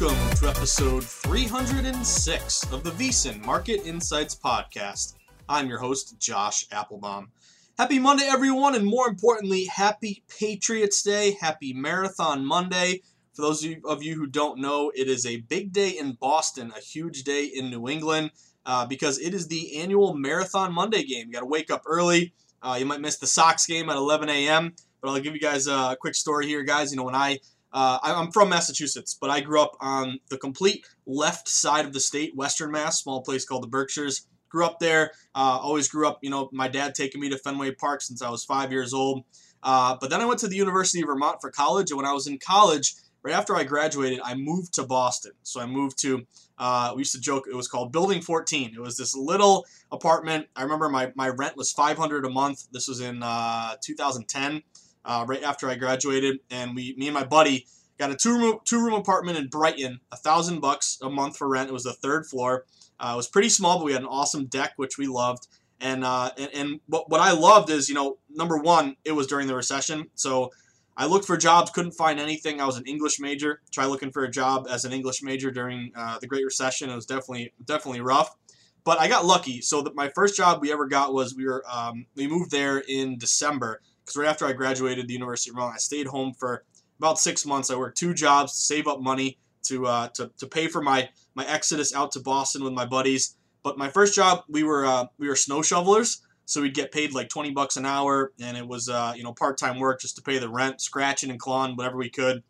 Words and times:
Welcome 0.00 0.36
to 0.36 0.48
episode 0.48 1.04
306 1.04 2.72
of 2.72 2.82
the 2.82 2.90
VSiN 2.92 3.44
Market 3.44 3.84
Insights 3.84 4.34
Podcast. 4.34 5.16
I'm 5.46 5.68
your 5.68 5.78
host, 5.78 6.18
Josh 6.18 6.66
Applebaum. 6.72 7.30
Happy 7.76 7.98
Monday, 7.98 8.24
everyone, 8.24 8.74
and 8.74 8.86
more 8.86 9.08
importantly, 9.08 9.64
happy 9.64 10.22
Patriots 10.28 11.02
Day, 11.02 11.36
happy 11.38 11.74
Marathon 11.74 12.46
Monday. 12.46 13.02
For 13.34 13.42
those 13.42 13.66
of 13.84 14.02
you 14.02 14.14
who 14.14 14.26
don't 14.26 14.58
know, 14.58 14.90
it 14.94 15.08
is 15.08 15.26
a 15.26 15.40
big 15.40 15.72
day 15.72 15.90
in 15.90 16.12
Boston, 16.12 16.72
a 16.74 16.80
huge 16.80 17.24
day 17.24 17.44
in 17.44 17.68
New 17.68 17.86
England, 17.88 18.30
uh, 18.64 18.86
because 18.86 19.18
it 19.18 19.34
is 19.34 19.48
the 19.48 19.76
annual 19.80 20.14
Marathon 20.14 20.72
Monday 20.72 21.02
game. 21.02 21.26
You 21.26 21.32
got 21.32 21.40
to 21.40 21.46
wake 21.46 21.70
up 21.70 21.82
early. 21.84 22.32
Uh, 22.62 22.76
you 22.78 22.86
might 22.86 23.00
miss 23.00 23.18
the 23.18 23.26
Sox 23.26 23.66
game 23.66 23.90
at 23.90 23.96
11 23.96 24.30
a.m., 24.30 24.72
but 25.02 25.10
I'll 25.10 25.20
give 25.20 25.34
you 25.34 25.40
guys 25.40 25.66
a 25.66 25.96
quick 26.00 26.14
story 26.14 26.46
here, 26.46 26.62
guys. 26.62 26.90
You 26.90 26.96
know, 26.96 27.04
when 27.04 27.14
I 27.14 27.38
uh, 27.72 27.98
I'm 28.02 28.32
from 28.32 28.48
Massachusetts, 28.48 29.16
but 29.20 29.30
I 29.30 29.40
grew 29.40 29.60
up 29.60 29.76
on 29.80 30.18
the 30.28 30.38
complete 30.38 30.84
left 31.06 31.48
side 31.48 31.84
of 31.84 31.92
the 31.92 32.00
state, 32.00 32.34
Western 32.36 32.70
Mass, 32.70 33.02
small 33.02 33.22
place 33.22 33.44
called 33.44 33.62
the 33.62 33.68
Berkshires. 33.68 34.26
Grew 34.48 34.66
up 34.66 34.80
there. 34.80 35.12
Uh, 35.34 35.58
always 35.62 35.86
grew 35.86 36.08
up, 36.08 36.18
you 36.22 36.30
know, 36.30 36.48
my 36.52 36.66
dad 36.66 36.94
taking 36.94 37.20
me 37.20 37.30
to 37.30 37.38
Fenway 37.38 37.72
Park 37.72 38.02
since 38.02 38.20
I 38.20 38.30
was 38.30 38.44
five 38.44 38.72
years 38.72 38.92
old. 38.92 39.24
Uh, 39.62 39.96
but 40.00 40.10
then 40.10 40.20
I 40.20 40.24
went 40.24 40.40
to 40.40 40.48
the 40.48 40.56
University 40.56 41.02
of 41.02 41.06
Vermont 41.06 41.38
for 41.40 41.50
college, 41.50 41.90
and 41.90 41.96
when 41.96 42.06
I 42.06 42.12
was 42.12 42.26
in 42.26 42.38
college, 42.38 42.94
right 43.22 43.34
after 43.34 43.54
I 43.54 43.62
graduated, 43.62 44.20
I 44.24 44.34
moved 44.34 44.74
to 44.74 44.84
Boston. 44.84 45.32
So 45.42 45.60
I 45.60 45.66
moved 45.66 46.00
to, 46.02 46.26
uh, 46.58 46.92
we 46.96 47.02
used 47.02 47.14
to 47.14 47.20
joke, 47.20 47.44
it 47.50 47.54
was 47.54 47.68
called 47.68 47.92
Building 47.92 48.22
14. 48.22 48.72
It 48.74 48.80
was 48.80 48.96
this 48.96 49.14
little 49.14 49.66
apartment. 49.92 50.46
I 50.56 50.62
remember 50.62 50.88
my, 50.88 51.12
my 51.14 51.28
rent 51.28 51.56
was 51.56 51.70
500 51.72 52.24
a 52.24 52.30
month. 52.30 52.66
This 52.72 52.88
was 52.88 53.00
in 53.00 53.22
uh, 53.22 53.76
2010 53.84 54.62
uh, 55.04 55.24
right 55.26 55.42
after 55.42 55.68
I 55.68 55.76
graduated, 55.76 56.40
and 56.50 56.74
we, 56.74 56.94
me 56.96 57.08
and 57.08 57.14
my 57.14 57.24
buddy, 57.24 57.66
got 57.98 58.10
a 58.10 58.16
two 58.16 58.36
room 58.38 58.58
two 58.64 58.82
room 58.82 58.94
apartment 58.94 59.38
in 59.38 59.48
Brighton, 59.48 60.00
a 60.10 60.16
thousand 60.16 60.60
bucks 60.60 60.98
a 61.02 61.10
month 61.10 61.36
for 61.36 61.48
rent. 61.48 61.68
It 61.68 61.72
was 61.72 61.84
the 61.84 61.92
third 61.92 62.26
floor. 62.26 62.64
Uh, 62.98 63.12
it 63.14 63.16
was 63.16 63.28
pretty 63.28 63.48
small, 63.48 63.78
but 63.78 63.84
we 63.84 63.92
had 63.92 64.02
an 64.02 64.08
awesome 64.08 64.46
deck, 64.46 64.72
which 64.76 64.98
we 64.98 65.06
loved. 65.06 65.46
And 65.80 66.04
uh, 66.04 66.30
and, 66.36 66.50
and 66.54 66.80
what, 66.86 67.10
what 67.10 67.20
I 67.20 67.32
loved 67.32 67.70
is, 67.70 67.88
you 67.88 67.94
know, 67.94 68.18
number 68.28 68.58
one, 68.58 68.96
it 69.04 69.12
was 69.12 69.26
during 69.26 69.46
the 69.46 69.54
recession, 69.54 70.10
so 70.14 70.50
I 70.96 71.06
looked 71.06 71.24
for 71.24 71.38
jobs, 71.38 71.70
couldn't 71.70 71.92
find 71.92 72.20
anything. 72.20 72.60
I 72.60 72.66
was 72.66 72.76
an 72.76 72.84
English 72.84 73.20
major. 73.20 73.62
Try 73.72 73.86
looking 73.86 74.10
for 74.10 74.22
a 74.24 74.30
job 74.30 74.66
as 74.68 74.84
an 74.84 74.92
English 74.92 75.22
major 75.22 75.50
during 75.50 75.92
uh, 75.96 76.18
the 76.18 76.26
Great 76.26 76.44
Recession. 76.44 76.90
It 76.90 76.94
was 76.94 77.06
definitely 77.06 77.54
definitely 77.64 78.02
rough, 78.02 78.36
but 78.84 79.00
I 79.00 79.08
got 79.08 79.24
lucky. 79.24 79.62
So 79.62 79.82
my 79.94 80.10
first 80.14 80.36
job 80.36 80.60
we 80.60 80.70
ever 80.70 80.86
got 80.86 81.14
was 81.14 81.34
we 81.34 81.46
were 81.46 81.64
um, 81.70 82.04
we 82.16 82.26
moved 82.26 82.50
there 82.50 82.78
in 82.86 83.16
December 83.16 83.80
because 84.10 84.20
right 84.20 84.28
after 84.28 84.44
I 84.44 84.52
graduated 84.52 85.06
the 85.06 85.12
University 85.12 85.50
of 85.50 85.54
Vermont, 85.54 85.74
I 85.76 85.78
stayed 85.78 86.08
home 86.08 86.34
for 86.36 86.64
about 86.98 87.18
six 87.18 87.46
months. 87.46 87.70
I 87.70 87.76
worked 87.76 87.96
two 87.96 88.12
jobs 88.12 88.52
to 88.54 88.60
save 88.60 88.88
up 88.88 89.00
money 89.00 89.38
to 89.64 89.86
uh, 89.86 90.08
to, 90.14 90.32
to 90.38 90.46
pay 90.48 90.66
for 90.66 90.82
my 90.82 91.08
my 91.36 91.46
exodus 91.46 91.94
out 91.94 92.10
to 92.12 92.20
Boston 92.20 92.64
with 92.64 92.72
my 92.72 92.84
buddies. 92.84 93.36
But 93.62 93.78
my 93.78 93.88
first 93.88 94.14
job, 94.14 94.42
we 94.48 94.64
were 94.64 94.84
uh, 94.84 95.06
we 95.18 95.28
were 95.28 95.36
snow 95.36 95.62
shovelers, 95.62 96.22
so 96.44 96.60
we'd 96.60 96.74
get 96.74 96.90
paid 96.90 97.14
like 97.14 97.28
20 97.28 97.52
bucks 97.52 97.76
an 97.76 97.86
hour, 97.86 98.32
and 98.40 98.56
it 98.56 98.66
was 98.66 98.88
uh, 98.88 99.12
you 99.14 99.22
know 99.22 99.32
part 99.32 99.58
time 99.58 99.78
work 99.78 100.00
just 100.00 100.16
to 100.16 100.22
pay 100.22 100.38
the 100.38 100.48
rent, 100.48 100.80
scratching 100.80 101.30
and 101.30 101.38
clawing 101.38 101.76
whatever 101.76 101.96
we 101.96 102.10
could. 102.10 102.42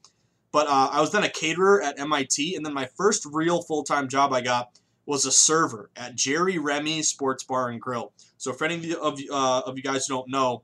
But 0.52 0.66
uh, 0.66 0.88
I 0.90 1.00
was 1.00 1.12
then 1.12 1.24
a 1.24 1.28
caterer 1.28 1.82
at 1.82 2.00
MIT, 2.00 2.56
and 2.56 2.64
then 2.64 2.72
my 2.72 2.88
first 2.96 3.26
real 3.30 3.60
full 3.60 3.84
time 3.84 4.08
job 4.08 4.32
I 4.32 4.40
got 4.40 4.70
was 5.04 5.26
a 5.26 5.32
server 5.32 5.90
at 5.94 6.14
Jerry 6.14 6.56
Remy's 6.56 7.08
Sports 7.08 7.44
Bar 7.44 7.68
and 7.68 7.80
Grill. 7.80 8.12
So 8.38 8.52
for 8.52 8.64
any 8.64 8.94
of, 8.94 9.18
uh, 9.30 9.62
of 9.66 9.76
you 9.76 9.82
guys 9.82 10.06
who 10.06 10.14
don't 10.14 10.30
know, 10.30 10.62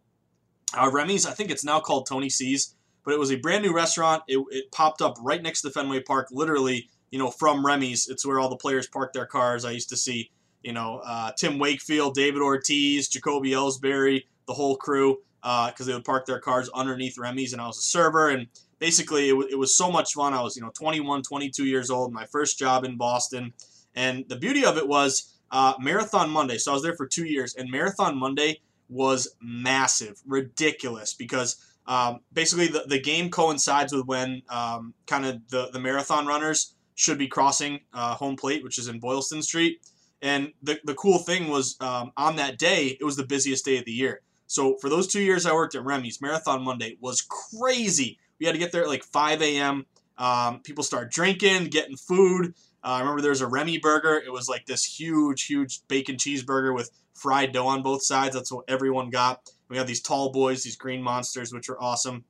uh, 0.75 0.91
Remy's, 0.91 1.27
I 1.27 1.33
think 1.33 1.51
it's 1.51 1.65
now 1.65 1.81
called 1.81 2.07
Tony 2.07 2.29
C's, 2.29 2.75
but 3.05 3.15
it 3.15 3.21
was 3.21 3.31
a 3.31 3.37
brand 3.37 3.65
new 3.65 3.75
restaurant. 3.75 4.23
It, 4.27 4.45
it 4.51 4.73
popped 4.73 5.01
up 5.01 5.17
right 5.21 5.43
next 5.43 5.63
to 5.63 5.71
Fenway 5.71 6.03
Park, 6.03 6.29
literally, 6.31 6.89
you 7.11 7.19
know, 7.19 7.31
from 7.31 7.65
Remy's. 7.65 8.09
It's 8.09 8.27
where 8.27 8.41
all 8.41 8.49
the 8.49 8.57
players 8.57 8.87
park 8.87 9.13
their 9.13 9.27
cars. 9.27 9.65
I 9.65 9.71
used 9.71 9.89
to 9.91 9.97
see, 9.97 10.31
you 10.63 10.73
know, 10.73 11.01
uh, 11.05 11.33
Tim 11.33 11.59
Wakefield, 11.59 12.15
David 12.15 12.43
Ortiz, 12.43 13.09
Jacoby 13.09 13.51
Ellsbury, 13.51 14.25
the 14.47 14.55
whole 14.55 14.77
crew, 14.77 15.19
because 15.41 15.81
uh, 15.81 15.85
they 15.85 15.95
would 15.95 16.05
park 16.05 16.27
their 16.27 16.41
cars 16.41 16.69
underneath 16.75 17.17
Remy's, 17.17 17.53
and 17.53 17.63
I 17.63 17.67
was 17.67 17.79
a 17.79 17.83
server. 17.83 18.31
And 18.31 18.49
basically, 18.81 19.29
it, 19.29 19.33
w- 19.33 19.49
it 19.51 19.57
was 19.57 19.77
so 19.77 19.91
much 19.91 20.15
fun. 20.15 20.35
I 20.35 20.43
was, 20.43 20.57
you 20.57 20.63
know, 20.63 20.71
21, 20.71 21.23
22 21.23 21.65
years 21.65 21.91
old, 21.91 22.13
my 22.13 22.27
first 22.27 22.59
job 22.59 22.85
in 22.85 22.97
Boston. 22.97 23.53
And 23.95 24.25
the 24.29 24.37
beauty 24.37 24.65
of 24.65 24.77
it 24.77 24.89
was 24.89 25.33
uh, 25.53 25.75
Marathon 25.79 26.29
Monday. 26.29 26.59
So 26.59 26.73
I 26.73 26.75
was 26.75 26.83
there 26.83 26.97
for 26.97 27.07
two 27.07 27.25
years, 27.25 27.55
and 27.55 27.71
Marathon 27.71 28.17
Monday 28.19 28.61
was 28.89 29.35
massive, 29.41 30.21
ridiculous, 30.27 31.15
because 31.15 31.57
um, 31.87 32.21
basically 32.33 32.67
the, 32.69 32.85
the 32.87 33.01
game 33.01 33.31
coincides 33.31 33.93
with 33.93 34.07
when 34.07 34.43
um, 34.49 34.95
kind 35.07 35.25
of 35.25 35.49
the, 35.49 35.71
the 35.73 35.79
marathon 35.79 36.27
runners 36.27 36.75
should 36.95 37.19
be 37.19 37.29
crossing 37.29 37.81
uh, 37.93 38.15
home 38.15 38.37
plate, 38.37 38.65
which 38.65 38.79
is 38.79 38.89
in 38.89 38.99
Boylston 38.99 39.43
Street. 39.43 39.81
And 40.23 40.53
the, 40.63 40.81
the 40.85 40.95
cool 40.95 41.19
thing 41.19 41.49
was 41.49 41.77
um, 41.81 42.11
on 42.17 42.37
that 42.37 42.59
day, 42.59 42.97
it 42.99 43.05
was 43.05 43.17
the 43.17 43.27
busiest 43.27 43.65
day 43.65 43.79
of 43.79 43.85
the 43.85 43.93
year. 43.93 44.23
So 44.47 44.77
for 44.81 44.89
those 44.89 45.07
two 45.07 45.21
years 45.21 45.45
I 45.47 45.53
worked 45.53 45.75
at 45.75 45.85
Remy's, 45.85 46.21
Marathon 46.21 46.63
Monday 46.63 46.97
was 47.01 47.21
crazy. 47.21 48.19
We 48.39 48.47
had 48.47 48.53
to 48.53 48.59
get 48.59 48.73
there 48.73 48.83
at 48.83 48.89
like 48.89 49.05
5 49.05 49.43
a.m. 49.43 49.87
Um, 50.19 50.61
people 50.61 50.85
start 50.85 51.11
drinking, 51.11 51.65
getting 51.65 51.97
food. 51.97 52.55
Uh, 52.83 52.89
I 52.89 53.01
remember 53.01 53.21
there 53.21 53.31
was 53.31 53.41
a 53.41 53.47
Remy 53.47 53.79
burger. 53.79 54.23
It 54.25 54.33
was 54.33 54.49
like 54.49 54.67
this 54.67 54.85
huge, 54.85 55.45
huge 55.45 55.87
bacon 55.89 56.17
cheeseburger 56.17 56.75
with 56.75 56.91
fried 57.17 57.53
dough 57.53 57.67
on 57.67 57.83
both 57.83 58.03
sides. 58.03 58.35
That's 58.35 58.53
what 58.53 58.65
everyone 58.69 59.11
got. 59.11 59.41
We 59.69 59.77
have 59.77 59.87
these 59.87 60.01
tall 60.01 60.31
boys, 60.31 60.63
these 60.63 60.77
green 60.77 61.03
monsters, 61.03 61.53
which 61.53 61.69
are 61.69 61.81
awesome. 61.81 62.25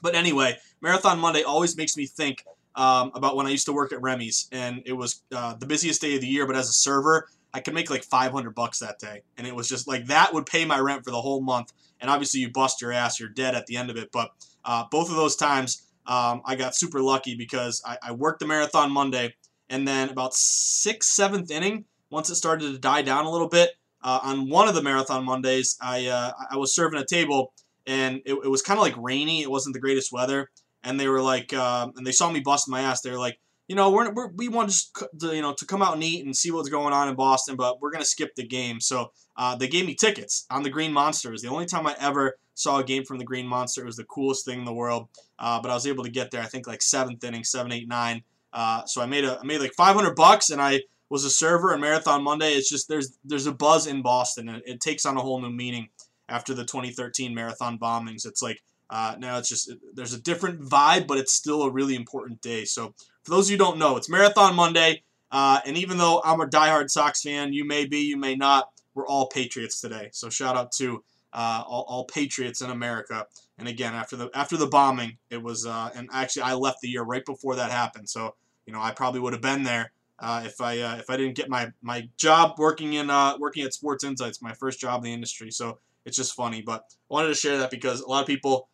But 0.00 0.14
anyway, 0.14 0.58
Marathon 0.80 1.18
Monday 1.18 1.42
always 1.42 1.76
makes 1.76 1.96
me 1.96 2.06
think 2.06 2.44
um, 2.74 3.12
about 3.14 3.36
when 3.36 3.46
I 3.46 3.50
used 3.50 3.66
to 3.66 3.72
work 3.72 3.92
at 3.92 4.02
Remy's, 4.02 4.48
and 4.50 4.82
it 4.86 4.92
was 4.92 5.22
uh, 5.34 5.54
the 5.54 5.66
busiest 5.66 6.00
day 6.00 6.14
of 6.16 6.20
the 6.20 6.26
year. 6.26 6.46
But 6.46 6.56
as 6.56 6.68
a 6.68 6.72
server, 6.72 7.28
I 7.54 7.60
could 7.60 7.74
make 7.74 7.90
like 7.90 8.02
500 8.02 8.54
bucks 8.54 8.80
that 8.80 8.98
day, 8.98 9.22
and 9.36 9.46
it 9.46 9.54
was 9.54 9.68
just 9.68 9.86
like 9.86 10.06
that 10.06 10.34
would 10.34 10.46
pay 10.46 10.64
my 10.64 10.78
rent 10.78 11.04
for 11.04 11.10
the 11.10 11.20
whole 11.20 11.40
month. 11.40 11.72
And 12.00 12.10
obviously, 12.10 12.40
you 12.40 12.50
bust 12.50 12.80
your 12.80 12.92
ass, 12.92 13.20
you're 13.20 13.28
dead 13.28 13.54
at 13.54 13.66
the 13.66 13.76
end 13.76 13.90
of 13.90 13.96
it. 13.96 14.10
But 14.10 14.30
uh, 14.64 14.84
both 14.90 15.08
of 15.08 15.16
those 15.16 15.36
times, 15.36 15.86
um, 16.06 16.42
I 16.44 16.56
got 16.56 16.74
super 16.74 17.00
lucky 17.00 17.36
because 17.36 17.80
I, 17.86 17.98
I 18.02 18.12
worked 18.12 18.40
the 18.40 18.46
marathon 18.46 18.90
Monday, 18.90 19.34
and 19.68 19.86
then 19.86 20.08
about 20.08 20.34
sixth, 20.34 21.10
seventh 21.10 21.50
inning, 21.50 21.84
once 22.10 22.28
it 22.30 22.34
started 22.36 22.72
to 22.72 22.78
die 22.78 23.02
down 23.02 23.24
a 23.24 23.30
little 23.30 23.48
bit, 23.48 23.70
uh, 24.02 24.20
on 24.22 24.48
one 24.48 24.68
of 24.68 24.74
the 24.74 24.82
marathon 24.82 25.24
Mondays, 25.24 25.76
I 25.80 26.06
uh, 26.06 26.32
I 26.50 26.56
was 26.56 26.74
serving 26.74 27.00
a 27.00 27.06
table, 27.06 27.52
and 27.86 28.20
it, 28.24 28.34
it 28.34 28.48
was 28.48 28.62
kind 28.62 28.78
of 28.78 28.82
like 28.82 28.94
rainy. 28.96 29.42
It 29.42 29.50
wasn't 29.50 29.74
the 29.74 29.80
greatest 29.80 30.12
weather, 30.12 30.50
and 30.82 30.98
they 30.98 31.08
were 31.08 31.22
like, 31.22 31.52
uh, 31.52 31.88
and 31.96 32.06
they 32.06 32.12
saw 32.12 32.30
me 32.30 32.40
busting 32.40 32.72
my 32.72 32.82
ass. 32.82 33.00
They 33.00 33.10
were 33.10 33.18
like, 33.18 33.38
you 33.68 33.76
know, 33.76 33.90
we're, 33.90 34.12
we're 34.12 34.28
we 34.32 34.48
want 34.48 34.70
to, 34.70 35.34
you 35.34 35.42
know 35.42 35.54
to 35.54 35.66
come 35.66 35.82
out 35.82 35.94
and 35.94 36.02
eat 36.02 36.24
and 36.24 36.36
see 36.36 36.50
what's 36.50 36.68
going 36.68 36.92
on 36.92 37.08
in 37.08 37.14
Boston, 37.14 37.56
but 37.56 37.80
we're 37.80 37.90
gonna 37.90 38.04
skip 38.04 38.34
the 38.34 38.46
game. 38.46 38.80
So 38.80 39.12
uh, 39.36 39.56
they 39.56 39.68
gave 39.68 39.86
me 39.86 39.94
tickets 39.94 40.46
on 40.50 40.62
the 40.62 40.70
Green 40.70 40.92
Monsters. 40.92 41.42
The 41.42 41.48
only 41.48 41.66
time 41.66 41.86
I 41.86 41.96
ever 42.00 42.36
saw 42.54 42.78
a 42.78 42.84
game 42.84 43.04
from 43.04 43.18
the 43.18 43.24
Green 43.24 43.46
Monster. 43.46 43.82
It 43.82 43.86
was 43.86 43.96
the 43.96 44.04
coolest 44.04 44.44
thing 44.44 44.58
in 44.58 44.64
the 44.64 44.72
world. 44.72 45.08
Uh, 45.38 45.60
but 45.60 45.70
I 45.70 45.74
was 45.74 45.86
able 45.86 46.04
to 46.04 46.10
get 46.10 46.30
there. 46.30 46.42
I 46.42 46.46
think 46.46 46.66
like 46.66 46.82
seventh 46.82 47.22
inning, 47.24 47.44
seven, 47.44 47.72
eight, 47.72 47.88
nine. 47.88 48.22
Uh, 48.52 48.84
so 48.84 49.00
I 49.00 49.06
made 49.06 49.24
a 49.24 49.38
I 49.40 49.44
made 49.44 49.60
like 49.60 49.74
500 49.74 50.14
bucks, 50.14 50.50
and 50.50 50.60
I 50.60 50.80
was 51.12 51.26
a 51.26 51.30
server 51.30 51.74
in 51.74 51.80
Marathon 51.82 52.24
Monday. 52.24 52.52
It's 52.52 52.70
just 52.70 52.88
there's 52.88 53.18
there's 53.22 53.46
a 53.46 53.52
buzz 53.52 53.86
in 53.86 54.00
Boston, 54.00 54.48
and 54.48 54.62
it 54.64 54.80
takes 54.80 55.04
on 55.04 55.18
a 55.18 55.20
whole 55.20 55.42
new 55.42 55.50
meaning 55.50 55.90
after 56.26 56.54
the 56.54 56.64
2013 56.64 57.34
marathon 57.34 57.78
bombings. 57.78 58.26
It's 58.26 58.40
like 58.40 58.62
uh, 58.88 59.16
now 59.18 59.36
it's 59.36 59.50
just 59.50 59.70
there's 59.92 60.14
a 60.14 60.20
different 60.22 60.62
vibe, 60.62 61.06
but 61.06 61.18
it's 61.18 61.34
still 61.34 61.64
a 61.64 61.70
really 61.70 61.96
important 61.96 62.40
day. 62.40 62.64
So 62.64 62.94
for 63.24 63.30
those 63.30 63.46
of 63.46 63.50
you 63.50 63.58
who 63.58 63.64
don't 63.64 63.78
know, 63.78 63.98
it's 63.98 64.08
Marathon 64.08 64.56
Monday, 64.56 65.02
uh, 65.30 65.60
and 65.66 65.76
even 65.76 65.98
though 65.98 66.22
I'm 66.24 66.40
a 66.40 66.46
diehard 66.46 66.90
Sox 66.90 67.20
fan, 67.20 67.52
you 67.52 67.66
may 67.66 67.84
be, 67.84 67.98
you 67.98 68.16
may 68.16 68.34
not. 68.34 68.70
We're 68.94 69.06
all 69.06 69.26
Patriots 69.26 69.82
today. 69.82 70.08
So 70.12 70.30
shout 70.30 70.56
out 70.56 70.72
to 70.78 71.04
uh, 71.34 71.62
all, 71.66 71.84
all, 71.88 72.04
patriots 72.06 72.62
in 72.62 72.70
America. 72.70 73.26
And 73.58 73.68
again, 73.68 73.92
after 73.94 74.16
the 74.16 74.30
after 74.32 74.56
the 74.56 74.66
bombing, 74.66 75.18
it 75.28 75.42
was 75.42 75.66
uh, 75.66 75.90
and 75.94 76.08
actually 76.10 76.44
I 76.44 76.54
left 76.54 76.80
the 76.80 76.88
year 76.88 77.02
right 77.02 77.24
before 77.24 77.56
that 77.56 77.70
happened. 77.70 78.08
So 78.08 78.34
you 78.64 78.72
know 78.72 78.80
I 78.80 78.92
probably 78.92 79.20
would 79.20 79.34
have 79.34 79.42
been 79.42 79.62
there 79.62 79.92
uh, 80.22 80.42
if 80.44 80.60
I 80.60 80.78
uh, 80.78 80.96
if 80.96 81.10
I 81.10 81.16
didn't 81.16 81.34
get 81.34 81.48
my 81.48 81.72
my 81.82 82.08
job 82.16 82.58
working 82.58 82.94
in 82.94 83.10
uh, 83.10 83.36
working 83.38 83.64
at 83.64 83.74
Sports 83.74 84.04
Insights, 84.04 84.40
my 84.40 84.52
first 84.54 84.80
job 84.80 85.00
in 85.00 85.04
the 85.04 85.12
industry. 85.12 85.50
So 85.50 85.78
it's 86.04 86.16
just 86.16 86.34
funny, 86.34 86.62
but 86.62 86.84
I 87.10 87.14
wanted 87.14 87.28
to 87.28 87.34
share 87.34 87.58
that 87.58 87.70
because 87.70 88.00
a 88.00 88.08
lot 88.08 88.20
of 88.20 88.26
people 88.26 88.68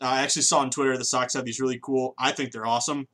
uh, 0.00 0.06
I 0.06 0.22
actually 0.22 0.42
saw 0.42 0.60
on 0.60 0.70
Twitter 0.70 0.96
the 0.96 1.04
Sox 1.04 1.34
have 1.34 1.44
these 1.44 1.60
really 1.60 1.80
cool. 1.82 2.14
I 2.18 2.32
think 2.32 2.52
they're 2.52 2.66
awesome. 2.66 3.08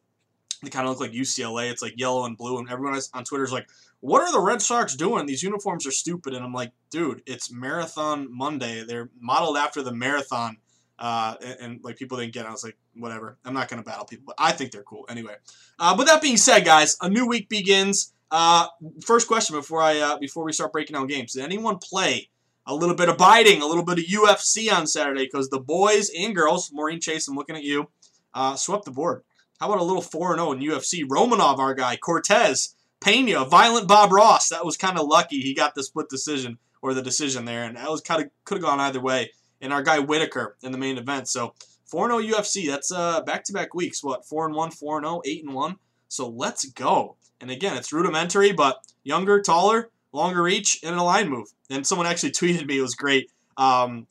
They 0.62 0.70
kind 0.70 0.86
of 0.86 0.90
look 0.90 1.00
like 1.00 1.12
UCLA. 1.12 1.70
It's 1.70 1.82
like 1.82 1.94
yellow 1.96 2.24
and 2.24 2.36
blue, 2.36 2.58
and 2.58 2.68
everyone 2.68 3.00
on 3.14 3.24
Twitter 3.24 3.44
is 3.44 3.52
like, 3.52 3.68
what 4.00 4.22
are 4.22 4.32
the 4.32 4.40
Red 4.40 4.62
Sox 4.62 4.94
doing? 4.94 5.26
These 5.26 5.42
uniforms 5.42 5.86
are 5.86 5.92
stupid. 5.92 6.34
And 6.34 6.44
I'm 6.44 6.52
like, 6.52 6.72
dude, 6.90 7.22
it's 7.26 7.52
Marathon 7.52 8.28
Monday. 8.30 8.84
They're 8.84 9.10
modeled 9.20 9.56
after 9.56 9.82
the 9.82 9.92
marathon. 9.92 10.58
Uh, 10.98 11.36
and, 11.44 11.60
and, 11.60 11.84
like 11.84 11.96
people 11.96 12.18
didn't 12.18 12.32
get 12.32 12.44
it. 12.44 12.48
I 12.48 12.50
was 12.50 12.64
like, 12.64 12.76
whatever. 12.98 13.38
I'm 13.44 13.54
not 13.54 13.68
going 13.68 13.82
to 13.82 13.88
battle 13.88 14.04
people, 14.04 14.24
but 14.26 14.36
I 14.38 14.52
think 14.52 14.72
they're 14.72 14.82
cool. 14.82 15.04
Anyway, 15.08 15.34
uh, 15.78 15.96
but 15.96 16.06
that 16.06 16.22
being 16.22 16.36
said, 16.36 16.64
guys, 16.64 16.96
a 17.00 17.08
new 17.08 17.26
week 17.26 17.48
begins. 17.48 18.12
Uh, 18.30 18.66
first 19.04 19.26
question 19.26 19.56
before 19.56 19.80
I 19.80 19.98
uh, 19.98 20.18
before 20.18 20.44
we 20.44 20.52
start 20.52 20.72
breaking 20.72 20.94
down 20.94 21.06
games: 21.06 21.32
Did 21.32 21.44
anyone 21.44 21.78
play 21.78 22.28
a 22.66 22.74
little 22.74 22.94
bit 22.94 23.08
of 23.08 23.16
biting, 23.16 23.62
a 23.62 23.66
little 23.66 23.84
bit 23.84 23.98
of 23.98 24.04
UFC 24.04 24.72
on 24.72 24.86
Saturday? 24.86 25.24
Because 25.24 25.48
the 25.48 25.60
boys 25.60 26.10
and 26.16 26.34
girls, 26.34 26.70
Maureen 26.72 27.00
Chase, 27.00 27.28
I'm 27.28 27.36
looking 27.36 27.56
at 27.56 27.64
you, 27.64 27.90
uh, 28.34 28.56
swept 28.56 28.84
the 28.84 28.90
board. 28.90 29.22
How 29.60 29.66
about 29.66 29.80
a 29.80 29.84
little 29.84 30.02
4 30.02 30.36
0 30.36 30.52
in 30.52 30.60
UFC? 30.60 31.04
Romanov, 31.04 31.58
our 31.58 31.74
guy, 31.74 31.96
Cortez, 31.96 32.76
Pena, 33.00 33.44
Violent 33.44 33.88
Bob 33.88 34.12
Ross. 34.12 34.48
That 34.50 34.64
was 34.64 34.76
kind 34.76 34.98
of 34.98 35.06
lucky. 35.06 35.40
He 35.40 35.54
got 35.54 35.74
the 35.74 35.82
split 35.82 36.08
decision 36.08 36.58
or 36.80 36.94
the 36.94 37.02
decision 37.02 37.44
there, 37.44 37.64
and 37.64 37.76
that 37.76 37.90
was 37.90 38.00
kind 38.00 38.22
of 38.22 38.30
could 38.44 38.58
have 38.58 38.64
gone 38.64 38.80
either 38.80 39.00
way. 39.00 39.32
And 39.60 39.72
our 39.72 39.82
guy 39.82 39.98
Whittaker 39.98 40.56
in 40.62 40.70
the 40.70 40.78
main 40.78 40.98
event. 40.98 41.28
So 41.28 41.54
4 41.88 42.22
0 42.22 42.38
UFC. 42.38 42.68
That's 42.68 42.92
uh 42.92 43.22
back 43.22 43.44
to 43.44 43.52
back 43.52 43.74
weeks. 43.74 44.02
What 44.02 44.26
4 44.26 44.46
and 44.46 44.54
1, 44.54 44.70
4 44.70 45.02
0, 45.02 45.22
8 45.24 45.44
and 45.44 45.54
1. 45.54 45.76
So 46.08 46.28
let's 46.28 46.64
go. 46.66 47.16
And 47.40 47.50
again, 47.50 47.76
it's 47.76 47.92
rudimentary, 47.92 48.52
but 48.52 48.78
younger, 49.04 49.40
taller, 49.40 49.90
longer 50.12 50.42
reach, 50.42 50.80
and 50.82 50.96
a 50.96 51.02
line 51.02 51.28
move. 51.28 51.48
And 51.70 51.86
someone 51.86 52.06
actually 52.06 52.30
tweeted 52.32 52.66
me. 52.66 52.78
It 52.78 52.82
was 52.82 52.94
great. 52.94 53.30
Um, 53.56 54.06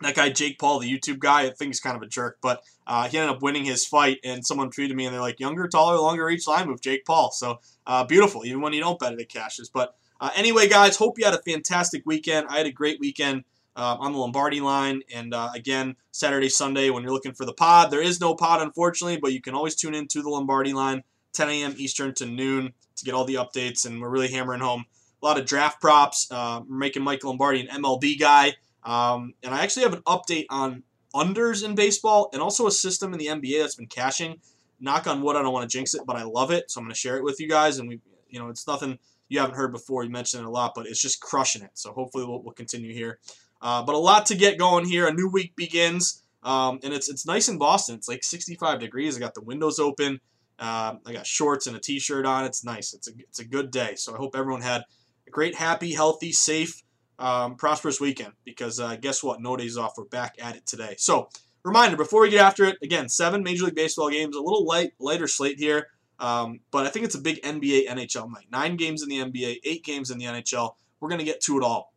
that 0.00 0.14
guy 0.14 0.30
Jake 0.30 0.58
Paul, 0.58 0.78
the 0.78 0.90
YouTube 0.90 1.18
guy, 1.18 1.42
I 1.42 1.50
think 1.50 1.70
he's 1.70 1.80
kind 1.80 1.96
of 1.96 2.02
a 2.02 2.06
jerk, 2.06 2.38
but 2.40 2.62
uh, 2.86 3.08
he 3.08 3.18
ended 3.18 3.34
up 3.34 3.42
winning 3.42 3.64
his 3.64 3.84
fight. 3.84 4.18
And 4.24 4.46
someone 4.46 4.70
tweeted 4.70 4.94
me, 4.94 5.06
and 5.06 5.14
they're 5.14 5.20
like, 5.20 5.40
"Younger, 5.40 5.66
taller, 5.66 5.98
longer 5.98 6.24
reach 6.24 6.46
line 6.46 6.68
move, 6.68 6.80
Jake 6.80 7.04
Paul." 7.04 7.32
So 7.32 7.60
uh, 7.86 8.04
beautiful, 8.04 8.44
even 8.46 8.60
when 8.60 8.72
you 8.72 8.80
don't 8.80 8.98
bet 8.98 9.12
it, 9.12 9.20
it 9.20 9.28
cashes. 9.28 9.68
But 9.68 9.96
uh, 10.20 10.30
anyway, 10.36 10.68
guys, 10.68 10.96
hope 10.96 11.18
you 11.18 11.24
had 11.24 11.34
a 11.34 11.42
fantastic 11.42 12.02
weekend. 12.06 12.46
I 12.48 12.58
had 12.58 12.66
a 12.66 12.72
great 12.72 13.00
weekend 13.00 13.44
uh, 13.78 13.96
on 14.00 14.12
the 14.12 14.18
Lombardi 14.18 14.60
line, 14.60 15.02
and 15.14 15.32
uh, 15.32 15.50
again, 15.54 15.94
Saturday, 16.10 16.48
Sunday, 16.48 16.90
when 16.90 17.04
you're 17.04 17.12
looking 17.12 17.32
for 17.32 17.44
the 17.44 17.52
pod, 17.52 17.92
there 17.92 18.02
is 18.02 18.20
no 18.20 18.34
pod, 18.34 18.60
unfortunately, 18.60 19.18
but 19.22 19.32
you 19.32 19.40
can 19.40 19.54
always 19.54 19.76
tune 19.76 19.94
in 19.94 20.08
to 20.08 20.20
the 20.20 20.28
Lombardi 20.28 20.72
line, 20.72 21.04
10 21.32 21.48
a.m. 21.48 21.74
Eastern 21.78 22.12
to 22.14 22.26
noon, 22.26 22.72
to 22.96 23.04
get 23.04 23.14
all 23.14 23.24
the 23.24 23.36
updates. 23.36 23.86
And 23.86 24.02
we're 24.02 24.08
really 24.08 24.28
hammering 24.28 24.60
home 24.60 24.84
a 25.22 25.26
lot 25.26 25.38
of 25.38 25.46
draft 25.46 25.80
props. 25.80 26.26
Uh, 26.28 26.62
we're 26.68 26.76
making 26.76 27.04
Michael 27.04 27.30
Lombardi 27.30 27.60
an 27.60 27.82
MLB 27.82 28.18
guy. 28.18 28.54
Um, 28.82 29.34
and 29.44 29.54
I 29.54 29.62
actually 29.62 29.84
have 29.84 29.94
an 29.94 30.02
update 30.02 30.46
on 30.50 30.82
unders 31.14 31.64
in 31.64 31.76
baseball 31.76 32.30
and 32.32 32.42
also 32.42 32.66
a 32.66 32.72
system 32.72 33.12
in 33.12 33.18
the 33.20 33.26
NBA 33.26 33.60
that's 33.60 33.76
been 33.76 33.86
cashing. 33.86 34.40
Knock 34.80 35.06
on 35.06 35.22
wood, 35.22 35.36
I 35.36 35.42
don't 35.42 35.52
want 35.52 35.70
to 35.70 35.76
jinx 35.76 35.94
it, 35.94 36.02
but 36.04 36.16
I 36.16 36.22
love 36.24 36.50
it, 36.50 36.70
so 36.70 36.80
I'm 36.80 36.84
going 36.84 36.94
to 36.94 36.98
share 36.98 37.16
it 37.16 37.24
with 37.24 37.40
you 37.40 37.48
guys. 37.48 37.78
And 37.78 37.88
we, 37.88 38.00
you 38.28 38.40
know, 38.40 38.48
it's 38.48 38.66
nothing 38.66 38.98
you 39.28 39.38
haven't 39.38 39.56
heard 39.56 39.72
before. 39.72 40.04
You 40.04 40.10
mentioned 40.10 40.42
it 40.42 40.46
a 40.46 40.50
lot, 40.50 40.72
but 40.74 40.86
it's 40.86 41.00
just 41.00 41.20
crushing 41.20 41.62
it. 41.62 41.70
So 41.74 41.92
hopefully 41.92 42.24
we'll, 42.24 42.42
we'll 42.42 42.54
continue 42.54 42.92
here. 42.92 43.18
Uh, 43.60 43.82
but 43.82 43.94
a 43.94 43.98
lot 43.98 44.26
to 44.26 44.36
get 44.36 44.58
going 44.58 44.84
here. 44.84 45.08
A 45.08 45.12
new 45.12 45.28
week 45.28 45.54
begins, 45.56 46.22
um, 46.42 46.78
and 46.82 46.92
it's 46.92 47.08
it's 47.08 47.26
nice 47.26 47.48
in 47.48 47.58
Boston. 47.58 47.96
It's 47.96 48.08
like 48.08 48.22
65 48.22 48.80
degrees. 48.80 49.16
I 49.16 49.20
got 49.20 49.34
the 49.34 49.42
windows 49.42 49.78
open. 49.78 50.20
Uh, 50.58 50.94
I 51.06 51.12
got 51.12 51.26
shorts 51.26 51.66
and 51.66 51.76
a 51.76 51.80
t-shirt 51.80 52.26
on. 52.26 52.44
It's 52.44 52.64
nice. 52.64 52.94
It's 52.94 53.08
a 53.08 53.12
it's 53.18 53.38
a 53.38 53.44
good 53.44 53.70
day. 53.70 53.94
So 53.96 54.14
I 54.14 54.16
hope 54.16 54.36
everyone 54.36 54.62
had 54.62 54.82
a 55.26 55.30
great, 55.30 55.54
happy, 55.54 55.92
healthy, 55.92 56.32
safe 56.32 56.82
um, 57.18 57.56
prosperous 57.56 58.00
weekend 58.00 58.32
because 58.44 58.80
uh, 58.80 58.96
guess 58.96 59.22
what? 59.22 59.40
No 59.40 59.56
days 59.56 59.76
off. 59.76 59.94
We're 59.96 60.04
back 60.04 60.36
at 60.40 60.56
it 60.56 60.66
today. 60.66 60.94
So, 60.98 61.28
reminder 61.64 61.96
before 61.96 62.22
we 62.22 62.30
get 62.30 62.40
after 62.40 62.64
it, 62.64 62.78
again, 62.82 63.08
seven 63.08 63.42
Major 63.42 63.64
League 63.64 63.74
Baseball 63.74 64.10
games, 64.10 64.36
a 64.36 64.40
little 64.40 64.64
light, 64.64 64.92
lighter 64.98 65.26
slate 65.26 65.58
here, 65.58 65.88
um, 66.18 66.60
but 66.70 66.86
I 66.86 66.90
think 66.90 67.04
it's 67.04 67.14
a 67.14 67.20
big 67.20 67.42
NBA 67.42 67.88
NHL 67.88 68.30
night. 68.32 68.46
Nine 68.50 68.76
games 68.76 69.02
in 69.02 69.08
the 69.08 69.18
NBA, 69.18 69.58
eight 69.64 69.84
games 69.84 70.10
in 70.10 70.18
the 70.18 70.26
NHL. 70.26 70.72
We're 71.00 71.08
gonna 71.08 71.24
get 71.24 71.40
to 71.42 71.58
it 71.58 71.64
all. 71.64 71.92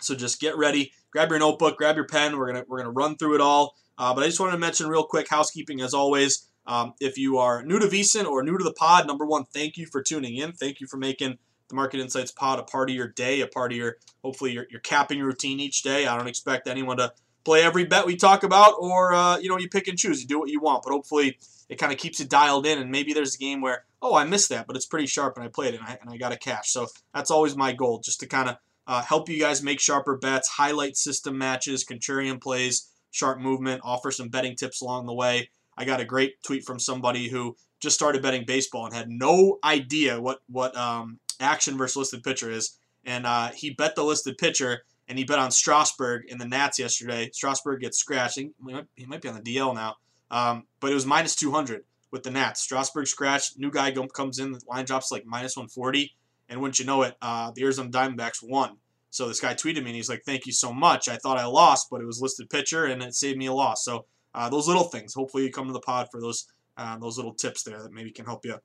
So 0.00 0.14
just 0.14 0.40
get 0.40 0.56
ready, 0.56 0.92
grab 1.10 1.30
your 1.30 1.38
notebook, 1.38 1.76
grab 1.76 1.96
your 1.96 2.06
pen. 2.06 2.36
We're 2.36 2.46
gonna 2.46 2.64
we're 2.68 2.78
gonna 2.78 2.90
run 2.90 3.16
through 3.16 3.34
it 3.36 3.40
all. 3.40 3.76
Uh, 3.98 4.14
but 4.14 4.24
I 4.24 4.26
just 4.26 4.40
wanted 4.40 4.52
to 4.52 4.58
mention 4.58 4.88
real 4.88 5.04
quick 5.04 5.28
housekeeping 5.28 5.80
as 5.80 5.94
always. 5.94 6.46
Um, 6.66 6.94
if 7.00 7.18
you 7.18 7.38
are 7.38 7.62
new 7.62 7.78
to 7.78 7.86
VSiN 7.86 8.26
or 8.26 8.42
new 8.42 8.56
to 8.56 8.64
the 8.64 8.72
pod, 8.72 9.06
number 9.06 9.26
one, 9.26 9.44
thank 9.44 9.76
you 9.76 9.86
for 9.86 10.02
tuning 10.02 10.36
in. 10.36 10.52
Thank 10.52 10.80
you 10.80 10.86
for 10.86 10.96
making 10.96 11.38
the 11.68 11.74
Market 11.74 12.00
Insights 12.00 12.30
pod 12.30 12.58
a 12.58 12.62
part 12.62 12.90
of 12.90 12.96
your 12.96 13.08
day, 13.08 13.40
a 13.40 13.46
part 13.46 13.72
of 13.72 13.78
your 13.78 13.96
hopefully 14.22 14.52
your, 14.52 14.66
your 14.70 14.80
capping 14.80 15.20
routine 15.20 15.60
each 15.60 15.82
day. 15.82 16.06
I 16.06 16.16
don't 16.16 16.28
expect 16.28 16.68
anyone 16.68 16.98
to 16.98 17.12
play 17.44 17.62
every 17.62 17.84
bet 17.84 18.06
we 18.06 18.16
talk 18.16 18.42
about, 18.42 18.74
or 18.78 19.14
uh, 19.14 19.38
you 19.38 19.48
know 19.48 19.58
you 19.58 19.68
pick 19.68 19.88
and 19.88 19.98
choose, 19.98 20.20
you 20.20 20.28
do 20.28 20.38
what 20.38 20.50
you 20.50 20.60
want. 20.60 20.82
But 20.82 20.92
hopefully 20.92 21.38
it 21.68 21.76
kind 21.76 21.92
of 21.92 21.98
keeps 21.98 22.20
it 22.20 22.28
dialed 22.28 22.66
in, 22.66 22.78
and 22.78 22.90
maybe 22.90 23.12
there's 23.12 23.34
a 23.34 23.38
game 23.38 23.60
where 23.60 23.84
oh 24.02 24.14
I 24.14 24.24
missed 24.24 24.50
that, 24.50 24.66
but 24.66 24.76
it's 24.76 24.86
pretty 24.86 25.06
sharp 25.06 25.36
and 25.36 25.44
I 25.44 25.48
played 25.48 25.74
it 25.74 25.80
and 25.80 25.88
I, 25.88 25.98
and 26.00 26.10
I 26.10 26.16
got 26.16 26.32
a 26.32 26.38
cash. 26.38 26.70
So 26.70 26.88
that's 27.14 27.30
always 27.30 27.56
my 27.56 27.72
goal, 27.72 28.00
just 28.00 28.20
to 28.20 28.26
kind 28.26 28.48
of 28.48 28.56
uh, 28.90 29.00
help 29.02 29.28
you 29.28 29.38
guys 29.38 29.62
make 29.62 29.78
sharper 29.78 30.16
bets, 30.16 30.48
highlight 30.48 30.96
system 30.96 31.38
matches, 31.38 31.84
contrarian 31.84 32.42
plays, 32.42 32.90
sharp 33.12 33.38
movement, 33.38 33.80
offer 33.84 34.10
some 34.10 34.28
betting 34.28 34.56
tips 34.56 34.80
along 34.80 35.06
the 35.06 35.14
way. 35.14 35.48
I 35.78 35.84
got 35.84 36.00
a 36.00 36.04
great 36.04 36.42
tweet 36.42 36.64
from 36.64 36.80
somebody 36.80 37.28
who 37.28 37.56
just 37.78 37.94
started 37.94 38.20
betting 38.20 38.44
baseball 38.44 38.86
and 38.86 38.94
had 38.94 39.08
no 39.08 39.60
idea 39.62 40.20
what 40.20 40.40
what 40.48 40.76
um, 40.76 41.20
action 41.38 41.78
versus 41.78 41.98
listed 41.98 42.24
pitcher 42.24 42.50
is. 42.50 42.78
And 43.04 43.26
uh, 43.26 43.50
he 43.50 43.70
bet 43.70 43.94
the 43.94 44.02
listed 44.02 44.38
pitcher, 44.38 44.82
and 45.06 45.16
he 45.16 45.24
bet 45.24 45.38
on 45.38 45.52
Strasburg 45.52 46.24
in 46.26 46.38
the 46.38 46.48
Nats 46.48 46.80
yesterday. 46.80 47.30
Strasburg 47.32 47.82
gets 47.82 47.96
scratched. 47.96 48.40
He 48.40 48.50
might, 48.58 48.86
he 48.96 49.06
might 49.06 49.22
be 49.22 49.28
on 49.28 49.40
the 49.40 49.54
DL 49.54 49.72
now, 49.72 49.98
um, 50.32 50.64
but 50.80 50.90
it 50.90 50.94
was 50.94 51.06
minus 51.06 51.36
200 51.36 51.84
with 52.10 52.24
the 52.24 52.30
Nats. 52.32 52.60
Strasburg 52.60 53.06
scratched. 53.06 53.56
New 53.56 53.70
guy 53.70 53.92
comes 54.12 54.40
in. 54.40 54.50
The 54.50 54.60
line 54.68 54.84
drops 54.84 55.12
like 55.12 55.24
minus 55.26 55.56
140. 55.56 56.12
And 56.50 56.60
wouldn't 56.60 56.78
you 56.78 56.84
know 56.84 57.02
it, 57.02 57.16
uh, 57.22 57.52
the 57.54 57.62
Arizona 57.62 57.88
Diamondbacks 57.90 58.42
won. 58.42 58.76
So 59.08 59.26
this 59.26 59.40
guy 59.40 59.54
tweeted 59.54 59.82
me 59.82 59.90
and 59.90 59.96
he's 59.96 60.08
like, 60.10 60.24
"Thank 60.24 60.46
you 60.46 60.52
so 60.52 60.72
much. 60.72 61.08
I 61.08 61.16
thought 61.16 61.38
I 61.38 61.46
lost, 61.46 61.88
but 61.90 62.02
it 62.02 62.06
was 62.06 62.20
listed 62.20 62.50
pitcher 62.50 62.84
and 62.84 63.02
it 63.02 63.14
saved 63.14 63.38
me 63.38 63.46
a 63.46 63.52
loss." 63.52 63.84
So 63.84 64.04
uh, 64.34 64.48
those 64.50 64.68
little 64.68 64.84
things. 64.84 65.14
Hopefully 65.14 65.44
you 65.44 65.52
come 65.52 65.68
to 65.68 65.72
the 65.72 65.80
pod 65.80 66.08
for 66.10 66.20
those 66.20 66.46
uh, 66.76 66.98
those 66.98 67.16
little 67.16 67.34
tips 67.34 67.62
there 67.62 67.82
that 67.82 67.92
maybe 67.92 68.10
can 68.10 68.26
help 68.26 68.44
you 68.44 68.58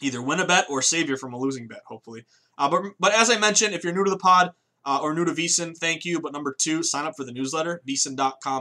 either 0.00 0.22
win 0.22 0.40
a 0.40 0.46
bet 0.46 0.66
or 0.68 0.82
save 0.82 1.08
you 1.08 1.16
from 1.16 1.32
a 1.32 1.38
losing 1.38 1.66
bet, 1.66 1.82
hopefully. 1.86 2.24
Uh, 2.58 2.68
but, 2.68 2.82
but 2.98 3.14
as 3.14 3.30
I 3.30 3.38
mentioned, 3.38 3.74
if 3.74 3.84
you're 3.84 3.94
new 3.94 4.04
to 4.04 4.10
the 4.10 4.18
pod 4.18 4.52
uh, 4.84 4.98
or 5.02 5.14
new 5.14 5.24
to 5.24 5.32
VSiN, 5.32 5.76
thank 5.76 6.04
you. 6.04 6.20
But 6.20 6.32
number 6.32 6.54
two, 6.58 6.82
sign 6.82 7.04
up 7.04 7.14
for 7.16 7.24
the 7.24 7.32
newsletter, 7.32 7.82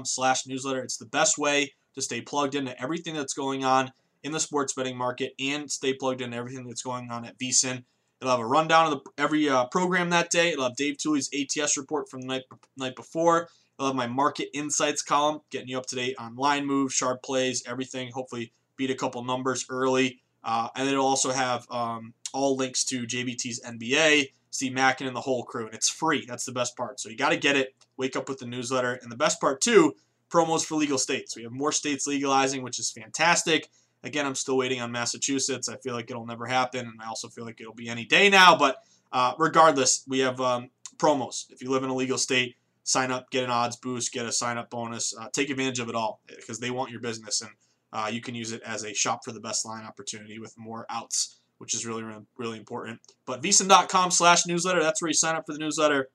slash 0.03 0.48
newsletter. 0.48 0.84
It's 0.84 0.98
the 0.98 1.05
best 1.05 1.38
way 1.38 1.74
to 1.96 2.01
stay 2.01 2.22
plugged 2.22 2.55
into 2.55 2.79
everything 2.81 3.15
that's 3.15 3.34
going 3.34 3.65
on 3.65 3.91
in 4.24 4.31
the 4.31 4.39
sports 4.39 4.74
betting 4.74 4.98
market 4.98 5.34
and 5.39 5.70
stay 5.70 5.93
plugged 5.93 6.22
into 6.22 6.38
everything 6.38 6.65
that's 6.65 6.84
going 6.84 7.10
on 7.12 7.25
at 7.25 7.38
VSiN. 7.38 7.84
It'll 8.21 8.31
have 8.31 8.39
a 8.39 8.45
rundown 8.45 8.85
of 8.85 8.91
the, 8.91 9.11
every 9.17 9.49
uh, 9.49 9.65
program 9.65 10.11
that 10.11 10.29
day. 10.29 10.51
It'll 10.51 10.65
have 10.65 10.75
Dave 10.75 10.97
Tuley's 10.97 11.29
ATS 11.33 11.75
report 11.75 12.07
from 12.07 12.21
the 12.21 12.27
night, 12.27 12.43
night 12.77 12.95
before. 12.95 13.49
It'll 13.77 13.87
have 13.87 13.95
my 13.95 14.05
market 14.05 14.49
insights 14.53 15.01
column, 15.01 15.41
getting 15.49 15.69
you 15.69 15.77
up 15.79 15.87
to 15.87 15.95
date 15.95 16.15
on 16.19 16.35
line 16.35 16.67
moves, 16.67 16.93
sharp 16.93 17.23
plays, 17.23 17.63
everything. 17.65 18.11
Hopefully, 18.11 18.53
beat 18.77 18.91
a 18.91 18.95
couple 18.95 19.23
numbers 19.23 19.65
early. 19.69 20.21
Uh, 20.43 20.67
and 20.75 20.87
it'll 20.87 21.05
also 21.05 21.31
have 21.31 21.65
um, 21.71 22.13
all 22.31 22.55
links 22.55 22.83
to 22.85 23.03
JVT's 23.03 23.59
NBA, 23.61 24.29
Steve 24.51 24.73
Mackin, 24.73 25.07
and 25.07 25.15
the 25.15 25.21
whole 25.21 25.43
crew. 25.43 25.65
And 25.65 25.73
it's 25.73 25.89
free. 25.89 26.25
That's 26.27 26.45
the 26.45 26.51
best 26.51 26.77
part. 26.77 26.99
So 26.99 27.09
you 27.09 27.17
got 27.17 27.29
to 27.29 27.37
get 27.37 27.55
it. 27.55 27.73
Wake 27.97 28.15
up 28.15 28.29
with 28.29 28.39
the 28.39 28.45
newsletter. 28.45 28.99
And 29.01 29.11
the 29.11 29.17
best 29.17 29.41
part, 29.41 29.61
too, 29.61 29.95
promos 30.29 30.63
for 30.63 30.75
legal 30.75 30.97
states. 30.97 31.35
We 31.35 31.43
have 31.43 31.51
more 31.51 31.71
states 31.71 32.05
legalizing, 32.05 32.61
which 32.61 32.79
is 32.79 32.91
fantastic. 32.91 33.69
Again, 34.03 34.25
I'm 34.25 34.36
still 34.36 34.58
waiting 34.58 34.81
on 34.81 34.91
Massachusetts. 34.91 35.70
I 35.70 35.77
feel 35.77 35.93
like 35.93 36.10
it'll 36.10 36.25
never 36.25 36.46
happen, 36.46 36.81
and 36.81 37.00
I 37.01 37.08
also 37.08 37.27
feel 37.27 37.46
like 37.46 37.62
it'll 37.62 37.74
be 37.74 37.89
any 37.89 38.05
day 38.05 38.29
now. 38.29 38.58
But 38.58 38.77
uh, 39.12 39.34
regardless, 39.38 40.03
we 40.08 40.20
have 40.20 40.41
um, 40.41 40.70
promos. 40.98 41.46
If 41.50 41.62
you 41.62 41.70
live 41.70 41.84
in 41.84 41.89
a 41.89 41.96
legal 41.96 42.17
state, 42.17 42.55
sign 42.84 43.12
up, 43.12 43.29
get 43.29 43.43
an 43.43 43.51
odds 43.51 43.75
boost, 43.75 44.12
get 44.12 44.25
a 44.25 44.31
sign 44.31 44.58
up 44.58 44.70
bonus. 44.70 45.15
Uh, 45.15 45.27
take 45.34 45.50
advantage 45.50 45.79
of 45.79 45.89
it 45.89 45.96
all 45.96 46.22
because 46.27 46.60
they 46.60 46.72
want 46.72 46.91
your 46.91 47.00
business, 47.00 47.41
and 47.41 47.51
uh, 47.93 48.10
you 48.12 48.22
can 48.22 48.36
use 48.36 48.51
it 48.51 48.62
as 48.65 48.84
a 48.84 48.93
shop 48.93 49.22
for 49.24 49.31
the 49.31 49.39
best 49.39 49.65
line 49.65 49.84
opportunity 49.84 50.39
with 50.39 50.53
more 50.58 50.86
outs, 50.89 51.39
which 51.60 51.74
is 51.74 51.86
really, 51.86 52.03
really, 52.38 52.58
important. 52.58 53.00
But 53.25 53.43
vsin.com 53.43 54.12
slash 54.12 54.48
newsletter, 54.48 54.81
that's 54.81 55.01
where 55.01 55.10
you 55.10 55.13
sign 55.13 55.36
up 55.36 55.46
for 55.46 55.53
the 55.53 55.60
newsletter. 55.60 56.10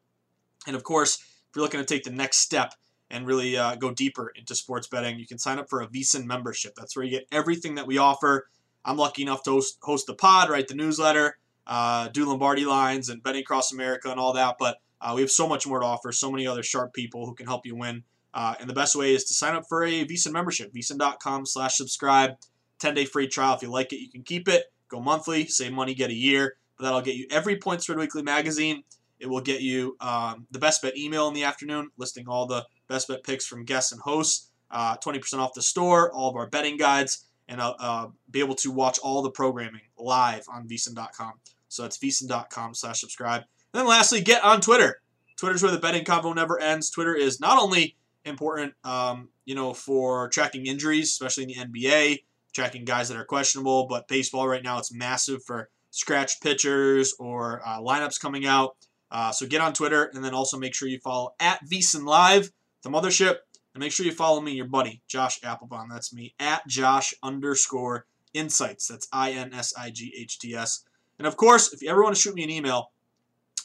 And 0.66 0.74
of 0.74 0.82
course, 0.82 1.18
if 1.18 1.54
you're 1.54 1.62
looking 1.62 1.80
to 1.80 1.86
take 1.86 2.02
the 2.02 2.10
next 2.10 2.38
step 2.38 2.72
and 3.10 3.26
really 3.26 3.56
uh, 3.56 3.76
go 3.76 3.92
deeper 3.92 4.32
into 4.34 4.54
sports 4.54 4.86
betting, 4.86 5.18
you 5.18 5.26
can 5.26 5.38
sign 5.38 5.58
up 5.58 5.68
for 5.70 5.80
a 5.80 5.86
VSiN 5.86 6.24
membership. 6.24 6.74
That's 6.76 6.96
where 6.96 7.04
you 7.04 7.10
get 7.10 7.26
everything 7.30 7.76
that 7.76 7.86
we 7.86 7.98
offer. 7.98 8.48
I'm 8.84 8.96
lucky 8.96 9.22
enough 9.22 9.42
to 9.44 9.50
host, 9.52 9.78
host 9.82 10.06
the 10.06 10.14
pod, 10.14 10.50
write 10.50 10.68
the 10.68 10.74
newsletter, 10.74 11.38
uh, 11.66 12.08
do 12.08 12.26
Lombardi 12.26 12.64
lines 12.64 13.08
and 13.08 13.22
betting 13.22 13.42
across 13.42 13.72
America 13.72 14.10
and 14.10 14.20
all 14.20 14.32
that. 14.34 14.56
But 14.58 14.78
uh, 15.00 15.12
we 15.14 15.20
have 15.20 15.30
so 15.30 15.48
much 15.48 15.66
more 15.66 15.80
to 15.80 15.86
offer, 15.86 16.12
so 16.12 16.30
many 16.30 16.46
other 16.46 16.62
sharp 16.62 16.92
people 16.94 17.26
who 17.26 17.34
can 17.34 17.46
help 17.46 17.66
you 17.66 17.76
win. 17.76 18.04
Uh, 18.32 18.54
and 18.60 18.68
the 18.68 18.74
best 18.74 18.94
way 18.94 19.14
is 19.14 19.24
to 19.24 19.34
sign 19.34 19.54
up 19.54 19.64
for 19.68 19.84
a 19.84 20.04
VSiN 20.04 20.32
membership, 20.32 20.72
vsin.com 20.72 21.46
slash 21.46 21.76
subscribe. 21.76 22.32
10-day 22.78 23.06
free 23.06 23.26
trial. 23.26 23.54
If 23.54 23.62
you 23.62 23.70
like 23.70 23.92
it, 23.92 24.00
you 24.00 24.10
can 24.10 24.22
keep 24.22 24.48
it. 24.48 24.64
Go 24.88 25.00
monthly, 25.00 25.46
save 25.46 25.72
money, 25.72 25.94
get 25.94 26.10
a 26.10 26.14
year. 26.14 26.56
But 26.76 26.84
that'll 26.84 27.00
get 27.00 27.16
you 27.16 27.26
every 27.30 27.56
Point 27.56 27.82
Spread 27.82 27.98
Weekly 27.98 28.22
magazine. 28.22 28.84
It 29.18 29.28
will 29.28 29.40
get 29.40 29.62
you 29.62 29.96
um, 30.00 30.46
the 30.50 30.58
best 30.58 30.82
bet 30.82 30.96
email 30.96 31.26
in 31.28 31.34
the 31.34 31.44
afternoon, 31.44 31.88
listing 31.96 32.28
all 32.28 32.46
the 32.46 32.66
best 32.88 33.08
bet 33.08 33.22
picks 33.24 33.46
from 33.46 33.64
guests 33.64 33.92
and 33.92 34.00
hosts, 34.00 34.50
uh, 34.70 34.96
20% 34.96 35.38
off 35.38 35.54
the 35.54 35.62
store, 35.62 36.12
all 36.12 36.30
of 36.30 36.36
our 36.36 36.46
betting 36.46 36.76
guides, 36.76 37.26
and 37.48 37.60
uh, 37.60 37.74
uh, 37.78 38.08
be 38.30 38.40
able 38.40 38.54
to 38.56 38.70
watch 38.70 38.98
all 38.98 39.22
the 39.22 39.30
programming 39.30 39.82
live 39.98 40.44
on 40.52 40.68
vsin.com. 40.68 41.34
So 41.68 41.82
that's 41.82 41.98
vsin.com 41.98 42.74
slash 42.74 43.00
subscribe. 43.00 43.42
And 43.72 43.80
then 43.80 43.86
lastly, 43.86 44.20
get 44.20 44.42
on 44.44 44.60
Twitter. 44.60 45.00
Twitter's 45.36 45.62
where 45.62 45.72
the 45.72 45.78
betting 45.78 46.04
convo 46.04 46.34
never 46.34 46.58
ends. 46.60 46.90
Twitter 46.90 47.14
is 47.14 47.40
not 47.40 47.60
only 47.60 47.96
important, 48.24 48.74
um, 48.84 49.28
you 49.44 49.54
know, 49.54 49.74
for 49.74 50.28
tracking 50.28 50.66
injuries, 50.66 51.10
especially 51.10 51.44
in 51.44 51.70
the 51.70 51.80
NBA, 51.80 52.24
tracking 52.54 52.84
guys 52.84 53.08
that 53.08 53.18
are 53.18 53.24
questionable, 53.24 53.86
but 53.86 54.08
baseball 54.08 54.48
right 54.48 54.62
now 54.62 54.78
it's 54.78 54.92
massive 54.92 55.44
for 55.44 55.68
scratch 55.90 56.40
pitchers 56.40 57.14
or 57.18 57.62
uh, 57.66 57.78
lineups 57.80 58.20
coming 58.20 58.46
out. 58.46 58.76
Uh, 59.10 59.30
so 59.30 59.46
get 59.46 59.60
on 59.60 59.72
Twitter 59.72 60.10
and 60.14 60.24
then 60.24 60.34
also 60.34 60.58
make 60.58 60.74
sure 60.74 60.88
you 60.88 60.98
follow 60.98 61.34
at 61.38 61.60
VSiN 61.70 62.04
Live, 62.04 62.50
the 62.86 62.92
mothership, 62.92 63.36
and 63.74 63.80
make 63.80 63.92
sure 63.92 64.06
you 64.06 64.12
follow 64.12 64.40
me, 64.40 64.52
your 64.52 64.66
buddy, 64.66 65.02
Josh 65.08 65.40
Applebaum. 65.42 65.88
That's 65.90 66.14
me, 66.14 66.34
at 66.38 66.66
Josh 66.66 67.12
underscore 67.22 68.06
insights. 68.32 68.86
That's 68.86 69.08
I 69.12 69.32
N 69.32 69.52
S 69.52 69.74
I 69.76 69.90
G 69.90 70.14
H 70.16 70.38
T 70.38 70.54
S. 70.54 70.84
And 71.18 71.26
of 71.26 71.36
course, 71.36 71.72
if 71.72 71.82
you 71.82 71.90
ever 71.90 72.02
want 72.02 72.14
to 72.14 72.20
shoot 72.20 72.34
me 72.34 72.44
an 72.44 72.50
email, 72.50 72.92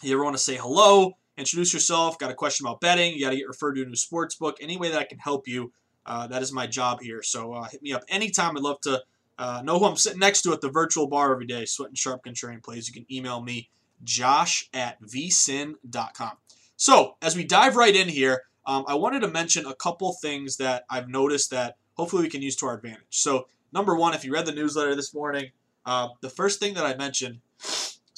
you 0.01 0.13
ever 0.15 0.23
want 0.23 0.35
to 0.35 0.41
say 0.41 0.55
hello, 0.55 1.13
introduce 1.37 1.73
yourself, 1.73 2.17
got 2.17 2.31
a 2.31 2.35
question 2.35 2.65
about 2.65 2.81
betting, 2.81 3.13
you 3.13 3.21
got 3.21 3.29
to 3.29 3.37
get 3.37 3.47
referred 3.47 3.75
to 3.75 3.83
a 3.83 3.85
new 3.85 3.95
sports 3.95 4.35
book, 4.35 4.57
any 4.59 4.75
way 4.75 4.89
that 4.89 4.99
I 4.99 5.03
can 5.03 5.19
help 5.19 5.47
you, 5.47 5.71
uh, 6.05 6.27
that 6.27 6.41
is 6.41 6.51
my 6.51 6.65
job 6.65 6.99
here. 7.01 7.21
So 7.21 7.53
uh, 7.53 7.65
hit 7.65 7.83
me 7.83 7.93
up 7.93 8.03
anytime. 8.09 8.57
I'd 8.57 8.63
love 8.63 8.81
to 8.81 9.03
uh, 9.37 9.61
know 9.63 9.77
who 9.77 9.85
I'm 9.85 9.97
sitting 9.97 10.19
next 10.19 10.41
to 10.43 10.53
at 10.53 10.61
the 10.61 10.69
virtual 10.69 11.07
bar 11.07 11.31
every 11.31 11.45
day, 11.45 11.65
sweating 11.65 11.95
sharp 11.95 12.25
contrarian 12.25 12.63
plays. 12.63 12.87
You 12.87 12.93
can 12.93 13.05
email 13.11 13.41
me, 13.41 13.69
josh 14.03 14.67
at 14.73 14.99
vsin.com. 15.01 16.31
So 16.75 17.17
as 17.21 17.35
we 17.35 17.43
dive 17.43 17.75
right 17.75 17.95
in 17.95 18.09
here, 18.09 18.41
um, 18.65 18.85
I 18.87 18.95
wanted 18.95 19.21
to 19.21 19.27
mention 19.27 19.65
a 19.65 19.75
couple 19.75 20.13
things 20.21 20.57
that 20.57 20.83
I've 20.89 21.09
noticed 21.09 21.51
that 21.51 21.77
hopefully 21.95 22.23
we 22.23 22.29
can 22.29 22.41
use 22.41 22.55
to 22.57 22.67
our 22.67 22.75
advantage. 22.75 23.01
So 23.09 23.47
number 23.73 23.95
one, 23.95 24.13
if 24.13 24.23
you 24.23 24.33
read 24.33 24.45
the 24.45 24.51
newsletter 24.51 24.95
this 24.95 25.13
morning, 25.13 25.51
uh, 25.85 26.09
the 26.21 26.29
first 26.29 26.59
thing 26.59 26.75
that 26.75 26.85
I 26.85 26.95
mentioned 26.95 27.39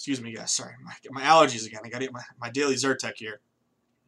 Excuse 0.04 0.22
me, 0.22 0.36
guys. 0.36 0.52
Sorry, 0.52 0.74
my, 0.84 0.92
my 1.12 1.22
allergies 1.22 1.66
again. 1.66 1.80
I 1.82 1.88
got 1.88 2.00
to 2.00 2.04
get 2.08 2.12
my, 2.12 2.24
my 2.38 2.50
daily 2.50 2.76
Zyrtec 2.76 3.14
here. 3.16 3.40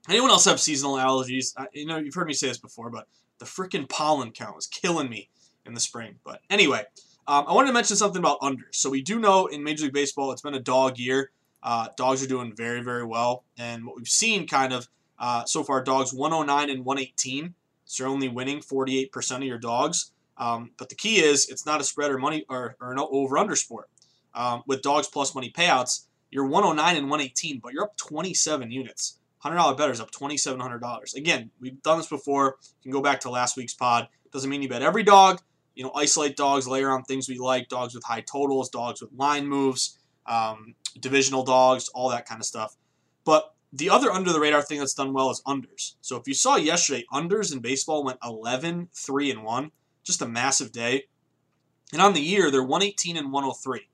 Anyone 0.10 0.30
else 0.30 0.44
have 0.44 0.60
seasonal 0.60 0.98
allergies? 0.98 1.54
I, 1.56 1.68
you 1.72 1.86
know, 1.86 1.96
you've 1.96 2.14
heard 2.14 2.28
me 2.28 2.34
say 2.34 2.50
this 2.50 2.58
before, 2.58 2.90
but 2.90 3.08
the 3.40 3.46
freaking 3.46 3.88
pollen 3.88 4.32
count 4.32 4.58
was 4.58 4.68
killing 4.68 5.10
me 5.10 5.30
in 5.66 5.74
the 5.74 5.80
spring. 5.80 6.16
But 6.26 6.42
anyway, 6.50 6.84
um, 7.30 7.46
I 7.48 7.54
wanted 7.54 7.68
to 7.68 7.74
mention 7.74 7.96
something 7.96 8.20
about 8.20 8.42
unders. 8.42 8.74
So 8.74 8.90
we 8.90 9.02
do 9.02 9.20
know 9.22 9.46
in 9.46 9.64
Major 9.64 9.86
League 9.86 9.94
Baseball 9.94 10.34
it's 10.34 10.42
been 10.42 10.54
a 10.54 10.60
dog 10.60 10.98
year. 10.98 11.32
Uh, 11.64 11.88
dogs 11.96 12.22
are 12.22 12.28
doing 12.28 12.54
very, 12.54 12.82
very 12.84 13.06
well. 13.06 13.46
And 13.58 13.86
what 13.86 13.96
we've 13.96 14.06
seen 14.06 14.48
kind 14.48 14.74
of 14.74 14.90
uh, 15.20 15.46
so 15.46 15.64
far, 15.64 15.84
dogs 15.84 16.14
109 16.14 16.70
and 16.70 16.86
118. 16.86 17.54
So 17.86 18.04
you're 18.04 18.12
only 18.12 18.30
winning 18.30 18.60
48% 18.60 19.38
of 19.38 19.44
your 19.44 19.58
dogs. 19.58 20.12
Um, 20.38 20.72
but 20.78 20.90
the 20.90 20.96
key 20.96 21.18
is 21.18 21.50
it's 21.50 21.66
not 21.66 21.80
a 21.80 21.84
spread 21.84 22.12
or 22.12 22.18
money 22.18 22.46
or, 22.50 22.76
or 22.82 22.92
an 22.92 23.00
over 23.00 23.38
under 23.38 23.56
sport 23.56 23.90
um, 24.36 24.64
with 24.68 24.82
dogs 24.82 25.08
plus 25.08 25.34
money 25.34 25.52
payouts, 25.52 26.06
you're 26.30 26.46
109 26.46 26.98
and 26.98 27.10
118, 27.10 27.60
but 27.60 27.74
you're 27.74 27.84
up 27.84 27.98
27 27.98 28.70
units. 28.70 29.20
$100 29.44 29.78
betters 29.78 30.02
up 30.02 30.12
$2,700. 30.12 31.16
Again, 31.16 31.52
we've 31.60 31.82
done 31.82 31.98
this 31.98 32.08
before. 32.08 32.58
You 32.82 32.84
can 32.84 32.92
go 32.92 33.02
back 33.02 33.22
to 33.22 33.30
last 33.30 33.56
week's 33.56 33.74
pod. 33.74 34.08
Doesn't 34.32 34.50
mean 34.50 34.62
you 34.62 34.70
bet 34.70 34.82
every 34.82 35.04
dog. 35.04 35.42
You 35.76 35.84
know, 35.84 35.92
isolate 35.96 36.36
dogs, 36.36 36.68
layer 36.68 36.90
on 36.90 37.04
things 37.04 37.30
we 37.30 37.38
like, 37.38 37.70
dogs 37.70 37.94
with 37.94 38.04
high 38.04 38.22
totals, 38.22 38.70
dogs 38.70 39.02
with 39.02 39.12
line 39.16 39.46
moves, 39.48 40.00
um, 40.26 40.76
divisional 41.00 41.44
dogs, 41.44 41.90
all 41.90 42.10
that 42.10 42.28
kind 42.28 42.42
of 42.42 42.46
stuff. 42.46 42.76
But 43.24 43.54
the 43.76 43.90
other 43.90 44.10
under 44.12 44.32
the 44.32 44.40
radar 44.40 44.62
thing 44.62 44.80
that's 44.80 44.94
done 44.94 45.14
well 45.14 45.30
is 45.30 45.42
unders. 45.46 45.96
So 46.02 46.16
if 46.16 46.28
you 46.28 46.34
saw 46.34 46.56
yesterday, 46.56 47.04
unders 47.12 47.52
in 47.52 47.60
baseball 47.60 48.04
went 48.04 48.20
11, 48.24 48.90
3, 48.94 49.32
and 49.32 49.44
1. 49.44 49.72
Just 50.04 50.22
a 50.22 50.28
massive 50.28 50.72
day. 50.72 51.06
And 51.92 52.02
on 52.02 52.14
the 52.14 52.22
year, 52.22 52.50
they're 52.50 52.64
118 52.64 53.18
and 53.18 53.32
103 53.32 53.90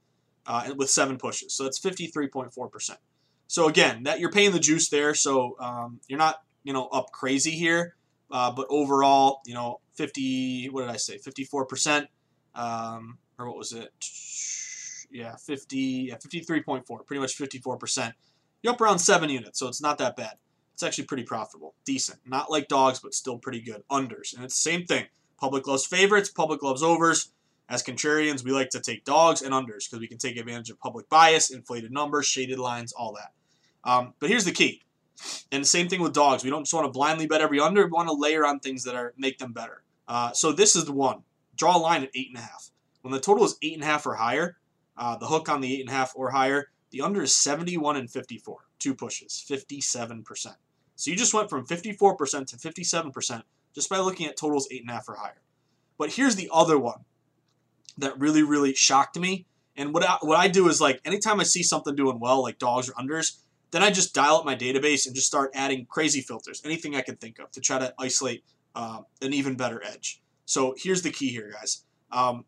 uh, 0.45 0.73
with 0.75 0.89
seven 0.89 1.17
pushes. 1.17 1.53
So 1.53 1.63
that's 1.63 1.79
53.4%. 1.79 2.97
So 3.47 3.67
again, 3.67 4.03
that 4.03 4.19
you're 4.19 4.31
paying 4.31 4.51
the 4.51 4.59
juice 4.59 4.89
there. 4.89 5.13
So 5.13 5.57
um, 5.59 5.99
you're 6.07 6.19
not 6.19 6.43
you 6.63 6.73
know 6.73 6.87
up 6.87 7.11
crazy 7.11 7.51
here, 7.51 7.95
uh, 8.29 8.51
but 8.51 8.67
overall, 8.69 9.41
you 9.45 9.53
know, 9.53 9.81
50. 9.95 10.69
What 10.69 10.81
did 10.81 10.89
I 10.89 10.97
say? 10.97 11.17
54%. 11.17 12.07
Um, 12.55 13.17
or 13.37 13.47
what 13.47 13.57
was 13.57 13.73
it? 13.73 13.89
Yeah, 15.11 15.35
50. 15.35 15.77
Yeah, 15.77 16.15
53.4. 16.15 17.05
Pretty 17.05 17.19
much 17.19 17.37
54%. 17.37 18.13
You're 18.61 18.73
up 18.73 18.81
around 18.81 18.99
seven 18.99 19.29
units, 19.29 19.59
so 19.59 19.67
it's 19.67 19.81
not 19.81 19.97
that 19.97 20.15
bad. 20.15 20.33
It's 20.73 20.83
actually 20.83 21.05
pretty 21.05 21.23
profitable, 21.23 21.75
decent. 21.85 22.19
Not 22.25 22.51
like 22.51 22.67
dogs, 22.67 22.99
but 22.99 23.13
still 23.13 23.37
pretty 23.37 23.61
good. 23.61 23.83
Unders, 23.89 24.35
and 24.35 24.43
it's 24.43 24.55
the 24.55 24.69
same 24.69 24.85
thing. 24.85 25.05
Public 25.39 25.67
loves 25.67 25.85
favorites. 25.85 26.29
Public 26.29 26.61
loves 26.61 26.83
overs. 26.83 27.31
As 27.67 27.81
contrarians, 27.81 28.43
we 28.43 28.51
like 28.51 28.69
to 28.71 28.81
take 28.81 29.05
dogs 29.05 29.41
and 29.41 29.53
unders 29.53 29.89
because 29.89 29.99
we 29.99 30.07
can 30.07 30.17
take 30.17 30.37
advantage 30.37 30.69
of 30.69 30.79
public 30.79 31.07
bias, 31.09 31.49
inflated 31.49 31.91
numbers, 31.91 32.25
shaded 32.25 32.59
lines, 32.59 32.91
all 32.91 33.13
that. 33.13 33.31
Um, 33.89 34.13
but 34.19 34.29
here's 34.29 34.45
the 34.45 34.51
key. 34.51 34.81
And 35.51 35.63
the 35.63 35.67
same 35.67 35.87
thing 35.87 36.01
with 36.01 36.13
dogs. 36.13 36.43
We 36.43 36.49
don't 36.49 36.63
just 36.63 36.73
want 36.73 36.85
to 36.85 36.91
blindly 36.91 37.27
bet 37.27 37.41
every 37.41 37.59
under. 37.59 37.85
We 37.85 37.91
want 37.91 38.09
to 38.09 38.13
layer 38.13 38.45
on 38.45 38.59
things 38.59 38.83
that 38.83 38.95
are 38.95 39.13
make 39.17 39.37
them 39.37 39.53
better. 39.53 39.83
Uh, 40.07 40.31
so 40.33 40.51
this 40.51 40.75
is 40.75 40.85
the 40.85 40.91
one. 40.91 41.23
Draw 41.55 41.77
a 41.77 41.79
line 41.79 42.03
at 42.03 42.09
eight 42.13 42.27
and 42.29 42.37
a 42.37 42.41
half. 42.41 42.69
When 43.01 43.11
the 43.13 43.19
total 43.19 43.45
is 43.45 43.57
eight 43.61 43.73
and 43.73 43.83
a 43.83 43.85
half 43.85 44.05
or 44.05 44.15
higher, 44.15 44.57
uh, 44.97 45.17
the 45.17 45.27
hook 45.27 45.47
on 45.49 45.61
the 45.61 45.73
eight 45.73 45.81
and 45.81 45.89
a 45.89 45.93
half 45.93 46.13
or 46.15 46.31
higher, 46.31 46.69
the 46.91 47.01
under 47.01 47.23
is 47.23 47.35
71 47.35 47.95
and 47.95 48.09
54. 48.09 48.57
Two 48.79 48.93
pushes, 48.93 49.43
57%. 49.49 50.55
So 50.95 51.09
you 51.09 51.17
just 51.17 51.33
went 51.33 51.49
from 51.49 51.65
54% 51.65 52.47
to 52.47 52.57
57% 52.57 53.43
just 53.73 53.89
by 53.89 53.97
looking 53.99 54.27
at 54.27 54.37
totals 54.37 54.67
eight 54.71 54.81
and 54.81 54.89
a 54.89 54.93
half 54.93 55.09
or 55.09 55.15
higher. 55.15 55.41
But 55.97 56.13
here's 56.13 56.35
the 56.35 56.49
other 56.51 56.77
one 56.77 57.05
that 57.97 58.19
really, 58.19 58.43
really 58.43 58.73
shocked 58.73 59.17
me. 59.17 59.45
And 59.75 59.93
what 59.93 60.03
I, 60.03 60.17
what 60.21 60.37
I 60.37 60.47
do 60.47 60.67
is 60.67 60.81
like 60.81 61.01
anytime 61.05 61.39
I 61.39 61.43
see 61.43 61.63
something 61.63 61.95
doing 61.95 62.19
well, 62.19 62.41
like 62.41 62.59
dogs 62.59 62.89
or 62.89 62.93
unders, 62.93 63.37
then 63.71 63.81
I 63.81 63.89
just 63.89 64.13
dial 64.13 64.35
up 64.35 64.45
my 64.45 64.55
database 64.55 65.05
and 65.05 65.15
just 65.15 65.27
start 65.27 65.51
adding 65.53 65.85
crazy 65.85 66.21
filters, 66.21 66.61
anything 66.65 66.95
I 66.95 67.01
can 67.01 67.15
think 67.15 67.39
of 67.39 67.51
to 67.51 67.61
try 67.61 67.79
to 67.79 67.93
isolate 67.97 68.43
uh, 68.75 69.01
an 69.21 69.33
even 69.33 69.55
better 69.55 69.81
edge. 69.83 70.21
So 70.45 70.75
here's 70.77 71.01
the 71.01 71.11
key 71.11 71.29
here, 71.29 71.51
guys. 71.53 71.83
Um, 72.11 72.45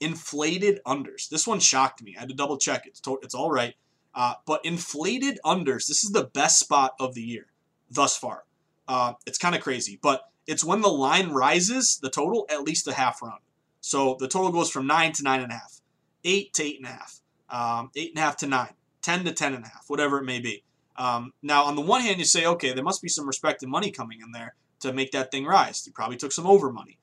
inflated 0.00 0.80
unders. 0.86 1.28
This 1.28 1.46
one 1.46 1.60
shocked 1.60 2.02
me. 2.02 2.14
I 2.16 2.20
had 2.20 2.28
to 2.28 2.34
double 2.34 2.58
check. 2.58 2.86
It's 2.86 3.00
to- 3.00 3.18
it's 3.22 3.34
all 3.34 3.50
right. 3.50 3.74
Uh, 4.14 4.34
but 4.46 4.64
inflated 4.64 5.38
unders. 5.44 5.86
This 5.86 6.02
is 6.04 6.10
the 6.10 6.24
best 6.24 6.58
spot 6.58 6.94
of 6.98 7.14
the 7.14 7.22
year 7.22 7.46
thus 7.90 8.16
far. 8.16 8.44
Uh, 8.86 9.12
it's 9.26 9.38
kind 9.38 9.54
of 9.54 9.60
crazy, 9.60 9.98
but 10.00 10.30
it's 10.46 10.64
when 10.64 10.80
the 10.80 10.88
line 10.88 11.30
rises, 11.30 11.98
the 12.00 12.10
total 12.10 12.46
at 12.50 12.62
least 12.62 12.88
a 12.88 12.94
half 12.94 13.20
run. 13.22 13.38
So 13.80 14.16
the 14.18 14.28
total 14.28 14.50
goes 14.50 14.70
from 14.70 14.86
nine 14.86 15.12
to 15.12 15.22
nine 15.22 15.40
and 15.40 15.52
a 15.52 15.54
half, 15.54 15.80
eight 16.24 16.52
to 16.54 16.64
eight 16.64 16.78
and 16.78 16.86
a 16.86 16.90
half, 16.90 17.20
um, 17.50 17.90
eight 17.94 18.10
and 18.10 18.18
a 18.18 18.22
half 18.22 18.36
to 18.38 18.46
nine, 18.46 18.72
ten 19.02 19.24
to 19.24 19.32
ten 19.32 19.54
and 19.54 19.64
a 19.64 19.68
half, 19.68 19.84
whatever 19.88 20.18
it 20.18 20.24
may 20.24 20.40
be. 20.40 20.64
Um, 20.96 21.32
now, 21.42 21.64
on 21.64 21.76
the 21.76 21.82
one 21.82 22.00
hand, 22.00 22.18
you 22.18 22.24
say, 22.24 22.44
okay, 22.44 22.72
there 22.72 22.82
must 22.82 23.02
be 23.02 23.08
some 23.08 23.26
respected 23.26 23.68
money 23.68 23.90
coming 23.90 24.20
in 24.20 24.32
there 24.32 24.54
to 24.80 24.92
make 24.92 25.12
that 25.12 25.30
thing 25.30 25.44
rise. 25.44 25.86
You 25.86 25.92
probably 25.92 26.16
took 26.16 26.32
some 26.32 26.46
over 26.46 26.72
money. 26.72 26.98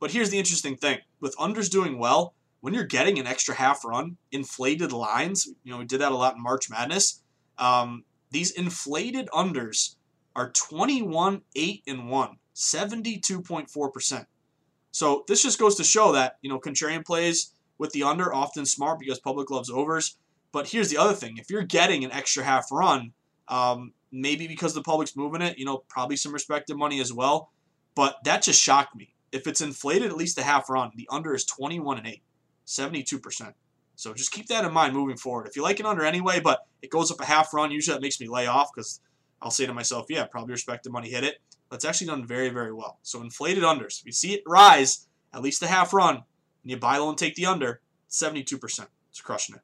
But 0.00 0.10
here's 0.10 0.30
the 0.30 0.38
interesting 0.38 0.76
thing 0.76 0.98
with 1.20 1.36
unders 1.38 1.70
doing 1.70 1.98
well, 1.98 2.34
when 2.60 2.74
you're 2.74 2.84
getting 2.84 3.18
an 3.18 3.26
extra 3.26 3.54
half 3.54 3.84
run, 3.84 4.16
inflated 4.32 4.92
lines, 4.92 5.48
you 5.64 5.72
know, 5.72 5.78
we 5.78 5.84
did 5.84 6.00
that 6.00 6.12
a 6.12 6.16
lot 6.16 6.36
in 6.36 6.42
March 6.42 6.68
Madness. 6.70 7.22
Um, 7.58 8.04
these 8.30 8.50
inflated 8.50 9.28
unders 9.32 9.96
are 10.34 10.50
21, 10.50 11.42
8, 11.54 11.82
and 11.86 12.08
1, 12.08 12.36
72.4%. 12.54 14.26
So 14.90 15.24
this 15.28 15.42
just 15.42 15.58
goes 15.58 15.76
to 15.76 15.84
show 15.84 16.12
that, 16.12 16.38
you 16.42 16.50
know, 16.50 16.58
contrarian 16.58 17.04
plays 17.04 17.52
with 17.78 17.92
the 17.92 18.02
under 18.02 18.34
often 18.34 18.66
smart 18.66 18.98
because 18.98 19.20
public 19.20 19.50
loves 19.50 19.70
overs. 19.70 20.16
But 20.52 20.68
here's 20.68 20.90
the 20.90 20.96
other 20.96 21.12
thing 21.14 21.36
if 21.36 21.50
you're 21.50 21.62
getting 21.62 22.04
an 22.04 22.12
extra 22.12 22.42
half 22.42 22.70
run, 22.72 23.12
um, 23.48 23.92
maybe 24.10 24.48
because 24.48 24.74
the 24.74 24.82
public's 24.82 25.16
moving 25.16 25.42
it, 25.42 25.58
you 25.58 25.64
know, 25.64 25.84
probably 25.88 26.16
some 26.16 26.32
respected 26.32 26.76
money 26.76 27.00
as 27.00 27.12
well. 27.12 27.50
But 27.94 28.16
that 28.24 28.42
just 28.42 28.62
shocked 28.62 28.96
me. 28.96 29.14
If 29.30 29.46
it's 29.46 29.60
inflated 29.60 30.10
at 30.10 30.16
least 30.16 30.38
a 30.38 30.42
half 30.42 30.70
run, 30.70 30.90
the 30.96 31.08
under 31.10 31.34
is 31.34 31.44
21 31.44 31.98
and 31.98 32.06
8, 32.06 32.22
72%. 32.68 33.54
So 33.96 34.14
just 34.14 34.30
keep 34.30 34.46
that 34.46 34.64
in 34.64 34.72
mind 34.72 34.94
moving 34.94 35.16
forward. 35.16 35.48
If 35.48 35.56
you 35.56 35.62
like 35.62 35.80
an 35.80 35.86
under 35.86 36.04
anyway, 36.04 36.38
but 36.38 36.66
it 36.82 36.90
goes 36.90 37.10
up 37.10 37.20
a 37.20 37.24
half 37.24 37.52
run, 37.52 37.72
usually 37.72 37.96
that 37.96 38.02
makes 38.02 38.20
me 38.20 38.28
lay 38.28 38.46
off 38.46 38.70
because 38.72 39.00
I'll 39.42 39.50
say 39.50 39.66
to 39.66 39.74
myself, 39.74 40.06
yeah, 40.08 40.24
probably 40.26 40.52
respected 40.52 40.92
money 40.92 41.08
hit 41.08 41.24
it. 41.24 41.38
But 41.68 41.76
it's 41.76 41.84
actually 41.84 42.08
done 42.08 42.26
very, 42.26 42.50
very 42.50 42.72
well. 42.72 42.98
So 43.02 43.20
inflated 43.22 43.64
unders. 43.64 44.00
If 44.00 44.06
you 44.06 44.12
see 44.12 44.34
it 44.34 44.42
rise 44.46 45.08
at 45.34 45.42
least 45.42 45.62
a 45.62 45.66
half 45.66 45.92
run, 45.92 46.16
and 46.16 46.70
you 46.70 46.76
buy 46.76 46.98
low 46.98 47.08
and 47.08 47.18
take 47.18 47.34
the 47.34 47.46
under, 47.46 47.80
72%. 48.08 48.86
It's 49.10 49.20
crushing 49.20 49.56
it. 49.56 49.62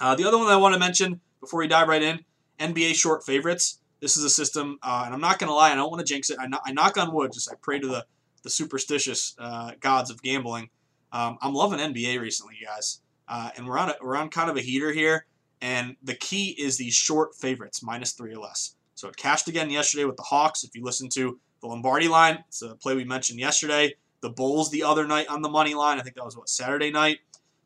Uh, 0.00 0.14
the 0.14 0.24
other 0.24 0.38
one 0.38 0.48
I 0.48 0.56
want 0.56 0.74
to 0.74 0.80
mention 0.80 1.20
before 1.40 1.60
we 1.60 1.68
dive 1.68 1.88
right 1.88 2.02
in 2.02 2.24
NBA 2.58 2.94
short 2.94 3.24
favorites. 3.24 3.80
This 4.00 4.16
is 4.16 4.24
a 4.24 4.30
system, 4.30 4.78
uh, 4.82 5.02
and 5.04 5.14
I'm 5.14 5.20
not 5.20 5.38
going 5.38 5.48
to 5.48 5.54
lie, 5.54 5.70
I 5.70 5.74
don't 5.76 5.90
want 5.90 6.04
to 6.04 6.12
jinx 6.12 6.30
it. 6.30 6.38
I 6.40 6.72
knock 6.72 6.96
on 6.96 7.12
wood, 7.12 7.32
just 7.32 7.50
I 7.50 7.54
pray 7.60 7.78
to 7.78 7.86
the, 7.86 8.06
the 8.42 8.50
superstitious 8.50 9.36
uh, 9.38 9.72
gods 9.78 10.10
of 10.10 10.22
gambling. 10.22 10.70
Um, 11.12 11.38
I'm 11.40 11.54
loving 11.54 11.78
NBA 11.78 12.20
recently, 12.20 12.56
guys. 12.64 13.00
Uh, 13.28 13.50
and 13.56 13.66
we're 13.66 13.78
on, 13.78 13.90
a, 13.90 13.94
we're 14.02 14.16
on 14.16 14.30
kind 14.30 14.50
of 14.50 14.56
a 14.56 14.60
heater 14.60 14.92
here. 14.92 15.26
And 15.60 15.96
the 16.02 16.14
key 16.14 16.56
is 16.58 16.76
these 16.76 16.94
short 16.94 17.36
favorites, 17.36 17.82
minus 17.82 18.12
three 18.12 18.34
or 18.34 18.40
less. 18.40 18.74
So 18.94 19.08
it 19.08 19.16
cashed 19.16 19.48
again 19.48 19.70
yesterday 19.70 20.04
with 20.04 20.16
the 20.16 20.24
Hawks. 20.24 20.64
If 20.64 20.74
you 20.74 20.82
listen 20.82 21.08
to 21.10 21.38
the 21.60 21.68
Lombardi 21.68 22.08
line, 22.08 22.44
it's 22.48 22.62
a 22.62 22.74
play 22.74 22.96
we 22.96 23.04
mentioned 23.04 23.38
yesterday. 23.38 23.94
The 24.20 24.30
Bulls 24.30 24.70
the 24.70 24.82
other 24.82 25.06
night 25.06 25.28
on 25.28 25.42
the 25.42 25.48
money 25.48 25.74
line. 25.74 25.98
I 25.98 26.02
think 26.02 26.16
that 26.16 26.24
was 26.24 26.36
what 26.36 26.48
Saturday 26.48 26.90
night. 26.90 27.18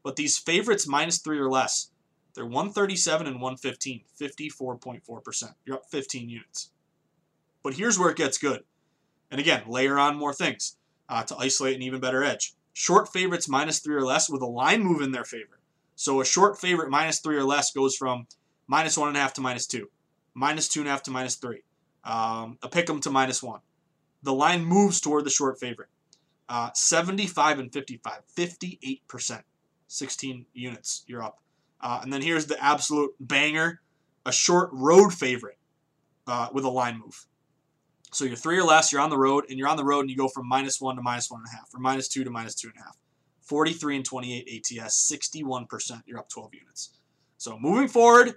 But 0.03 0.17
these 0.17 0.39
favorites 0.39 0.87
minus 0.87 1.19
three 1.19 1.39
or 1.39 1.51
less, 1.51 1.91
they're 2.35 2.45
137 2.45 3.27
and 3.27 3.41
115, 3.41 4.03
54.4%. 4.21 5.55
You're 5.65 5.77
up 5.77 5.87
15 5.91 6.29
units. 6.29 6.71
But 7.63 7.75
here's 7.75 7.99
where 7.99 8.11
it 8.11 8.17
gets 8.17 8.39
good. 8.39 8.63
And 9.31 9.41
again, 9.41 9.63
layer 9.67 9.99
on 9.99 10.17
more 10.17 10.35
things 10.35 10.77
uh, 11.09 11.23
to 11.25 11.37
isolate 11.37 11.77
an 11.77 11.83
even 11.83 12.01
better 12.01 12.23
edge. 12.23 12.55
Short 12.79 13.11
favorites 13.11 13.49
minus 13.49 13.79
three 13.79 13.95
or 13.95 14.05
less 14.05 14.29
with 14.29 14.43
a 14.43 14.47
line 14.47 14.83
move 14.83 15.01
in 15.01 15.11
their 15.11 15.25
favor. 15.25 15.59
So 15.95 16.21
a 16.21 16.27
short 16.27 16.61
favorite 16.61 16.91
minus 16.91 17.21
three 17.21 17.39
or 17.39 17.43
less 17.43 17.73
goes 17.73 17.97
from 17.97 18.27
minus 18.67 18.99
one 18.99 19.09
and 19.09 19.17
a 19.17 19.21
half 19.21 19.33
to 19.33 19.41
minus 19.41 19.67
two, 19.67 19.89
minus 20.35 20.69
two 20.69 20.81
and 20.81 20.89
a 20.89 20.91
half 20.91 21.03
to 21.05 21.11
minus 21.11 21.37
three, 21.37 21.63
um, 22.05 22.59
a 22.63 22.69
pick 22.69 22.91
'em 22.91 23.01
to 23.01 23.11
minus 23.11 23.43
one. 23.43 23.61
The 24.23 24.35
line 24.35 24.63
moves 24.63 25.01
toward 25.01 25.25
the 25.25 25.31
short 25.31 25.59
favorite. 25.59 25.89
Uh, 26.51 26.71
75 26.75 27.61
and 27.61 27.73
55, 27.73 28.21
58%, 28.27 29.47
16 29.89 30.45
units. 30.53 31.03
You're 31.07 31.23
up. 31.23 31.41
Uh, 31.81 32.01
and 32.03 32.13
then 32.13 32.21
here's 32.21 32.45
the 32.45 32.63
absolute 32.63 33.15
banger 33.19 33.81
a 34.27 34.33
short 34.33 34.69
road 34.75 35.15
favorite 35.15 35.57
uh, 36.27 36.51
with 36.53 36.67
a 36.67 36.69
line 36.69 36.99
move. 36.99 37.27
So 38.13 38.25
you're 38.25 38.37
three 38.37 38.59
or 38.59 38.65
less, 38.65 38.93
you're 38.93 39.01
on 39.01 39.11
the 39.11 39.19
road, 39.19 39.45
and 39.49 39.59
you're 39.59 39.69
on 39.69 39.77
the 39.77 39.85
road 39.85 40.01
and 40.01 40.11
you 40.11 40.17
go 40.17 40.29
from 40.29 40.49
minus 40.49 40.81
one 40.81 40.97
to 40.97 41.03
minus 41.03 41.31
one 41.31 41.41
and 41.41 41.49
a 41.49 41.57
half, 41.57 41.69
or 41.75 41.81
minus 41.81 42.09
two 42.09 42.25
to 42.25 42.31
minus 42.31 42.55
two 42.55 42.69
and 42.69 42.77
a 42.79 42.85
half. 42.85 42.97
43 43.43 43.97
and 43.97 44.05
28 44.05 44.81
ATS, 44.81 45.13
61%. 45.13 46.03
You're 46.07 46.19
up 46.19 46.29
12 46.29 46.55
units. 46.55 46.91
So 47.39 47.59
moving 47.59 47.89
forward, 47.89 48.35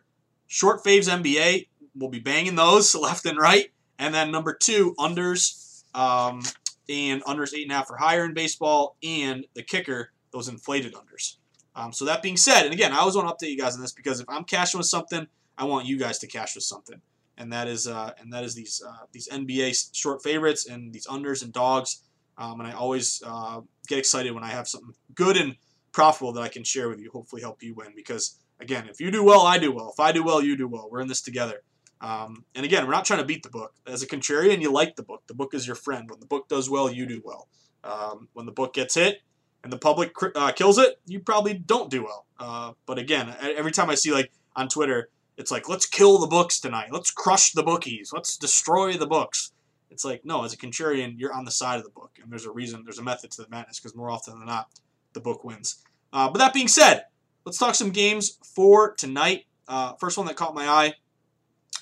short 0.48 0.84
faves 0.84 1.10
NBA, 1.10 1.68
we'll 1.96 2.10
be 2.10 2.20
banging 2.20 2.56
those 2.56 2.94
left 2.96 3.26
and 3.26 3.38
right. 3.38 3.72
And 3.98 4.14
then 4.14 4.32
number 4.32 4.54
two, 4.54 4.96
unders, 5.00 5.84
um, 5.94 6.42
and 6.90 7.24
unders 7.24 7.54
eight 7.54 7.64
and 7.64 7.72
a 7.72 7.76
half 7.76 7.90
or 7.90 7.98
higher 7.98 8.26
in 8.26 8.34
baseball, 8.34 8.98
and 9.04 9.46
the 9.54 9.64
kicker, 9.64 10.12
those 10.32 10.48
inflated 10.48 10.94
unders. 10.94 11.36
Um, 11.76 11.94
so 11.94 12.06
that 12.06 12.22
being 12.22 12.38
said, 12.38 12.66
and 12.66 12.74
again, 12.74 12.92
I 12.92 12.98
always 12.98 13.16
want 13.16 13.28
to 13.28 13.46
update 13.46 13.52
you 13.52 13.58
guys 13.58 13.76
on 13.76 13.82
this 13.82 13.92
because 13.92 14.20
if 14.20 14.28
I'm 14.28 14.44
cashing 14.44 14.80
with 14.80 14.88
something, 14.88 15.28
I 15.58 15.66
want 15.66 15.86
you 15.86 15.98
guys 15.98 16.20
to 16.20 16.28
cash 16.28 16.56
with 16.56 16.64
something, 16.64 17.02
and 17.40 17.52
that 17.54 17.68
is 17.68 17.88
uh, 17.88 18.12
and 18.20 18.32
that 18.34 18.44
is 18.44 18.54
these 18.54 18.84
uh, 18.86 19.06
these 19.12 19.28
NBA 19.30 19.96
short 19.96 20.22
favorites 20.22 20.68
and 20.68 20.94
these 20.94 21.08
unders 21.08 21.42
and 21.42 21.52
dogs. 21.52 22.04
Um, 22.38 22.60
and 22.60 22.70
I 22.70 22.74
always 22.74 23.24
uh, 23.26 23.62
get 23.88 23.98
excited 23.98 24.34
when 24.34 24.44
I 24.44 24.50
have 24.50 24.68
something 24.68 24.94
good 25.16 25.36
and 25.36 25.56
profitable 25.92 26.32
that 26.34 26.42
I 26.42 26.48
can 26.50 26.64
share 26.64 26.88
with 26.88 27.00
you. 27.00 27.10
Hopefully, 27.12 27.42
help 27.42 27.64
you 27.64 27.74
win 27.74 27.94
because 27.96 28.38
again, 28.60 28.88
if 28.88 29.00
you 29.00 29.10
do 29.10 29.24
well, 29.24 29.42
I 29.42 29.58
do 29.58 29.72
well. 29.72 29.90
If 29.92 30.00
I 30.00 30.12
do 30.12 30.24
well, 30.24 30.42
you 30.42 30.56
do 30.56 30.68
well. 30.68 30.90
We're 30.92 31.02
in 31.02 31.08
this 31.08 31.22
together. 31.22 31.64
Um, 32.02 32.46
and 32.56 32.66
again, 32.66 32.86
we're 32.86 32.94
not 32.94 33.06
trying 33.06 33.20
to 33.20 33.26
beat 33.26 33.44
the 33.44 33.50
book. 33.50 33.74
As 33.86 34.04
a 34.04 34.08
contrarian, 34.08 34.62
you 34.62 34.72
like 34.72 34.96
the 34.96 35.04
book. 35.04 35.24
The 35.28 35.34
book 35.34 35.54
is 35.54 35.68
your 35.68 35.76
friend. 35.76 36.10
When 36.10 36.20
the 36.20 36.26
book 36.26 36.48
does 36.48 36.70
well, 36.70 36.90
you 36.90 37.06
do 37.06 37.22
well. 37.24 37.48
Um, 37.84 38.30
when 38.34 38.46
the 38.46 38.52
book 38.52 38.74
gets 38.74 38.96
hit 38.96 39.22
and 39.64 39.72
the 39.72 39.78
public 39.78 40.14
uh, 40.36 40.52
kills 40.54 40.78
it, 40.78 41.00
you 41.06 41.20
probably 41.20 41.54
don't 41.54 41.90
do 41.90 42.04
well. 42.04 42.26
Uh, 42.40 42.74
but 42.86 42.98
again, 43.00 43.36
every 43.42 43.72
time 43.72 43.90
I 43.90 43.96
see 43.96 44.12
like 44.12 44.32
on 44.56 44.70
Twitter, 44.70 45.10
it's 45.40 45.52
like 45.52 45.70
let's 45.70 45.86
kill 45.86 46.20
the 46.20 46.28
books 46.28 46.60
tonight. 46.60 46.90
Let's 46.92 47.10
crush 47.10 47.54
the 47.54 47.64
bookies. 47.64 48.12
Let's 48.14 48.38
destroy 48.38 48.98
the 48.98 49.08
books. 49.08 49.54
It's 49.90 50.04
like 50.04 50.26
no, 50.26 50.44
as 50.44 50.54
a 50.54 50.58
contrarian, 50.58 51.16
you're 51.18 51.34
on 51.34 51.46
the 51.46 51.52
side 51.52 51.78
of 51.78 51.86
the 51.86 51.90
book, 51.90 52.20
and 52.22 52.30
there's 52.30 52.46
a 52.46 52.52
reason. 52.52 52.84
There's 52.84 53.00
a 53.00 53.04
method 53.04 53.32
to 53.32 53.44
the 53.44 53.50
madness 53.50 53.80
because 53.80 53.96
more 53.96 54.12
often 54.12 54.38
than 54.38 54.46
not, 54.46 54.68
the 55.14 55.22
book 55.22 55.44
wins. 55.46 55.82
Uh, 56.12 56.30
but 56.30 56.40
that 56.40 56.54
being 56.54 56.68
said, 56.68 57.06
let's 57.46 57.58
talk 57.58 57.74
some 57.74 57.92
games 57.92 58.38
for 58.44 58.94
tonight. 58.96 59.46
Uh, 59.68 59.94
first 59.94 60.18
one 60.18 60.28
that 60.28 60.36
caught 60.36 60.54
my 60.54 60.68
eye, 60.68 60.94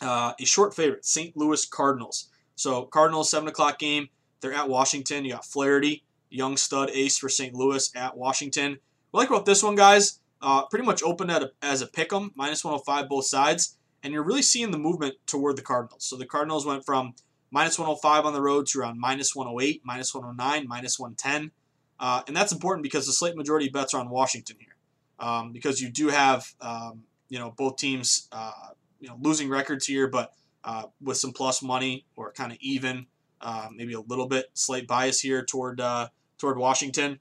uh, 0.01 0.33
a 0.39 0.45
short 0.45 0.75
favorite, 0.75 1.03
St. 1.03 1.35
Louis 1.35 1.65
Cardinals. 1.65 2.29
So 2.55 2.85
Cardinals 2.85 3.31
seven 3.31 3.49
o'clock 3.49 3.79
game. 3.79 4.09
They're 4.39 4.53
at 4.53 4.69
Washington. 4.69 5.25
You 5.25 5.33
got 5.33 5.45
Flaherty, 5.45 6.03
young 6.29 6.57
stud 6.57 6.91
ace 6.91 7.17
for 7.17 7.27
St. 7.27 7.55
Louis 7.55 7.89
at 7.95 8.15
Washington. 8.15 8.77
What 9.09 9.21
I 9.21 9.23
like 9.23 9.29
about 9.31 9.45
this 9.45 9.63
one, 9.63 9.75
guys, 9.75 10.19
uh, 10.41 10.65
pretty 10.65 10.85
much 10.85 11.03
opened 11.03 11.31
at 11.31 11.43
a, 11.43 11.51
as 11.61 11.81
a 11.81 11.87
pick 11.87 12.13
'em, 12.13 12.31
minus 12.35 12.63
105 12.63 13.09
both 13.09 13.25
sides, 13.25 13.77
and 14.03 14.13
you're 14.13 14.23
really 14.23 14.41
seeing 14.41 14.71
the 14.71 14.77
movement 14.77 15.15
toward 15.25 15.55
the 15.55 15.61
Cardinals. 15.61 16.05
So 16.05 16.15
the 16.15 16.25
Cardinals 16.25 16.65
went 16.65 16.85
from 16.85 17.15
minus 17.51 17.79
105 17.79 18.25
on 18.25 18.33
the 18.33 18.41
road 18.41 18.67
to 18.67 18.79
around 18.79 18.99
minus 18.99 19.35
108, 19.35 19.81
minus 19.83 20.13
109, 20.13 20.67
minus 20.67 20.99
110. 20.99 21.51
Uh, 21.99 22.21
and 22.27 22.35
that's 22.35 22.51
important 22.51 22.83
because 22.83 23.05
the 23.05 23.13
slate 23.13 23.35
majority 23.35 23.69
bets 23.69 23.93
are 23.93 23.99
on 23.99 24.09
Washington 24.09 24.57
here. 24.59 24.75
Um, 25.19 25.51
because 25.51 25.81
you 25.81 25.89
do 25.89 26.09
have, 26.09 26.53
um, 26.61 27.03
you 27.29 27.39
know, 27.39 27.51
both 27.57 27.77
teams, 27.77 28.27
uh, 28.31 28.51
you 28.99 29.09
know, 29.09 29.17
losing 29.19 29.49
records 29.49 29.87
here, 29.87 30.07
but 30.07 30.33
uh, 30.63 30.83
with 31.01 31.17
some 31.17 31.31
plus 31.31 31.63
money 31.63 32.05
or 32.15 32.31
kind 32.33 32.51
of 32.51 32.59
even, 32.61 33.07
uh, 33.41 33.69
maybe 33.73 33.93
a 33.93 34.01
little 34.01 34.27
bit 34.27 34.45
slight 34.53 34.87
bias 34.87 35.19
here 35.19 35.43
toward 35.43 35.79
uh, 35.81 36.07
toward 36.37 36.57
Washington. 36.57 37.19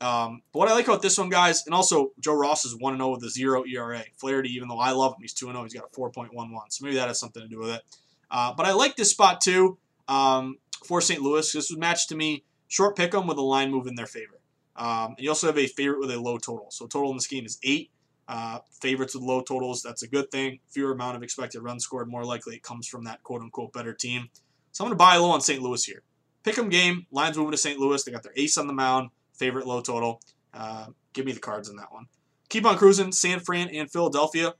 Um, 0.00 0.42
but 0.52 0.60
what 0.60 0.68
I 0.68 0.72
like 0.72 0.86
about 0.86 1.02
this 1.02 1.18
one, 1.18 1.28
guys, 1.28 1.64
and 1.66 1.74
also 1.74 2.12
Joe 2.20 2.34
Ross 2.34 2.64
is 2.64 2.76
1 2.76 2.96
0 2.96 3.10
with 3.10 3.22
a 3.24 3.30
0 3.30 3.64
ERA. 3.66 4.02
Flaherty, 4.16 4.50
even 4.50 4.68
though 4.68 4.78
I 4.78 4.92
love 4.92 5.12
him, 5.12 5.22
he's 5.22 5.34
2 5.34 5.46
0. 5.46 5.62
He's 5.62 5.74
got 5.74 5.84
a 5.84 5.96
4.11. 6.00 6.32
So 6.70 6.84
maybe 6.84 6.96
that 6.96 7.08
has 7.08 7.20
something 7.20 7.42
to 7.42 7.48
do 7.48 7.58
with 7.58 7.70
it. 7.70 7.82
Uh, 8.30 8.54
but 8.54 8.66
I 8.66 8.72
like 8.72 8.96
this 8.96 9.10
spot 9.10 9.40
too 9.40 9.78
um, 10.08 10.58
for 10.84 11.00
St. 11.00 11.20
Louis. 11.20 11.52
This 11.52 11.70
was 11.70 11.78
matched 11.78 12.08
to 12.10 12.16
me 12.16 12.44
short 12.68 12.96
pick 12.96 13.14
'em 13.14 13.26
with 13.26 13.36
a 13.36 13.42
line 13.42 13.70
move 13.70 13.86
in 13.86 13.96
their 13.96 14.06
favor. 14.06 14.40
Um, 14.76 15.14
and 15.16 15.18
you 15.18 15.28
also 15.28 15.48
have 15.48 15.58
a 15.58 15.66
favorite 15.66 16.00
with 16.00 16.10
a 16.10 16.20
low 16.20 16.38
total. 16.38 16.70
So 16.70 16.86
total 16.86 17.10
in 17.10 17.16
this 17.16 17.26
game 17.26 17.44
is 17.44 17.58
eight. 17.62 17.90
Uh, 18.28 18.60
favorites 18.80 19.14
with 19.14 19.24
low 19.24 19.42
totals, 19.42 19.82
that's 19.82 20.04
a 20.04 20.08
good 20.08 20.30
thing. 20.30 20.60
Fewer 20.68 20.92
amount 20.92 21.16
of 21.16 21.22
expected 21.24 21.62
runs 21.62 21.82
scored, 21.82 22.08
more 22.08 22.24
likely 22.24 22.54
it 22.54 22.62
comes 22.62 22.86
from 22.86 23.02
that 23.02 23.20
quote 23.24 23.42
unquote 23.42 23.72
better 23.72 23.92
team. 23.92 24.30
So 24.70 24.84
I'm 24.84 24.88
going 24.88 24.96
to 24.96 25.02
buy 25.02 25.16
low 25.16 25.32
on 25.32 25.40
St. 25.40 25.60
Louis 25.60 25.84
here. 25.84 26.02
Pick 26.44 26.56
'em 26.56 26.68
game. 26.68 27.06
Lines 27.10 27.36
moving 27.36 27.50
to 27.50 27.58
St. 27.58 27.78
Louis. 27.78 28.02
They 28.02 28.12
got 28.12 28.22
their 28.22 28.32
ace 28.36 28.56
on 28.56 28.68
the 28.68 28.72
mound. 28.72 29.10
Favorite 29.40 29.66
low 29.66 29.80
total. 29.80 30.20
Uh, 30.52 30.88
give 31.14 31.24
me 31.24 31.32
the 31.32 31.40
cards 31.40 31.70
in 31.70 31.76
that 31.76 31.90
one. 31.90 32.04
Keep 32.50 32.66
on 32.66 32.76
cruising. 32.76 33.10
San 33.10 33.40
Fran 33.40 33.70
and 33.70 33.90
Philadelphia. 33.90 34.52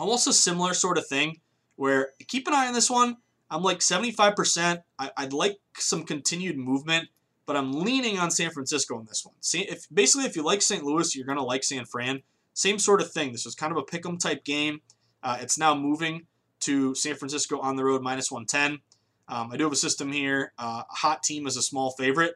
Almost 0.00 0.26
a 0.26 0.32
similar 0.32 0.74
sort 0.74 0.98
of 0.98 1.06
thing 1.06 1.40
where 1.76 2.10
keep 2.26 2.48
an 2.48 2.54
eye 2.54 2.66
on 2.66 2.74
this 2.74 2.90
one. 2.90 3.18
I'm 3.48 3.62
like 3.62 3.78
75%. 3.78 4.82
I, 4.98 5.10
would 5.20 5.32
like 5.32 5.58
some 5.78 6.02
continued 6.02 6.58
movement 6.58 7.08
but 7.46 7.56
I'm 7.56 7.72
leaning 7.72 8.18
on 8.18 8.30
San 8.30 8.50
Francisco 8.50 8.98
in 8.98 9.06
this 9.06 9.24
one. 9.24 9.34
See, 9.40 9.62
if 9.62 9.86
basically 9.92 10.26
if 10.26 10.36
you 10.36 10.42
like 10.42 10.62
St. 10.62 10.82
Louis, 10.82 11.14
you're 11.14 11.26
going 11.26 11.38
to 11.38 11.44
like 11.44 11.62
San 11.62 11.84
Fran. 11.84 12.22
Same 12.54 12.78
sort 12.78 13.00
of 13.00 13.12
thing. 13.12 13.32
This 13.32 13.44
was 13.44 13.54
kind 13.54 13.72
of 13.72 13.78
a 13.78 13.82
pick'em 13.82 14.18
type 14.18 14.44
game. 14.44 14.80
Uh, 15.22 15.36
it's 15.40 15.58
now 15.58 15.74
moving 15.74 16.26
to 16.60 16.94
San 16.94 17.16
Francisco 17.16 17.58
on 17.60 17.76
the 17.76 17.84
road 17.84 18.02
minus 18.02 18.30
110. 18.30 18.80
Um, 19.28 19.50
I 19.52 19.56
do 19.56 19.64
have 19.64 19.72
a 19.72 19.76
system 19.76 20.12
here. 20.12 20.52
Uh, 20.58 20.84
hot 20.88 21.22
team 21.22 21.46
is 21.46 21.56
a 21.56 21.62
small 21.62 21.92
favorite 21.92 22.34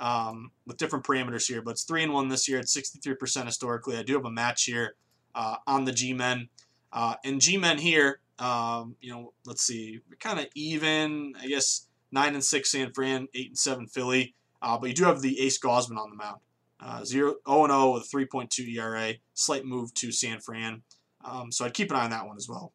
um, 0.00 0.50
with 0.66 0.78
different 0.78 1.04
parameters 1.04 1.46
here, 1.46 1.62
but 1.62 1.72
it's 1.72 1.84
three 1.84 2.02
and 2.02 2.12
one 2.12 2.28
this 2.28 2.48
year. 2.48 2.58
It's 2.58 2.76
63% 2.76 3.44
historically. 3.44 3.96
I 3.96 4.02
do 4.02 4.14
have 4.14 4.24
a 4.24 4.30
match 4.30 4.64
here 4.64 4.96
uh, 5.34 5.56
on 5.66 5.84
the 5.84 5.92
G-men. 5.92 6.48
Uh, 6.92 7.14
and 7.24 7.40
G-men 7.40 7.78
here, 7.78 8.20
um, 8.38 8.96
you 9.00 9.12
know, 9.12 9.32
let's 9.44 9.62
see, 9.62 10.00
kind 10.18 10.40
of 10.40 10.46
even. 10.54 11.34
I 11.40 11.46
guess 11.46 11.86
nine 12.10 12.34
and 12.34 12.42
six 12.42 12.72
San 12.72 12.92
Fran, 12.92 13.28
eight 13.34 13.48
and 13.48 13.58
seven 13.58 13.86
Philly. 13.86 14.34
Uh, 14.62 14.78
but 14.78 14.88
you 14.88 14.94
do 14.94 15.04
have 15.04 15.20
the 15.20 15.40
Ace 15.40 15.58
Gausman 15.58 15.98
on 15.98 16.10
the 16.10 16.16
mound. 16.16 16.40
Uh, 16.82 17.04
0 17.04 17.36
and 17.46 17.70
0 17.70 17.92
with 17.92 18.04
a 18.04 18.16
3.2 18.16 18.74
ERA, 18.76 19.14
slight 19.34 19.66
move 19.66 19.92
to 19.92 20.10
San 20.10 20.40
Fran. 20.40 20.82
Um, 21.22 21.52
so 21.52 21.66
I'd 21.66 21.74
keep 21.74 21.90
an 21.90 21.98
eye 21.98 22.04
on 22.04 22.10
that 22.10 22.26
one 22.26 22.38
as 22.38 22.48
well. 22.48 22.72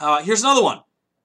Uh, 0.00 0.20
here's 0.22 0.42
another 0.42 0.62
one. 0.62 0.80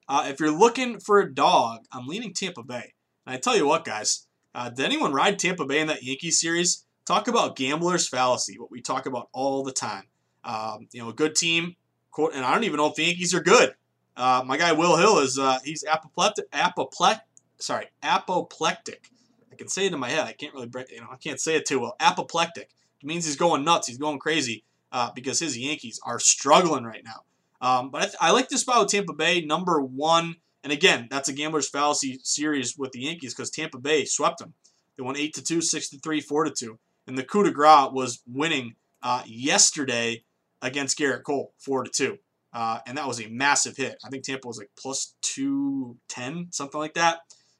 Uh, 0.07 0.27
if 0.27 0.39
you're 0.39 0.51
looking 0.51 0.99
for 0.99 1.19
a 1.19 1.33
dog, 1.33 1.85
I'm 1.91 2.05
leaning 2.05 2.31
Tampa 2.31 2.61
Bay. 2.61 2.93
And 3.25 3.35
I 3.35 3.39
tell 3.39 3.57
you 3.57 3.65
what, 3.65 3.85
guys, 3.85 4.27
uh, 4.55 4.69
did 4.69 4.85
anyone 4.85 5.13
ride 5.13 5.37
Tampa 5.37 5.65
Bay 5.65 5.79
in 5.79 5.87
that 5.87 6.01
Yankee 6.01 6.31
series? 6.31 6.85
Talk 7.05 7.27
about 7.27 7.55
gambler's 7.55 8.07
fallacy, 8.07 8.57
what 8.57 8.71
we 8.71 8.81
talk 8.81 9.05
about 9.05 9.27
all 9.33 9.63
the 9.63 9.73
time. 9.73 10.05
Um, 10.43 10.87
you 10.91 11.01
know, 11.01 11.09
a 11.09 11.13
good 11.13 11.35
team, 11.35 11.75
quote, 12.11 12.33
and 12.33 12.45
I 12.45 12.53
don't 12.53 12.63
even 12.63 12.77
know 12.77 12.87
if 12.87 12.95
the 12.95 13.03
Yankees 13.03 13.33
are 13.33 13.41
good. 13.41 13.75
Uh, 14.15 14.43
my 14.45 14.57
guy 14.57 14.71
Will 14.71 14.95
Hill 14.95 15.19
is 15.19 15.37
uh, 15.37 15.59
he's 15.63 15.83
apoplectic, 15.83 16.45
apoplectic, 16.53 17.25
sorry, 17.57 17.87
apoplectic. 18.01 19.09
I 19.51 19.55
can 19.55 19.67
say 19.67 19.87
it 19.87 19.93
in 19.93 19.99
my 19.99 20.09
head. 20.09 20.25
I 20.25 20.31
can't 20.31 20.53
really, 20.53 20.69
you 20.89 21.01
know, 21.01 21.07
I 21.11 21.17
can't 21.17 21.39
say 21.39 21.55
it 21.55 21.65
too 21.65 21.79
well. 21.79 21.95
Apoplectic. 21.99 22.69
It 23.01 23.05
means 23.05 23.25
he's 23.25 23.35
going 23.35 23.65
nuts. 23.65 23.87
He's 23.87 23.97
going 23.97 24.19
crazy 24.19 24.63
uh, 24.91 25.11
because 25.13 25.39
his 25.39 25.57
Yankees 25.57 25.99
are 26.05 26.19
struggling 26.19 26.85
right 26.85 27.03
now. 27.03 27.23
Um, 27.61 27.89
but 27.89 28.15
I, 28.21 28.29
I, 28.29 28.31
like 28.31 28.49
this 28.49 28.61
spot 28.61 28.79
with 28.79 28.89
Tampa 28.89 29.13
Bay, 29.13 29.41
number 29.41 29.81
one. 29.81 30.35
And 30.65 30.73
again, 30.73 31.07
that's 31.11 31.29
a 31.29 31.33
gambler's 31.33 31.69
fallacy 31.69 32.19
series 32.23 32.75
with 32.75 32.91
the 32.91 33.01
Yankees 33.01 33.35
because 33.35 33.51
Tampa 33.51 33.77
Bay 33.77 34.03
swept 34.03 34.39
them. 34.39 34.55
They 34.97 35.03
won 35.03 35.15
8 35.15 35.31
to 35.35 35.43
2, 35.43 35.61
6 35.61 35.89
to 35.89 35.99
3, 35.99 36.19
4 36.19 36.43
to 36.45 36.49
2. 36.49 36.79
And 37.05 37.15
the 37.15 37.23
coup 37.23 37.43
de 37.43 37.51
grace 37.51 37.91
was 37.91 38.23
winning 38.25 38.73
uh, 39.03 39.21
yesterday 39.27 40.23
against 40.63 40.97
Gerrit 40.97 41.21
Cole, 41.21 41.53
4 41.59 41.83
to 41.83 41.91
2. 41.91 42.17
Uh, 42.51 42.79
and 42.87 42.97
that 42.97 43.07
was 43.07 43.21
a 43.21 43.27
massive 43.27 43.77
hit. 43.77 43.97
I 44.03 44.09
think 44.09 44.23
Tampa 44.23 44.47
was 44.47 44.57
like 44.57 44.71
plus 44.75 45.13
210, 45.21 46.47
something 46.49 46.79
like 46.79 46.95
that. 46.95 47.19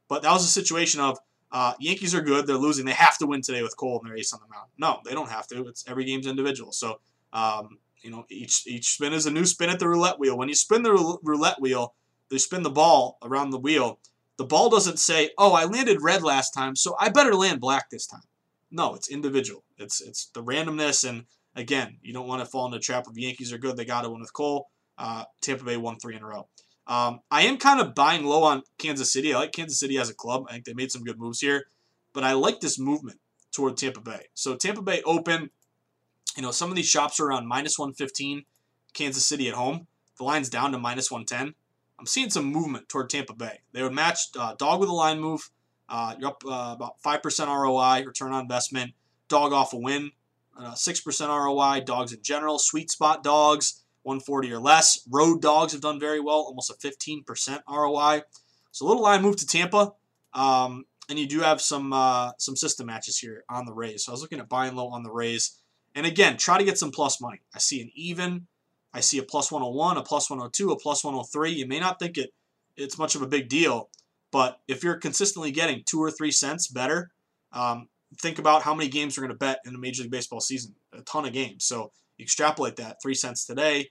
But 0.09 0.23
that 0.23 0.31
was 0.31 0.43
a 0.43 0.47
situation 0.47 0.99
of 0.99 1.19
uh, 1.51 1.73
Yankees 1.79 2.15
are 2.15 2.21
good. 2.21 2.47
They're 2.47 2.57
losing. 2.57 2.85
They 2.85 2.93
have 2.93 3.19
to 3.19 3.27
win 3.27 3.43
today 3.43 3.61
with 3.61 3.77
Cole 3.77 3.99
and 3.99 4.09
their 4.09 4.17
ace 4.17 4.33
on 4.33 4.39
the 4.39 4.51
mound. 4.51 4.69
No, 4.79 5.01
they 5.05 5.13
don't 5.13 5.29
have 5.29 5.45
to. 5.49 5.67
It's 5.67 5.85
every 5.87 6.05
game's 6.05 6.25
individual. 6.25 6.71
So 6.71 6.99
um, 7.31 7.77
you 8.01 8.09
know, 8.09 8.25
each 8.29 8.65
each 8.65 8.93
spin 8.93 9.13
is 9.13 9.27
a 9.27 9.31
new 9.31 9.45
spin 9.45 9.69
at 9.69 9.77
the 9.77 9.87
roulette 9.87 10.17
wheel. 10.17 10.37
When 10.37 10.49
you 10.49 10.55
spin 10.55 10.81
the 10.81 11.19
roulette 11.21 11.61
wheel, 11.61 11.93
they 12.29 12.37
spin 12.37 12.63
the 12.63 12.69
ball 12.69 13.17
around 13.21 13.51
the 13.51 13.59
wheel. 13.59 13.99
The 14.37 14.45
ball 14.45 14.69
doesn't 14.69 14.99
say, 14.99 15.31
"Oh, 15.37 15.53
I 15.53 15.65
landed 15.65 16.01
red 16.01 16.23
last 16.23 16.51
time, 16.51 16.75
so 16.75 16.95
I 16.99 17.09
better 17.09 17.35
land 17.35 17.61
black 17.61 17.89
this 17.89 18.05
time." 18.05 18.23
No, 18.71 18.95
it's 18.95 19.09
individual. 19.09 19.63
It's 19.77 20.01
it's 20.01 20.27
the 20.33 20.43
randomness, 20.43 21.07
and 21.07 21.25
again, 21.55 21.97
you 22.01 22.13
don't 22.13 22.27
want 22.27 22.41
to 22.41 22.45
fall 22.45 22.65
into 22.65 22.77
the 22.77 22.83
trap 22.83 23.07
of 23.07 23.17
Yankees 23.17 23.53
are 23.53 23.57
good. 23.57 23.77
They 23.77 23.85
got 23.85 24.01
to 24.01 24.09
win 24.09 24.21
with 24.21 24.33
Cole. 24.33 24.69
Uh, 24.97 25.25
Tampa 25.41 25.63
Bay 25.63 25.77
won 25.77 25.97
three 25.97 26.15
in 26.15 26.23
a 26.23 26.27
row. 26.27 26.47
Um, 26.87 27.21
I 27.31 27.43
am 27.43 27.57
kind 27.57 27.79
of 27.79 27.95
buying 27.95 28.25
low 28.25 28.43
on 28.43 28.63
Kansas 28.77 29.11
City. 29.11 29.33
I 29.33 29.39
like 29.39 29.51
Kansas 29.51 29.79
City 29.79 29.97
as 29.97 30.09
a 30.09 30.13
club. 30.13 30.45
I 30.47 30.53
think 30.53 30.65
they 30.65 30.73
made 30.73 30.91
some 30.91 31.03
good 31.03 31.19
moves 31.19 31.41
here, 31.41 31.67
but 32.13 32.23
I 32.23 32.33
like 32.33 32.59
this 32.59 32.77
movement 32.77 33.19
toward 33.51 33.77
Tampa 33.77 34.01
Bay. 34.01 34.27
So 34.33 34.55
Tampa 34.55 34.81
Bay 34.81 35.01
open 35.03 35.49
you 36.35 36.41
know, 36.41 36.51
some 36.51 36.69
of 36.69 36.75
these 36.75 36.89
shops 36.89 37.19
are 37.19 37.27
around 37.27 37.47
minus 37.47 37.79
115, 37.79 38.45
Kansas 38.93 39.25
City 39.25 39.47
at 39.47 39.55
home. 39.55 39.87
The 40.17 40.23
line's 40.23 40.49
down 40.49 40.71
to 40.71 40.77
minus 40.77 41.09
110. 41.09 41.55
I'm 41.99 42.05
seeing 42.05 42.29
some 42.29 42.45
movement 42.45 42.89
toward 42.89 43.09
Tampa 43.09 43.33
Bay. 43.33 43.59
They 43.71 43.81
would 43.81 43.93
match 43.93 44.19
uh, 44.37 44.55
dog 44.55 44.79
with 44.79 44.89
a 44.89 44.93
line 44.93 45.19
move. 45.19 45.49
Uh, 45.87 46.15
you're 46.19 46.29
up 46.29 46.43
uh, 46.45 46.73
about 46.75 47.01
5% 47.05 47.47
ROI, 47.47 48.05
return 48.05 48.33
on 48.33 48.41
investment. 48.41 48.93
Dog 49.27 49.53
off 49.53 49.73
a 49.73 49.77
win, 49.77 50.11
6% 50.59 51.21
uh, 51.21 51.27
ROI. 51.27 51.83
Dogs 51.85 52.13
in 52.13 52.21
general, 52.21 52.59
sweet 52.59 52.91
spot 52.91 53.23
dogs, 53.23 53.83
140 54.03 54.51
or 54.51 54.59
less. 54.59 55.07
Road 55.09 55.41
dogs 55.41 55.71
have 55.73 55.81
done 55.81 55.99
very 55.99 56.19
well, 56.19 56.37
almost 56.37 56.69
a 56.69 56.73
15% 56.73 57.59
ROI. 57.69 58.21
So 58.71 58.85
a 58.85 58.87
little 58.87 59.03
line 59.03 59.21
move 59.21 59.37
to 59.37 59.47
Tampa. 59.47 59.93
Um, 60.33 60.85
and 61.09 61.17
you 61.17 61.27
do 61.27 61.39
have 61.39 61.61
some 61.61 61.93
uh, 61.93 62.31
some 62.37 62.55
system 62.55 62.87
matches 62.87 63.17
here 63.17 63.43
on 63.49 63.65
the 63.65 63.73
Rays. 63.73 64.05
So 64.05 64.11
I 64.11 64.13
was 64.13 64.21
looking 64.21 64.39
at 64.39 64.49
buying 64.49 64.75
low 64.75 64.89
on 64.89 65.03
the 65.03 65.11
Rays. 65.11 65.59
And 65.93 66.05
again, 66.05 66.37
try 66.37 66.57
to 66.57 66.63
get 66.63 66.77
some 66.77 66.91
plus 66.91 67.21
money. 67.21 67.41
I 67.53 67.59
see 67.59 67.81
an 67.81 67.89
even, 67.95 68.47
I 68.95 69.01
see 69.01 69.17
a 69.17 69.23
plus 69.23 69.51
101, 69.51 69.97
a 69.97 70.03
plus 70.03 70.29
102, 70.29 70.71
a 70.71 70.79
plus 70.79 71.03
103. 71.03 71.51
You 71.51 71.67
may 71.67 71.81
not 71.81 71.99
think 71.99 72.17
it 72.17 72.31
it's 72.77 72.97
much 72.97 73.15
of 73.15 73.21
a 73.21 73.27
big 73.27 73.49
deal, 73.49 73.89
but 74.31 74.59
if 74.69 74.83
you're 74.83 74.97
consistently 74.97 75.51
getting 75.51 75.83
two 75.85 76.01
or 76.01 76.09
three 76.09 76.31
cents 76.31 76.67
better, 76.67 77.11
um, 77.51 77.89
think 78.21 78.39
about 78.39 78.61
how 78.61 78.73
many 78.73 78.89
games 78.89 79.15
you're 79.15 79.25
going 79.25 79.37
to 79.37 79.45
bet 79.45 79.59
in 79.65 79.75
a 79.75 79.77
Major 79.77 80.03
League 80.03 80.11
Baseball 80.11 80.39
season. 80.39 80.75
A 80.93 81.01
ton 81.01 81.25
of 81.25 81.33
games. 81.33 81.65
So 81.65 81.91
extrapolate 82.19 82.77
that 82.77 82.97
three 83.01 83.15
cents 83.15 83.45
today, 83.45 83.89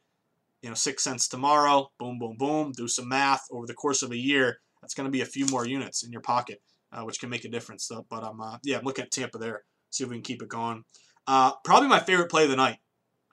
you 0.62 0.70
know, 0.70 0.74
six 0.74 1.04
cents 1.04 1.28
tomorrow. 1.28 1.90
Boom, 1.98 2.18
boom, 2.18 2.36
boom. 2.38 2.72
Do 2.74 2.88
some 2.88 3.08
math 3.08 3.44
over 3.50 3.66
the 3.66 3.74
course 3.74 4.02
of 4.02 4.10
a 4.10 4.16
year. 4.16 4.58
That's 4.80 4.94
going 4.94 5.06
to 5.06 5.12
be 5.12 5.20
a 5.20 5.26
few 5.26 5.44
more 5.50 5.66
units 5.66 6.02
in 6.02 6.12
your 6.12 6.22
pocket, 6.22 6.62
uh, 6.92 7.02
which 7.02 7.20
can 7.20 7.28
make 7.28 7.44
a 7.44 7.50
difference. 7.50 7.86
So, 7.86 8.06
but 8.08 8.24
I'm 8.24 8.40
uh, 8.40 8.56
yeah, 8.62 8.78
I'm 8.78 8.84
looking 8.84 9.04
at 9.04 9.10
Tampa 9.10 9.36
there. 9.36 9.64
See 9.90 10.04
if 10.04 10.10
we 10.10 10.16
can 10.16 10.22
keep 10.22 10.42
it 10.42 10.48
going. 10.48 10.84
Uh, 11.26 11.52
probably 11.62 11.88
my 11.88 12.00
favorite 12.00 12.30
play 12.30 12.44
of 12.44 12.50
the 12.50 12.56
night, 12.56 12.78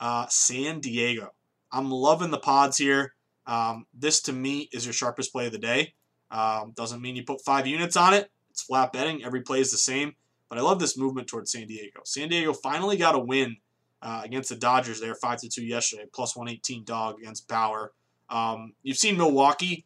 uh, 0.01 0.27
San 0.29 0.81
Diego. 0.81 1.31
I'm 1.71 1.89
loving 1.89 2.31
the 2.31 2.39
pods 2.39 2.77
here. 2.77 3.13
Um, 3.47 3.85
this 3.93 4.21
to 4.23 4.33
me 4.33 4.69
is 4.71 4.85
your 4.85 4.93
sharpest 4.93 5.31
play 5.31 5.47
of 5.47 5.51
the 5.51 5.57
day. 5.57 5.93
Um, 6.29 6.73
doesn't 6.75 7.01
mean 7.01 7.15
you 7.15 7.23
put 7.23 7.43
five 7.43 7.67
units 7.67 7.97
on 7.97 8.13
it. 8.13 8.29
It's 8.49 8.61
flat 8.61 8.93
betting. 8.93 9.23
Every 9.23 9.41
play 9.41 9.59
is 9.59 9.71
the 9.71 9.77
same. 9.77 10.15
But 10.49 10.57
I 10.57 10.61
love 10.61 10.79
this 10.79 10.97
movement 10.97 11.27
towards 11.27 11.51
San 11.51 11.67
Diego. 11.67 12.01
San 12.03 12.29
Diego 12.29 12.53
finally 12.53 12.97
got 12.97 13.15
a 13.15 13.19
win 13.19 13.57
uh, 14.01 14.21
against 14.23 14.49
the 14.49 14.55
Dodgers 14.55 14.99
there, 14.99 15.15
five 15.15 15.39
to 15.41 15.49
two 15.49 15.65
yesterday, 15.65 16.05
plus 16.11 16.35
118 16.35 16.83
dog 16.83 17.19
against 17.19 17.47
Bauer. 17.47 17.93
Um, 18.29 18.73
you've 18.83 18.97
seen 18.97 19.17
Milwaukee. 19.17 19.85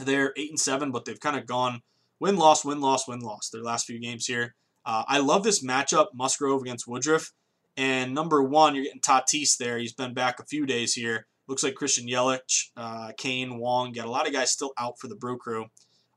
They're 0.00 0.32
eight 0.36 0.50
and 0.50 0.58
seven, 0.58 0.90
but 0.90 1.04
they've 1.04 1.20
kind 1.20 1.36
of 1.36 1.46
gone 1.46 1.82
win 2.20 2.36
loss, 2.36 2.64
win 2.64 2.80
loss, 2.80 3.06
win 3.06 3.20
loss. 3.20 3.50
Their 3.50 3.62
last 3.62 3.86
few 3.86 4.00
games 4.00 4.26
here. 4.26 4.54
Uh, 4.84 5.04
I 5.06 5.18
love 5.18 5.44
this 5.44 5.62
matchup, 5.64 6.08
Musgrove 6.14 6.62
against 6.62 6.88
Woodruff. 6.88 7.32
And 7.78 8.12
number 8.12 8.42
one, 8.42 8.74
you're 8.74 8.82
getting 8.82 9.00
Tatis 9.00 9.56
there. 9.56 9.78
He's 9.78 9.92
been 9.92 10.12
back 10.12 10.40
a 10.40 10.44
few 10.44 10.66
days 10.66 10.94
here. 10.94 11.28
Looks 11.46 11.62
like 11.62 11.76
Christian 11.76 12.08
Yelich, 12.08 12.70
uh, 12.76 13.12
Cain, 13.16 13.56
Wong. 13.58 13.92
Got 13.92 14.06
a 14.06 14.10
lot 14.10 14.26
of 14.26 14.32
guys 14.32 14.50
still 14.50 14.72
out 14.76 14.98
for 14.98 15.06
the 15.06 15.14
Brew 15.14 15.38
Crew. 15.38 15.66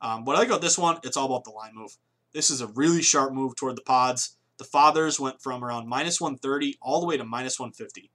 Um, 0.01 0.25
what 0.25 0.35
I 0.35 0.39
like 0.43 0.59
this 0.59 0.79
one, 0.79 0.97
it's 1.03 1.15
all 1.15 1.27
about 1.27 1.43
the 1.43 1.51
line 1.51 1.75
move. 1.75 1.95
This 2.33 2.49
is 2.49 2.61
a 2.61 2.67
really 2.67 3.03
sharp 3.03 3.31
move 3.31 3.55
toward 3.55 3.77
the 3.77 3.83
pods. 3.83 4.37
The 4.57 4.63
fathers 4.63 5.19
went 5.19 5.39
from 5.39 5.63
around 5.63 5.87
minus 5.87 6.19
130 6.19 6.79
all 6.81 6.99
the 6.99 7.05
way 7.05 7.15
to 7.15 7.23
minus 7.23 7.59
150. 7.59 8.09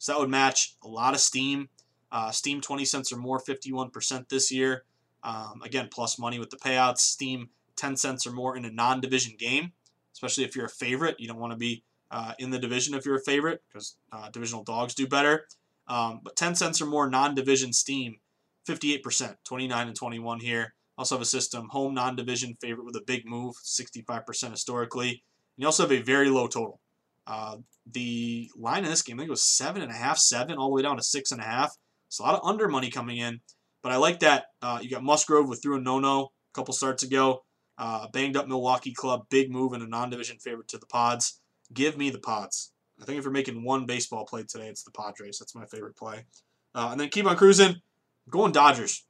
So 0.00 0.12
that 0.12 0.18
would 0.18 0.28
match 0.28 0.74
a 0.82 0.88
lot 0.88 1.14
of 1.14 1.20
steam. 1.20 1.68
Uh, 2.10 2.32
steam 2.32 2.60
20 2.60 2.84
cents 2.84 3.12
or 3.12 3.16
more, 3.16 3.38
51% 3.38 4.28
this 4.28 4.50
year. 4.50 4.82
Um, 5.22 5.62
again, 5.64 5.88
plus 5.88 6.18
money 6.18 6.40
with 6.40 6.50
the 6.50 6.56
payouts. 6.56 6.98
Steam 6.98 7.50
10 7.76 7.96
cents 7.96 8.26
or 8.26 8.32
more 8.32 8.56
in 8.56 8.64
a 8.64 8.72
non 8.72 9.00
division 9.00 9.36
game 9.38 9.72
especially 10.18 10.42
if 10.42 10.56
you're 10.56 10.66
a 10.66 10.70
favorite. 10.70 11.14
You 11.20 11.28
don't 11.28 11.38
want 11.38 11.52
to 11.52 11.56
be 11.56 11.84
uh, 12.10 12.32
in 12.38 12.50
the 12.50 12.58
division 12.58 12.94
if 12.94 13.04
you're 13.04 13.16
a 13.16 13.22
favorite 13.22 13.62
because 13.68 13.96
uh, 14.12 14.30
divisional 14.30 14.64
dogs 14.64 14.94
do 14.94 15.06
better. 15.06 15.46
Um, 15.86 16.20
but 16.22 16.36
10 16.36 16.54
cents 16.54 16.80
or 16.80 16.86
more 16.86 17.08
non-division 17.08 17.72
steam, 17.72 18.16
58%, 18.68 19.36
29 19.44 19.86
and 19.86 19.96
21 19.96 20.40
here. 20.40 20.74
Also 20.96 21.14
have 21.14 21.22
a 21.22 21.26
system 21.26 21.68
home 21.70 21.94
non-division 21.94 22.56
favorite 22.60 22.84
with 22.84 22.96
a 22.96 23.02
big 23.06 23.24
move, 23.24 23.54
65% 23.64 24.50
historically. 24.50 25.08
And 25.08 25.18
you 25.56 25.66
also 25.66 25.84
have 25.84 25.92
a 25.92 26.02
very 26.02 26.28
low 26.28 26.48
total. 26.48 26.80
Uh, 27.26 27.58
the 27.90 28.50
line 28.56 28.84
in 28.84 28.90
this 28.90 29.02
game, 29.02 29.16
I 29.16 29.20
think 29.20 29.28
it 29.28 29.30
was 29.30 29.44
seven 29.44 29.82
and 29.82 29.90
a 29.90 29.94
half, 29.94 30.18
seven, 30.18 30.56
all 30.56 30.68
the 30.68 30.74
way 30.74 30.82
down 30.82 30.96
to 30.96 31.02
six 31.02 31.30
and 31.30 31.40
a 31.40 31.44
half. 31.44 31.76
It's 32.06 32.18
a 32.18 32.22
lot 32.22 32.34
of 32.34 32.40
under 32.42 32.68
money 32.68 32.90
coming 32.90 33.18
in, 33.18 33.40
but 33.82 33.92
I 33.92 33.96
like 33.96 34.20
that. 34.20 34.46
Uh, 34.62 34.78
you 34.80 34.90
got 34.90 35.02
Musgrove 35.02 35.48
with 35.48 35.62
through 35.62 35.76
a 35.76 35.80
no-no 35.80 36.22
a 36.22 36.54
couple 36.54 36.72
starts 36.72 37.02
ago. 37.02 37.44
Uh, 37.76 38.08
banged 38.12 38.36
up 38.36 38.48
Milwaukee 38.48 38.92
club, 38.92 39.26
big 39.30 39.52
move 39.52 39.72
and 39.72 39.82
a 39.82 39.86
non-division 39.86 40.38
favorite 40.38 40.68
to 40.68 40.78
the 40.78 40.86
Pods. 40.86 41.40
Give 41.72 41.96
me 41.96 42.10
the 42.10 42.18
Pods. 42.18 42.72
I 43.00 43.04
think 43.04 43.18
if 43.18 43.24
you're 43.24 43.32
making 43.32 43.62
one 43.62 43.86
baseball 43.86 44.24
play 44.24 44.42
today, 44.42 44.68
it's 44.68 44.82
the 44.82 44.90
Padres. 44.90 45.38
That's 45.38 45.54
my 45.54 45.66
favorite 45.66 45.96
play. 45.96 46.24
Uh, 46.74 46.88
and 46.92 47.00
then 47.00 47.08
keep 47.08 47.26
on 47.26 47.36
cruising. 47.36 47.76
Going 48.28 48.52
Dodgers. 48.52 49.04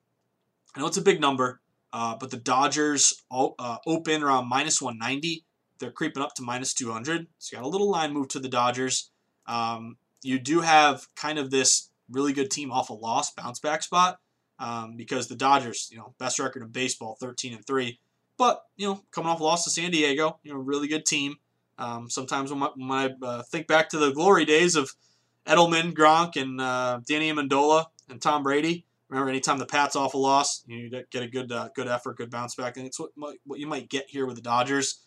I 0.75 0.81
know 0.81 0.87
it's 0.87 0.97
a 0.97 1.03
big 1.03 1.21
number, 1.21 1.61
uh, 1.93 2.17
but 2.19 2.31
the 2.31 2.37
Dodgers 2.37 3.23
uh, 3.31 3.79
open 3.87 4.23
around 4.23 4.49
minus 4.49 4.83
190. 4.83 5.45
They're 5.79 5.91
creeping 5.91 6.23
up 6.23 6.35
to 6.35 6.43
minus 6.43 6.75
200. 6.75 7.27
So 7.39 7.57
you 7.57 7.63
got 7.63 7.67
a 7.67 7.71
little 7.71 7.91
line 7.91 8.13
move 8.13 8.29
to 8.29 8.41
the 8.41 8.49
Dodgers. 8.49 9.11
Um, 9.47 9.97
you 10.23 10.39
do 10.39 10.61
have 10.61 11.07
kind 11.17 11.39
of 11.39 11.51
this 11.51 11.91
really 12.11 12.33
good 12.33 12.51
team 12.51 12.71
off 12.71 12.91
a 12.91 12.95
loss 12.95 13.33
bounce 13.33 13.61
back 13.61 13.83
spot 13.83 14.19
um, 14.59 14.97
because 14.97 15.29
the 15.29 15.37
Dodgers, 15.37 15.89
you 15.91 15.99
know, 15.99 16.15
best 16.19 16.39
record 16.39 16.63
in 16.63 16.69
baseball, 16.69 17.17
13 17.21 17.55
and 17.55 17.67
three 17.67 17.99
but 18.39 18.63
you 18.77 18.87
know, 18.87 19.03
coming 19.11 19.29
off 19.29 19.41
loss 19.41 19.65
to 19.65 19.71
San 19.71 19.91
Diego, 19.91 20.39
you 20.43 20.53
know, 20.53 20.59
really 20.59 20.89
good 20.89 21.05
team. 21.05 21.37
Um, 21.79 22.11
sometimes 22.11 22.53
when, 22.53 22.63
I 22.91 23.11
uh, 23.23 23.43
think 23.43 23.67
back 23.67 23.89
to 23.91 23.99
the 23.99 24.11
glory 24.11 24.45
days 24.45 24.77
of 24.77 24.91
Edelman, 25.47 25.93
Gronk, 25.93 26.37
and 26.37 26.61
uh, 26.61 27.01
Danny 27.07 27.33
Amendola 27.33 27.87
and 28.09 28.21
Tom 28.21 28.43
Brady, 28.43 28.85
remember 29.09 29.31
anytime 29.31 29.59
the 29.59 29.67
Pats 29.67 29.97
off 29.97 30.15
a 30.15 30.19
loss, 30.19 30.65
you 30.67 30.91
get 30.91 31.23
a 31.23 31.29
good 31.29 31.53
uh, 31.53 31.69
good 31.75 31.89
effort, 31.89 32.17
good 32.17 32.31
bounce 32.31 32.55
back, 32.55 32.77
and 32.77 32.87
it's 32.87 32.99
what 32.99 33.11
what 33.45 33.59
you 33.59 33.67
might 33.67 33.89
get 33.89 34.07
here 34.09 34.27
with 34.27 34.37
the 34.37 34.43
Dodgers. 34.43 35.01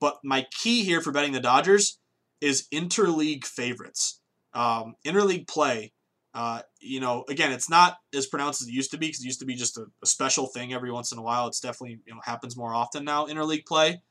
But 0.00 0.18
my 0.22 0.46
key 0.50 0.84
here 0.84 1.00
for 1.00 1.12
betting 1.12 1.32
the 1.32 1.40
Dodgers 1.40 1.98
is 2.40 2.66
interleague 2.72 3.44
favorites. 3.46 4.20
Um, 4.52 4.96
interleague 5.06 5.48
play 5.48 5.92
uh, 6.36 6.60
you 6.80 7.00
know, 7.00 7.24
again, 7.30 7.50
it's 7.50 7.70
not 7.70 7.96
as 8.14 8.26
pronounced 8.26 8.60
as 8.60 8.68
it 8.68 8.74
used 8.74 8.90
to 8.90 8.98
be 8.98 9.06
because 9.06 9.22
it 9.22 9.24
used 9.24 9.40
to 9.40 9.46
be 9.46 9.54
just 9.54 9.78
a, 9.78 9.86
a, 10.02 10.06
special 10.06 10.46
thing 10.46 10.74
every 10.74 10.92
once 10.92 11.10
in 11.10 11.16
a 11.16 11.22
while. 11.22 11.46
It's 11.46 11.60
definitely 11.60 12.00
you 12.04 12.14
know 12.14 12.20
happens 12.22 12.58
more 12.58 12.74
often 12.74 13.06
now 13.06 13.24
interleague 13.24 13.64
play, 13.64 14.02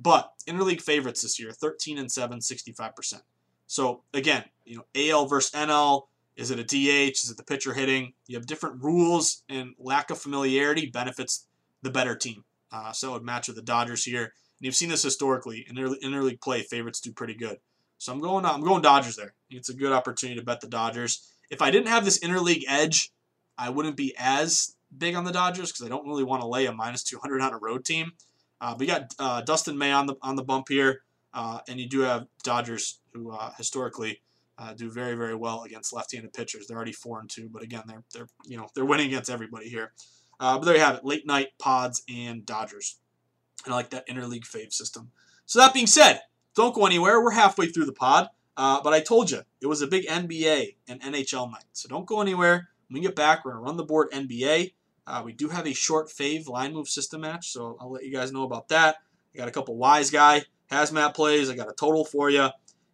but 0.00 0.32
interleague 0.46 0.80
favorites 0.80 1.22
this 1.22 1.38
year 1.38 1.52
13 1.52 1.98
and 1.98 2.10
7, 2.10 2.40
65 2.40 2.96
percent. 2.96 3.22
So 3.66 4.02
again, 4.14 4.44
you 4.64 4.76
know, 4.76 4.84
AL 4.94 5.26
versus 5.26 5.52
NL. 5.52 6.06
Is 6.36 6.50
it 6.50 6.58
a 6.58 6.64
DH? 6.64 7.16
Is 7.22 7.30
it 7.30 7.36
the 7.36 7.44
pitcher 7.44 7.74
hitting? 7.74 8.14
You 8.26 8.36
have 8.36 8.46
different 8.46 8.82
rules, 8.82 9.42
and 9.48 9.74
lack 9.78 10.10
of 10.10 10.18
familiarity 10.18 10.86
benefits 10.86 11.46
the 11.82 11.90
better 11.90 12.16
team. 12.16 12.44
Uh, 12.72 12.92
so 12.92 13.10
it 13.10 13.12
would 13.14 13.24
match 13.24 13.48
with 13.48 13.56
the 13.56 13.62
Dodgers 13.62 14.04
here. 14.04 14.22
And 14.22 14.32
you've 14.60 14.76
seen 14.76 14.88
this 14.88 15.02
historically 15.02 15.66
in 15.68 15.76
interleague 15.76 16.40
play. 16.40 16.62
Favorites 16.62 17.00
do 17.00 17.12
pretty 17.12 17.34
good. 17.34 17.58
So 17.98 18.12
I'm 18.12 18.20
going. 18.20 18.46
I'm 18.46 18.62
going 18.62 18.80
Dodgers 18.80 19.16
there. 19.16 19.34
It's 19.50 19.68
a 19.68 19.74
good 19.74 19.92
opportunity 19.92 20.38
to 20.38 20.46
bet 20.46 20.60
the 20.60 20.68
Dodgers 20.68 21.30
if 21.50 21.60
I 21.60 21.70
didn't 21.70 21.88
have 21.88 22.04
this 22.04 22.20
interleague 22.20 22.62
edge, 22.68 23.12
I 23.58 23.68
wouldn't 23.68 23.96
be 23.96 24.14
as 24.16 24.76
big 24.96 25.16
on 25.16 25.24
the 25.24 25.32
Dodgers 25.32 25.70
because 25.70 25.84
I 25.84 25.88
don't 25.88 26.06
really 26.06 26.24
want 26.24 26.42
to 26.42 26.48
lay 26.48 26.66
a 26.66 26.72
minus 26.72 27.02
200 27.02 27.42
on 27.42 27.52
a 27.52 27.58
road 27.58 27.84
team. 27.84 28.12
Uh, 28.60 28.74
but 28.74 28.86
you 28.86 28.86
got 28.86 29.14
uh, 29.18 29.40
Dustin 29.40 29.78
May 29.78 29.92
on 29.92 30.06
the 30.06 30.16
on 30.22 30.36
the 30.36 30.42
bump 30.42 30.68
here, 30.68 31.02
uh, 31.32 31.60
and 31.68 31.80
you 31.80 31.88
do 31.88 32.00
have 32.00 32.26
Dodgers 32.42 33.00
who 33.12 33.30
uh, 33.32 33.52
historically 33.56 34.20
uh, 34.58 34.74
do 34.74 34.90
very 34.90 35.14
very 35.14 35.34
well 35.34 35.62
against 35.62 35.92
left-handed 35.92 36.32
pitchers. 36.32 36.66
They're 36.66 36.76
already 36.76 36.92
four 36.92 37.20
and 37.20 37.30
two, 37.30 37.48
but 37.48 37.62
again 37.62 37.82
they're 37.86 38.04
they're 38.12 38.28
you 38.44 38.56
know 38.56 38.68
they're 38.74 38.84
winning 38.84 39.06
against 39.06 39.30
everybody 39.30 39.68
here. 39.68 39.92
Uh, 40.38 40.58
but 40.58 40.64
there 40.64 40.74
you 40.74 40.80
have 40.80 40.96
it, 40.96 41.04
late 41.04 41.26
night 41.26 41.48
pods 41.58 42.02
and 42.08 42.44
Dodgers. 42.46 42.98
And 43.64 43.74
I 43.74 43.76
like 43.76 43.90
that 43.90 44.08
interleague 44.08 44.46
fave 44.46 44.72
system. 44.72 45.10
So 45.44 45.58
that 45.58 45.74
being 45.74 45.86
said, 45.86 46.20
don't 46.56 46.74
go 46.74 46.86
anywhere. 46.86 47.22
We're 47.22 47.32
halfway 47.32 47.66
through 47.66 47.84
the 47.84 47.92
pod. 47.92 48.28
But 48.56 48.94
I 48.94 49.00
told 49.00 49.30
you, 49.30 49.42
it 49.60 49.66
was 49.66 49.82
a 49.82 49.86
big 49.86 50.06
NBA 50.06 50.76
and 50.88 51.02
NHL 51.02 51.50
night. 51.50 51.64
So 51.72 51.88
don't 51.88 52.06
go 52.06 52.22
anywhere. 52.22 52.70
When 52.88 53.00
we 53.00 53.06
get 53.06 53.14
back, 53.14 53.44
we're 53.44 53.52
to 53.52 53.58
run 53.58 53.76
the 53.76 53.84
board 53.84 54.10
NBA. 54.12 54.72
Uh, 55.06 55.22
we 55.24 55.32
do 55.32 55.48
have 55.48 55.66
a 55.66 55.72
short 55.72 56.08
fave 56.08 56.48
line 56.48 56.72
move 56.72 56.88
system 56.88 57.22
match, 57.22 57.50
so 57.50 57.76
I'll 57.80 57.90
let 57.90 58.04
you 58.04 58.12
guys 58.12 58.32
know 58.32 58.44
about 58.44 58.68
that. 58.68 58.96
I 59.34 59.38
got 59.38 59.48
a 59.48 59.52
couple 59.52 59.76
wise 59.76 60.10
guy 60.10 60.42
hazmat 60.70 61.14
plays. 61.14 61.50
I 61.50 61.56
got 61.56 61.70
a 61.70 61.74
total 61.74 62.04
for 62.04 62.30
you. 62.30 62.48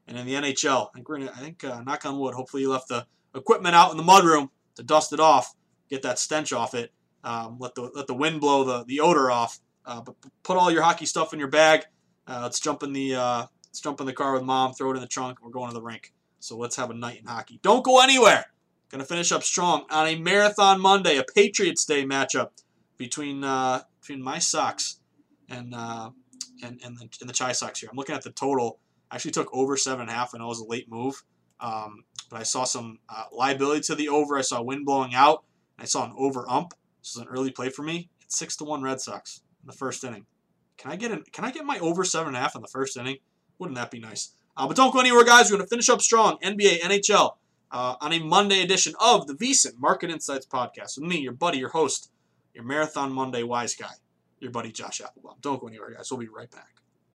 And 0.09 0.17
in 0.17 0.27
the 0.27 0.35
NHL, 0.35 0.89
I 0.89 0.91
think 0.95 1.09
we're 1.09 1.19
gonna. 1.19 1.33
I 1.33 1.41
think 1.41 1.65
uh, 1.65 1.83
knock 1.83 2.07
on 2.07 2.19
wood. 2.19 2.35
Hopefully 2.35 2.63
you 2.63 2.71
left 2.71 2.89
the 2.89 3.07
equipment 3.35 3.75
out 3.75 3.91
in 3.91 3.97
the 3.97 4.05
mudroom 4.05 4.51
to 4.77 4.83
dust 4.83 5.13
it 5.13 5.21
off, 5.21 5.55
get 5.91 6.03
that 6.03 6.19
stench 6.19 6.53
off 6.53 6.75
it. 6.75 6.93
Um, 7.25 7.57
let 7.59 7.75
the 7.75 7.91
let 7.95 8.07
the 8.07 8.15
wind 8.15 8.41
blow 8.41 8.63
the 8.63 8.85
the 8.85 9.01
odor 9.01 9.31
off. 9.31 9.59
Uh, 9.85 10.01
but 10.01 10.15
put 10.43 10.57
all 10.57 10.71
your 10.71 10.83
hockey 10.83 11.07
stuff 11.07 11.33
in 11.33 11.39
your 11.39 11.49
bag. 11.49 11.85
Uh, 12.27 12.41
let's 12.43 12.61
jump 12.61 12.83
in 12.83 12.93
the 12.93 13.17
uh, 13.17 13.47
Let's 13.77 13.83
jump 13.83 14.01
in 14.01 14.07
the 14.07 14.15
car 14.15 14.33
with 14.33 14.43
mom, 14.43 14.73
throw 14.73 14.93
it 14.93 14.95
in 14.95 15.03
the 15.03 15.07
trunk, 15.07 15.37
we're 15.43 15.51
going 15.51 15.69
to 15.69 15.75
the 15.75 15.83
rink. 15.83 16.15
So 16.41 16.57
let's 16.57 16.77
have 16.77 16.89
a 16.89 16.95
night 16.95 17.21
in 17.21 17.27
hockey. 17.27 17.61
Don't 17.63 17.85
go 17.85 18.01
anywhere. 18.01 18.47
Going 18.91 19.01
to 19.01 19.05
finish 19.07 19.33
up 19.33 19.43
strong 19.43 19.85
on 19.91 20.07
a 20.07 20.17
marathon 20.17 20.81
Monday, 20.81 21.17
a 21.17 21.25
Patriots 21.25 21.85
Day 21.85 22.05
matchup 22.05 22.51
between 22.97 23.43
uh, 23.43 23.83
between 24.01 24.23
my 24.23 24.39
Sox 24.39 25.01
and 25.49 25.75
uh, 25.75 26.11
and 26.63 26.81
and 26.85 26.97
the, 26.97 27.09
and 27.21 27.29
the 27.29 27.35
Chi 27.35 27.53
Sox 27.53 27.81
here. 27.81 27.89
I'm 27.91 27.97
looking 27.97 28.15
at 28.15 28.23
the 28.23 28.31
total. 28.31 28.79
I 29.11 29.17
actually 29.17 29.33
took 29.33 29.49
over 29.53 29.77
seven 29.77 30.03
and 30.03 30.11
a 30.11 30.13
half, 30.13 30.35
and 30.35 30.43
it 30.43 30.47
was 30.47 30.61
a 30.61 30.65
late 30.65 30.91
move. 30.91 31.23
Um, 31.59 32.05
but 32.31 32.41
I 32.41 32.43
saw 32.43 32.65
some 32.65 32.99
uh, 33.09 33.25
liability 33.33 33.83
to 33.83 33.95
the 33.95 34.09
over. 34.09 34.37
I 34.37 34.43
saw 34.43 34.63
wind 34.63 34.85
blowing 34.85 35.15
out. 35.15 35.45
I 35.79 35.85
saw 35.85 36.05
an 36.05 36.13
over 36.17 36.49
ump. 36.49 36.75
This 37.03 37.11
is 37.11 37.17
an 37.17 37.29
early 37.29 37.51
play 37.51 37.71
for 37.71 37.83
me. 37.83 38.11
It's 38.21 38.39
six 38.39 38.57
to 38.57 38.65
one 38.65 38.83
Red 38.83 39.01
Sox 39.01 39.43
in 39.63 39.67
the 39.67 39.73
first 39.73 40.05
inning. 40.05 40.27
Can 40.77 40.91
I 40.91 40.97
get 40.97 41.11
an, 41.11 41.25
Can 41.33 41.45
I 41.45 41.51
get 41.51 41.65
my 41.65 41.79
over 41.79 42.05
seven 42.05 42.29
and 42.29 42.37
a 42.37 42.41
half 42.41 42.55
in 42.55 42.63
the 42.63 42.69
first 42.69 42.97
inning? 42.97 43.19
Wouldn't 43.59 43.77
that 43.77 43.91
be 43.91 43.99
nice? 43.99 44.33
Uh, 44.57 44.67
but 44.67 44.77
don't 44.77 44.93
go 44.93 45.01
anywhere, 45.01 45.25
guys. 45.25 45.51
We're 45.51 45.57
going 45.57 45.67
to 45.67 45.71
finish 45.71 45.89
up 45.89 46.03
strong. 46.03 46.39
NBA, 46.43 46.81
NHL, 46.81 47.35
uh, 47.71 47.97
on 48.01 48.13
a 48.13 48.19
Monday 48.19 48.63
edition 48.63 48.95
of 49.01 49.27
the 49.27 49.35
VSiN 49.35 49.79
Market 49.79 50.11
Insights 50.11 50.47
Podcast 50.47 50.99
with 50.99 51.09
me, 51.09 51.19
your 51.19 51.33
buddy, 51.33 51.59
your 51.59 51.71
host, 51.71 52.11
your 52.55 52.65
Marathon 52.65 53.13
Monday 53.13 53.43
wise 53.43 53.75
guy, 53.75 53.95
your 54.41 54.51
buddy 54.51 54.73
Josh 54.73 55.01
Applebaum. 55.01 55.37
Don't 55.41 55.61
go 55.61 55.69
anywhere, 55.69 55.91
guys. 55.91 56.11
We'll 56.11 56.21
be 56.21 56.29
right 56.29 56.51
back. 56.51 56.69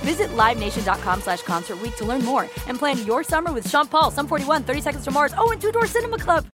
Visit 0.00 0.30
LiveNation.com 0.30 1.20
slash 1.20 1.42
Concert 1.42 1.78
to 1.96 2.04
learn 2.04 2.24
more 2.24 2.48
and 2.66 2.78
plan 2.78 3.04
your 3.04 3.22
summer 3.22 3.52
with 3.52 3.68
Sean 3.68 3.86
Paul, 3.86 4.10
Sum 4.10 4.26
41, 4.26 4.64
30 4.64 4.80
Seconds 4.80 5.04
to 5.04 5.10
Mars, 5.10 5.32
oh, 5.36 5.50
and 5.50 5.60
Two 5.60 5.72
Door 5.72 5.86
Cinema 5.86 6.18
Club. 6.18 6.46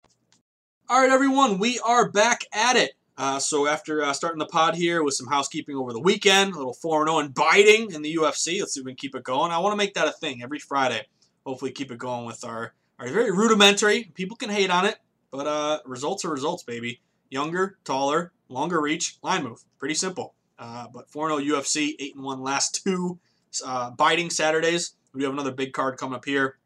All 0.90 1.02
right, 1.02 1.12
everyone, 1.12 1.58
we 1.58 1.80
are 1.80 2.12
back 2.12 2.42
at 2.54 2.76
it. 2.76 2.94
Uh, 3.18 3.40
so 3.40 3.66
after 3.66 4.04
uh, 4.04 4.14
starting 4.14 4.40
the 4.40 4.46
pod 4.46 4.76
here 4.76 5.04
with 5.04 5.14
some 5.14 5.28
housekeeping 5.28 5.76
over 5.76 5.94
the 5.94 6.00
weekend, 6.00 6.54
a 6.54 6.58
little 6.58 6.76
4-0 6.76 7.24
and 7.24 7.34
biting 7.34 7.92
in 7.92 8.02
the 8.02 8.16
UFC, 8.16 8.60
let's 8.60 8.74
see 8.74 8.82
if 8.82 8.86
we 8.86 8.92
can 8.92 8.98
keep 8.98 9.16
it 9.16 9.24
going. 9.24 9.52
I 9.52 9.60
want 9.60 9.74
to 9.74 9.78
make 9.78 9.94
that 9.94 10.08
a 10.08 10.12
thing 10.12 10.44
every 10.44 10.60
Friday. 10.60 11.08
Hopefully 11.46 11.72
keep 11.72 11.92
it 11.92 11.98
going 11.98 12.26
with 12.26 12.44
our, 12.44 12.74
our 13.00 13.08
very 13.08 13.32
rudimentary, 13.32 14.12
people 14.16 14.36
can 14.36 14.50
hate 14.50 14.70
on 14.70 14.86
it, 14.86 14.98
but 15.32 15.48
uh, 15.48 15.80
results 15.86 16.26
are 16.26 16.30
results, 16.30 16.64
baby. 16.64 17.02
Younger, 17.30 17.78
taller, 17.84 18.34
longer 18.50 18.82
reach, 18.82 19.18
line 19.24 19.44
move. 19.44 19.64
Pretty 19.80 19.96
simple. 19.96 20.34
Uh, 20.58 20.88
but 20.94 21.10
4-0 21.10 21.48
UFC, 21.48 21.96
8-1 22.16 22.40
last 22.40 22.84
two 22.84 23.20
uh, 23.66 23.92
biting 23.92 24.30
Saturdays. 24.30 24.94
We 25.14 25.24
have 25.24 25.34
another 25.34 25.52
big 25.52 25.74
card 25.74 25.98
coming 25.98 26.16
up 26.16 26.26
here. 26.26 26.58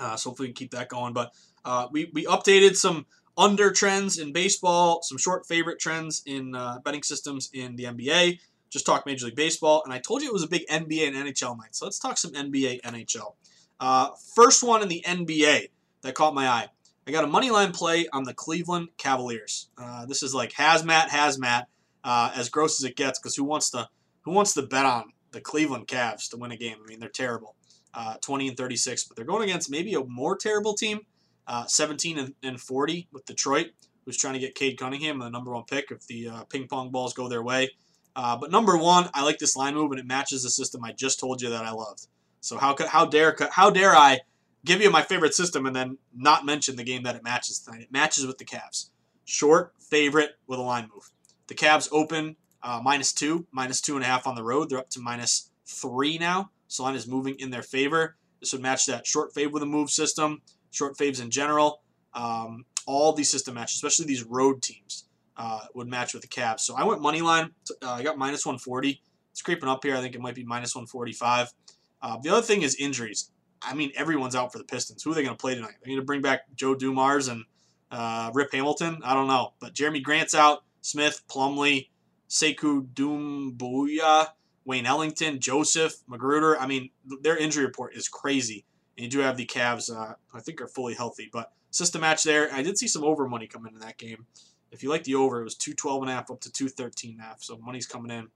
Uh, 0.00 0.16
so 0.16 0.30
hopefully 0.30 0.48
we 0.48 0.52
can 0.52 0.64
keep 0.64 0.70
that 0.72 0.88
going. 0.88 1.12
But 1.12 1.32
uh, 1.64 1.88
we, 1.90 2.10
we 2.12 2.24
updated 2.26 2.76
some 2.76 3.06
under 3.36 3.70
trends 3.70 4.18
in 4.18 4.32
baseball, 4.32 5.02
some 5.02 5.18
short 5.18 5.46
favorite 5.46 5.78
trends 5.78 6.22
in 6.26 6.54
uh, 6.54 6.78
betting 6.84 7.02
systems 7.02 7.50
in 7.52 7.76
the 7.76 7.84
NBA. 7.84 8.38
Just 8.70 8.86
talk 8.86 9.06
Major 9.06 9.26
League 9.26 9.36
Baseball, 9.36 9.82
and 9.84 9.92
I 9.92 9.98
told 9.98 10.22
you 10.22 10.28
it 10.28 10.32
was 10.32 10.42
a 10.42 10.48
big 10.48 10.66
NBA 10.68 11.06
and 11.06 11.16
NHL 11.16 11.56
night. 11.56 11.74
So 11.74 11.86
let's 11.86 11.98
talk 11.98 12.18
some 12.18 12.32
NBA, 12.32 12.82
NHL. 12.82 13.34
Uh, 13.78 14.10
first 14.34 14.62
one 14.62 14.82
in 14.82 14.88
the 14.88 15.04
NBA 15.06 15.68
that 16.02 16.14
caught 16.14 16.34
my 16.34 16.48
eye. 16.48 16.68
I 17.06 17.12
got 17.12 17.24
a 17.24 17.28
money 17.28 17.50
line 17.50 17.72
play 17.72 18.08
on 18.12 18.24
the 18.24 18.34
Cleveland 18.34 18.88
Cavaliers. 18.98 19.68
Uh, 19.78 20.06
this 20.06 20.22
is 20.22 20.34
like 20.34 20.52
hazmat, 20.52 21.08
hazmat, 21.08 21.66
uh, 22.02 22.32
as 22.34 22.48
gross 22.48 22.80
as 22.80 22.84
it 22.88 22.96
gets. 22.96 23.18
Because 23.18 23.36
who 23.36 23.44
wants 23.44 23.70
to 23.70 23.88
who 24.22 24.32
wants 24.32 24.54
to 24.54 24.62
bet 24.62 24.84
on 24.84 25.12
the 25.36 25.42
Cleveland 25.42 25.86
Cavs 25.86 26.30
to 26.30 26.36
win 26.36 26.50
a 26.50 26.56
game? 26.56 26.78
I 26.82 26.88
mean, 26.88 26.98
they're 26.98 27.08
terrible, 27.08 27.54
uh, 27.94 28.14
20 28.22 28.48
and 28.48 28.56
36, 28.56 29.04
but 29.04 29.16
they're 29.16 29.24
going 29.24 29.48
against 29.48 29.70
maybe 29.70 29.94
a 29.94 30.02
more 30.04 30.34
terrible 30.34 30.74
team, 30.74 31.00
uh, 31.46 31.66
17 31.66 32.18
and, 32.18 32.34
and 32.42 32.60
40 32.60 33.08
with 33.12 33.26
Detroit, 33.26 33.68
who's 34.04 34.16
trying 34.16 34.32
to 34.32 34.40
get 34.40 34.54
Cade 34.54 34.78
Cunningham, 34.78 35.18
the 35.18 35.28
number 35.28 35.52
one 35.52 35.64
pick 35.64 35.90
if 35.90 36.06
the 36.06 36.28
uh, 36.28 36.44
ping 36.44 36.66
pong 36.66 36.90
balls 36.90 37.12
go 37.12 37.28
their 37.28 37.42
way. 37.42 37.70
Uh, 38.14 38.34
but 38.36 38.50
number 38.50 38.78
one, 38.78 39.10
I 39.12 39.22
like 39.24 39.38
this 39.38 39.56
line 39.56 39.74
move, 39.74 39.90
and 39.90 40.00
it 40.00 40.06
matches 40.06 40.42
the 40.42 40.48
system 40.48 40.82
I 40.82 40.92
just 40.92 41.20
told 41.20 41.42
you 41.42 41.50
that 41.50 41.64
I 41.64 41.70
loved. 41.70 42.06
So 42.40 42.56
how 42.56 42.72
could 42.72 42.86
how 42.86 43.04
dare 43.04 43.36
how 43.50 43.70
dare 43.70 43.94
I 43.94 44.20
give 44.64 44.80
you 44.80 44.90
my 44.90 45.02
favorite 45.02 45.34
system 45.34 45.66
and 45.66 45.76
then 45.76 45.98
not 46.14 46.46
mention 46.46 46.76
the 46.76 46.84
game 46.84 47.02
that 47.02 47.16
it 47.16 47.22
matches 47.22 47.58
tonight? 47.58 47.82
It 47.82 47.92
matches 47.92 48.26
with 48.26 48.38
the 48.38 48.44
Cavs. 48.44 48.90
Short 49.24 49.74
favorite 49.78 50.38
with 50.46 50.58
a 50.58 50.62
line 50.62 50.88
move. 50.94 51.10
The 51.48 51.54
Cavs 51.54 51.88
open 51.92 52.36
uh, 52.62 52.80
minus 52.82 53.12
two, 53.12 53.46
minus 53.52 53.80
two 53.80 53.94
and 53.94 54.04
a 54.04 54.06
half 54.06 54.26
on 54.26 54.34
the 54.34 54.42
road. 54.42 54.70
They're 54.70 54.78
up 54.78 54.90
to 54.90 55.00
minus 55.00 55.50
three 55.66 56.18
now. 56.18 56.50
So 56.68 56.82
line 56.82 56.94
is 56.94 57.06
moving 57.06 57.36
in 57.38 57.50
their 57.50 57.62
favor. 57.62 58.16
This 58.40 58.52
would 58.52 58.62
match 58.62 58.86
that 58.86 59.06
short 59.06 59.34
fave 59.34 59.52
with 59.52 59.62
a 59.62 59.66
move 59.66 59.90
system, 59.90 60.42
short 60.70 60.96
faves 60.96 61.22
in 61.22 61.30
general. 61.30 61.82
Um, 62.12 62.64
all 62.86 63.12
these 63.12 63.30
system 63.30 63.54
matches, 63.54 63.76
especially 63.76 64.06
these 64.06 64.24
road 64.24 64.62
teams, 64.62 65.04
uh, 65.36 65.60
would 65.74 65.88
match 65.88 66.14
with 66.14 66.22
the 66.22 66.28
Cavs. 66.28 66.60
So 66.60 66.74
I 66.76 66.84
went 66.84 67.00
money 67.00 67.20
line. 67.20 67.50
Uh, 67.82 67.90
I 67.90 68.02
got 68.02 68.18
minus 68.18 68.46
140. 68.46 69.00
It's 69.30 69.42
creeping 69.42 69.68
up 69.68 69.84
here. 69.84 69.96
I 69.96 70.00
think 70.00 70.14
it 70.14 70.20
might 70.20 70.34
be 70.34 70.44
minus 70.44 70.74
145. 70.74 71.52
Uh, 72.00 72.18
the 72.22 72.30
other 72.30 72.42
thing 72.42 72.62
is 72.62 72.74
injuries. 72.76 73.30
I 73.62 73.74
mean, 73.74 73.92
everyone's 73.96 74.36
out 74.36 74.52
for 74.52 74.58
the 74.58 74.64
Pistons. 74.64 75.02
Who 75.02 75.10
are 75.10 75.14
they 75.14 75.22
going 75.22 75.36
to 75.36 75.40
play 75.40 75.54
tonight? 75.54 75.74
They're 75.80 75.88
going 75.88 76.00
to 76.00 76.04
bring 76.04 76.22
back 76.22 76.42
Joe 76.54 76.74
Dumars 76.74 77.28
and 77.28 77.44
uh, 77.90 78.30
Rip 78.34 78.52
Hamilton. 78.52 79.00
I 79.04 79.14
don't 79.14 79.26
know, 79.26 79.54
but 79.60 79.74
Jerami 79.74 80.02
Grant's 80.02 80.34
out. 80.34 80.64
Smith, 80.82 81.22
Plumlee, 81.28 81.88
Sekou 82.28 82.86
Doumbouya, 82.94 84.28
Wayne 84.64 84.86
Ellington, 84.86 85.40
Joseph, 85.40 85.94
McGruder. 86.10 86.56
I 86.58 86.66
mean, 86.66 86.90
their 87.22 87.36
injury 87.36 87.64
report 87.64 87.94
is 87.94 88.08
crazy. 88.08 88.64
And 88.96 89.04
you 89.04 89.10
do 89.10 89.18
have 89.20 89.36
the 89.36 89.46
Cavs, 89.46 89.94
uh, 89.94 90.14
I 90.34 90.40
think, 90.40 90.60
are 90.60 90.66
fully 90.66 90.94
healthy. 90.94 91.28
But 91.32 91.52
system 91.70 92.00
match 92.00 92.24
there. 92.24 92.52
I 92.52 92.62
did 92.62 92.78
see 92.78 92.88
some 92.88 93.04
over 93.04 93.28
money 93.28 93.46
come 93.46 93.66
into 93.66 93.78
that 93.80 93.98
game. 93.98 94.26
If 94.72 94.82
you 94.82 94.88
like 94.88 95.04
the 95.04 95.14
over, 95.14 95.40
it 95.40 95.44
was 95.44 95.54
212 95.54 96.02
and 96.02 96.10
a 96.10 96.14
half 96.14 96.30
up 96.30 96.40
to 96.40 96.52
213 96.52 97.12
and 97.12 97.20
a 97.20 97.24
half. 97.24 97.42
So 97.42 97.58
money's 97.58 97.86
coming 97.86 98.10
in. 98.10 98.28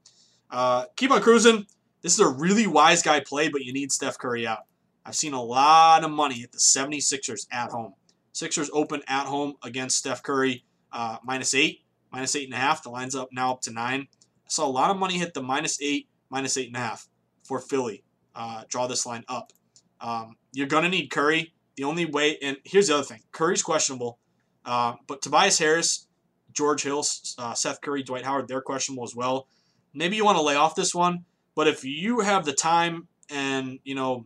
Uh, 0.49 0.85
keep 0.95 1.11
on 1.11 1.21
cruising. 1.21 1.65
This 2.01 2.13
is 2.13 2.19
a 2.19 2.27
really 2.27 2.67
wise 2.67 3.01
guy 3.01 3.19
play, 3.19 3.49
but 3.49 3.61
you 3.61 3.73
need 3.73 3.91
Steph 3.91 4.17
Curry 4.17 4.47
out. 4.47 4.65
I've 5.05 5.15
seen 5.15 5.33
a 5.33 5.41
lot 5.41 6.03
of 6.03 6.11
money 6.11 6.43
at 6.43 6.51
the 6.51 6.57
76ers 6.57 7.47
at 7.51 7.71
home. 7.71 7.93
Sixers 8.33 8.69
open 8.73 9.01
at 9.07 9.25
home 9.25 9.55
against 9.63 9.97
Steph 9.97 10.23
Curry, 10.23 10.63
uh, 10.91 11.17
minus 11.23 11.53
eight, 11.53 11.80
minus 12.11 12.35
eight 12.35 12.45
and 12.45 12.53
a 12.53 12.57
half. 12.57 12.83
The 12.83 12.89
line's 12.89 13.15
up 13.15 13.29
now 13.31 13.53
up 13.53 13.61
to 13.61 13.71
nine. 13.71 14.07
I 14.11 14.49
saw 14.49 14.67
a 14.67 14.69
lot 14.69 14.91
of 14.91 14.97
money 14.97 15.17
hit 15.17 15.33
the 15.33 15.41
minus 15.41 15.81
eight, 15.81 16.07
minus 16.29 16.57
eight 16.57 16.67
and 16.67 16.75
a 16.75 16.79
half 16.79 17.07
for 17.43 17.59
Philly. 17.59 18.03
Uh, 18.35 18.63
draw 18.69 18.87
this 18.87 19.05
line 19.05 19.23
up. 19.27 19.51
Um, 19.99 20.35
you're 20.53 20.67
going 20.67 20.83
to 20.83 20.89
need 20.89 21.09
Curry. 21.09 21.53
The 21.77 21.83
only 21.83 22.05
way, 22.05 22.37
and 22.41 22.57
here's 22.63 22.87
the 22.87 22.95
other 22.95 23.03
thing 23.03 23.21
Curry's 23.31 23.63
questionable, 23.63 24.19
uh, 24.65 24.95
but 25.07 25.21
Tobias 25.21 25.57
Harris, 25.57 26.07
George 26.53 26.83
Hill, 26.83 27.03
uh, 27.37 27.53
Seth 27.53 27.81
Curry, 27.81 28.03
Dwight 28.03 28.25
Howard, 28.25 28.47
they're 28.47 28.61
questionable 28.61 29.03
as 29.03 29.15
well. 29.15 29.47
Maybe 29.93 30.15
you 30.15 30.25
want 30.25 30.37
to 30.37 30.43
lay 30.43 30.55
off 30.55 30.75
this 30.75 30.93
one, 30.93 31.25
but 31.55 31.67
if 31.67 31.83
you 31.83 32.19
have 32.19 32.45
the 32.45 32.53
time 32.53 33.07
and, 33.29 33.79
you 33.83 33.95
know, 33.95 34.25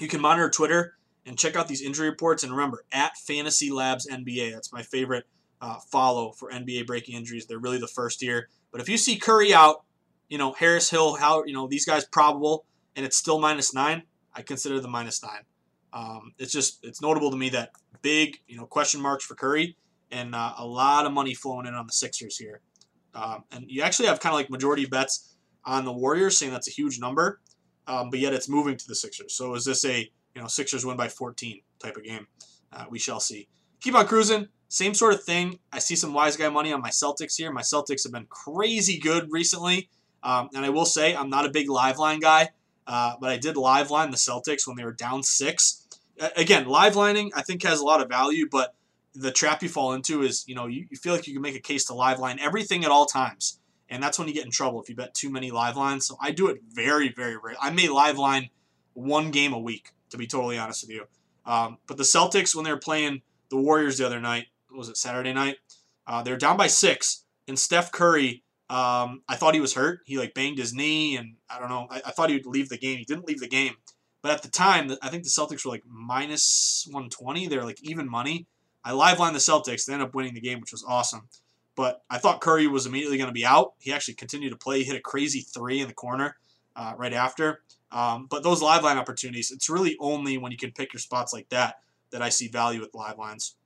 you 0.00 0.08
can 0.08 0.20
monitor 0.20 0.50
Twitter 0.50 0.96
and 1.26 1.38
check 1.38 1.56
out 1.56 1.68
these 1.68 1.82
injury 1.82 2.08
reports. 2.08 2.42
And 2.42 2.52
remember, 2.52 2.84
at 2.92 3.16
Fantasy 3.16 3.70
Labs 3.70 4.08
NBA, 4.08 4.52
that's 4.52 4.72
my 4.72 4.82
favorite 4.82 5.24
uh, 5.62 5.78
follow 5.90 6.32
for 6.32 6.50
NBA 6.50 6.86
breaking 6.86 7.16
injuries. 7.16 7.46
They're 7.46 7.58
really 7.58 7.78
the 7.78 7.86
first 7.86 8.20
here. 8.20 8.48
But 8.72 8.80
if 8.80 8.88
you 8.88 8.98
see 8.98 9.16
Curry 9.16 9.54
out, 9.54 9.84
you 10.28 10.36
know, 10.36 10.52
Harris 10.52 10.90
Hill, 10.90 11.14
how 11.14 11.44
you 11.44 11.54
know 11.54 11.68
these 11.68 11.86
guys 11.86 12.04
probable, 12.04 12.66
and 12.96 13.06
it's 13.06 13.16
still 13.16 13.38
minus 13.38 13.72
nine, 13.72 14.02
I 14.34 14.42
consider 14.42 14.80
the 14.80 14.88
minus 14.88 15.22
nine. 15.22 15.42
Um, 15.92 16.32
it's 16.38 16.52
just 16.52 16.84
it's 16.84 17.00
notable 17.00 17.30
to 17.30 17.36
me 17.36 17.48
that 17.50 17.70
big 18.02 18.40
you 18.48 18.56
know 18.56 18.66
question 18.66 19.00
marks 19.00 19.24
for 19.24 19.34
Curry 19.34 19.76
and 20.10 20.34
uh, 20.34 20.54
a 20.58 20.66
lot 20.66 21.06
of 21.06 21.12
money 21.12 21.32
flowing 21.32 21.66
in 21.66 21.74
on 21.74 21.86
the 21.86 21.92
Sixers 21.92 22.36
here. 22.36 22.60
Um, 23.14 23.44
and 23.52 23.64
you 23.68 23.82
actually 23.82 24.08
have 24.08 24.20
kind 24.20 24.32
of 24.32 24.38
like 24.38 24.50
majority 24.50 24.84
bets 24.86 25.36
on 25.64 25.84
the 25.84 25.92
Warriors, 25.92 26.38
saying 26.38 26.52
that's 26.52 26.68
a 26.68 26.72
huge 26.72 26.98
number, 26.98 27.40
um, 27.86 28.10
but 28.10 28.18
yet 28.18 28.32
it's 28.32 28.48
moving 28.48 28.76
to 28.76 28.88
the 28.88 28.94
Sixers. 28.94 29.34
So 29.34 29.54
is 29.54 29.64
this 29.64 29.84
a 29.84 30.10
you 30.34 30.40
know 30.40 30.48
Sixers 30.48 30.84
win 30.84 30.96
by 30.96 31.08
14 31.08 31.60
type 31.78 31.96
of 31.96 32.02
game? 32.04 32.26
Uh, 32.72 32.86
we 32.90 32.98
shall 32.98 33.20
see. 33.20 33.48
Keep 33.80 33.94
on 33.94 34.06
cruising. 34.06 34.48
Same 34.72 34.94
sort 34.94 35.12
of 35.12 35.22
thing. 35.22 35.58
I 35.70 35.78
see 35.80 35.96
some 35.96 36.14
wise 36.14 36.36
guy 36.36 36.48
money 36.48 36.72
on 36.72 36.80
my 36.80 36.88
Celtics 36.88 37.36
here. 37.36 37.52
My 37.52 37.60
Celtics 37.60 38.04
have 38.04 38.12
been 38.12 38.26
crazy 38.30 38.98
good 38.98 39.30
recently, 39.30 39.90
um, 40.22 40.48
and 40.54 40.64
I 40.64 40.70
will 40.70 40.86
say 40.86 41.14
I'm 41.14 41.28
not 41.28 41.44
a 41.44 41.50
big 41.50 41.68
live 41.68 41.98
line 41.98 42.20
guy, 42.20 42.48
uh, 42.86 43.16
but 43.20 43.28
I 43.28 43.36
did 43.36 43.58
live 43.58 43.90
line 43.90 44.10
the 44.10 44.16
Celtics 44.16 44.66
when 44.66 44.76
they 44.76 44.84
were 44.84 44.92
down 44.92 45.22
six. 45.22 45.86
again, 46.36 46.66
live 46.66 46.96
lining 46.96 47.32
I 47.36 47.42
think 47.42 47.62
has 47.64 47.80
a 47.80 47.84
lot 47.84 48.00
of 48.00 48.08
value, 48.08 48.48
but 48.50 48.74
the 49.14 49.30
trap 49.30 49.62
you 49.62 49.68
fall 49.68 49.92
into 49.92 50.22
is 50.22 50.44
you 50.48 50.54
know 50.54 50.66
you, 50.66 50.86
you 50.90 50.96
feel 50.96 51.14
like 51.14 51.26
you 51.26 51.34
can 51.34 51.42
make 51.42 51.54
a 51.54 51.60
case 51.60 51.84
to 51.84 51.94
live 51.94 52.18
line 52.18 52.38
everything 52.38 52.82
at 52.82 52.90
all 52.90 53.04
times 53.04 53.58
and 53.92 54.02
that's 54.02 54.18
when 54.18 54.26
you 54.26 54.32
get 54.32 54.46
in 54.46 54.50
trouble 54.50 54.80
if 54.80 54.88
you 54.88 54.94
bet 54.94 55.12
too 55.12 55.28
many 55.28 55.50
live 55.50 55.76
lines. 55.76 56.06
So 56.06 56.16
I 56.18 56.30
do 56.30 56.48
it 56.48 56.62
very, 56.72 57.12
very 57.12 57.36
rare. 57.36 57.56
I 57.60 57.68
may 57.68 57.88
live 57.88 58.16
line 58.16 58.48
one 58.94 59.30
game 59.30 59.52
a 59.52 59.58
week, 59.58 59.92
to 60.08 60.16
be 60.16 60.26
totally 60.26 60.56
honest 60.56 60.84
with 60.84 60.96
you. 60.96 61.04
Um, 61.44 61.76
but 61.86 61.98
the 61.98 62.02
Celtics, 62.02 62.54
when 62.54 62.64
they 62.64 62.70
were 62.70 62.78
playing 62.78 63.20
the 63.50 63.58
Warriors 63.58 63.98
the 63.98 64.06
other 64.06 64.18
night, 64.18 64.46
was 64.76 64.88
it 64.88 64.96
Saturday 64.96 65.32
night? 65.32 65.56
Uh, 66.06 66.22
they're 66.22 66.36
down 66.36 66.56
by 66.56 66.66
six, 66.66 67.24
and 67.48 67.58
Steph 67.58 67.92
Curry. 67.92 68.42
Um, 68.70 69.22
I 69.28 69.36
thought 69.36 69.54
he 69.54 69.60
was 69.60 69.74
hurt. 69.74 70.00
He 70.06 70.18
like 70.18 70.34
banged 70.34 70.58
his 70.58 70.72
knee, 70.72 71.16
and 71.16 71.36
I 71.50 71.58
don't 71.58 71.68
know. 71.68 71.86
I, 71.90 72.02
I 72.06 72.10
thought 72.10 72.30
he 72.30 72.36
would 72.36 72.46
leave 72.46 72.68
the 72.68 72.78
game. 72.78 72.98
He 72.98 73.04
didn't 73.04 73.26
leave 73.26 73.40
the 73.40 73.48
game. 73.48 73.74
But 74.22 74.32
at 74.32 74.42
the 74.42 74.48
time, 74.48 74.90
I 75.02 75.08
think 75.08 75.24
the 75.24 75.30
Celtics 75.30 75.64
were 75.64 75.72
like 75.72 75.82
minus 75.86 76.86
120. 76.88 77.48
They're 77.48 77.64
like 77.64 77.82
even 77.82 78.08
money. 78.08 78.46
I 78.84 78.92
live 78.92 79.18
line 79.18 79.32
the 79.32 79.40
Celtics. 79.40 79.84
They 79.84 79.92
end 79.92 80.02
up 80.02 80.14
winning 80.14 80.34
the 80.34 80.40
game, 80.40 80.60
which 80.60 80.72
was 80.72 80.84
awesome. 80.86 81.28
But 81.74 82.02
I 82.10 82.18
thought 82.18 82.40
Curry 82.40 82.66
was 82.66 82.86
immediately 82.86 83.16
going 83.16 83.28
to 83.28 83.34
be 83.34 83.46
out. 83.46 83.72
He 83.78 83.92
actually 83.92 84.14
continued 84.14 84.50
to 84.50 84.56
play. 84.56 84.78
He 84.78 84.84
hit 84.84 84.96
a 84.96 85.00
crazy 85.00 85.40
three 85.40 85.80
in 85.80 85.88
the 85.88 85.94
corner 85.94 86.36
uh, 86.76 86.94
right 86.96 87.12
after. 87.12 87.62
Um, 87.90 88.26
but 88.28 88.42
those 88.42 88.62
live 88.62 88.84
line 88.84 88.98
opportunities, 88.98 89.50
it's 89.50 89.68
really 89.68 89.96
only 89.98 90.38
when 90.38 90.52
you 90.52 90.58
can 90.58 90.72
pick 90.72 90.92
your 90.92 91.00
spots 91.00 91.32
like 91.32 91.48
that 91.48 91.76
that 92.10 92.22
I 92.22 92.28
see 92.28 92.48
value 92.48 92.80
with 92.80 92.94
live 92.94 93.18
lines. 93.18 93.56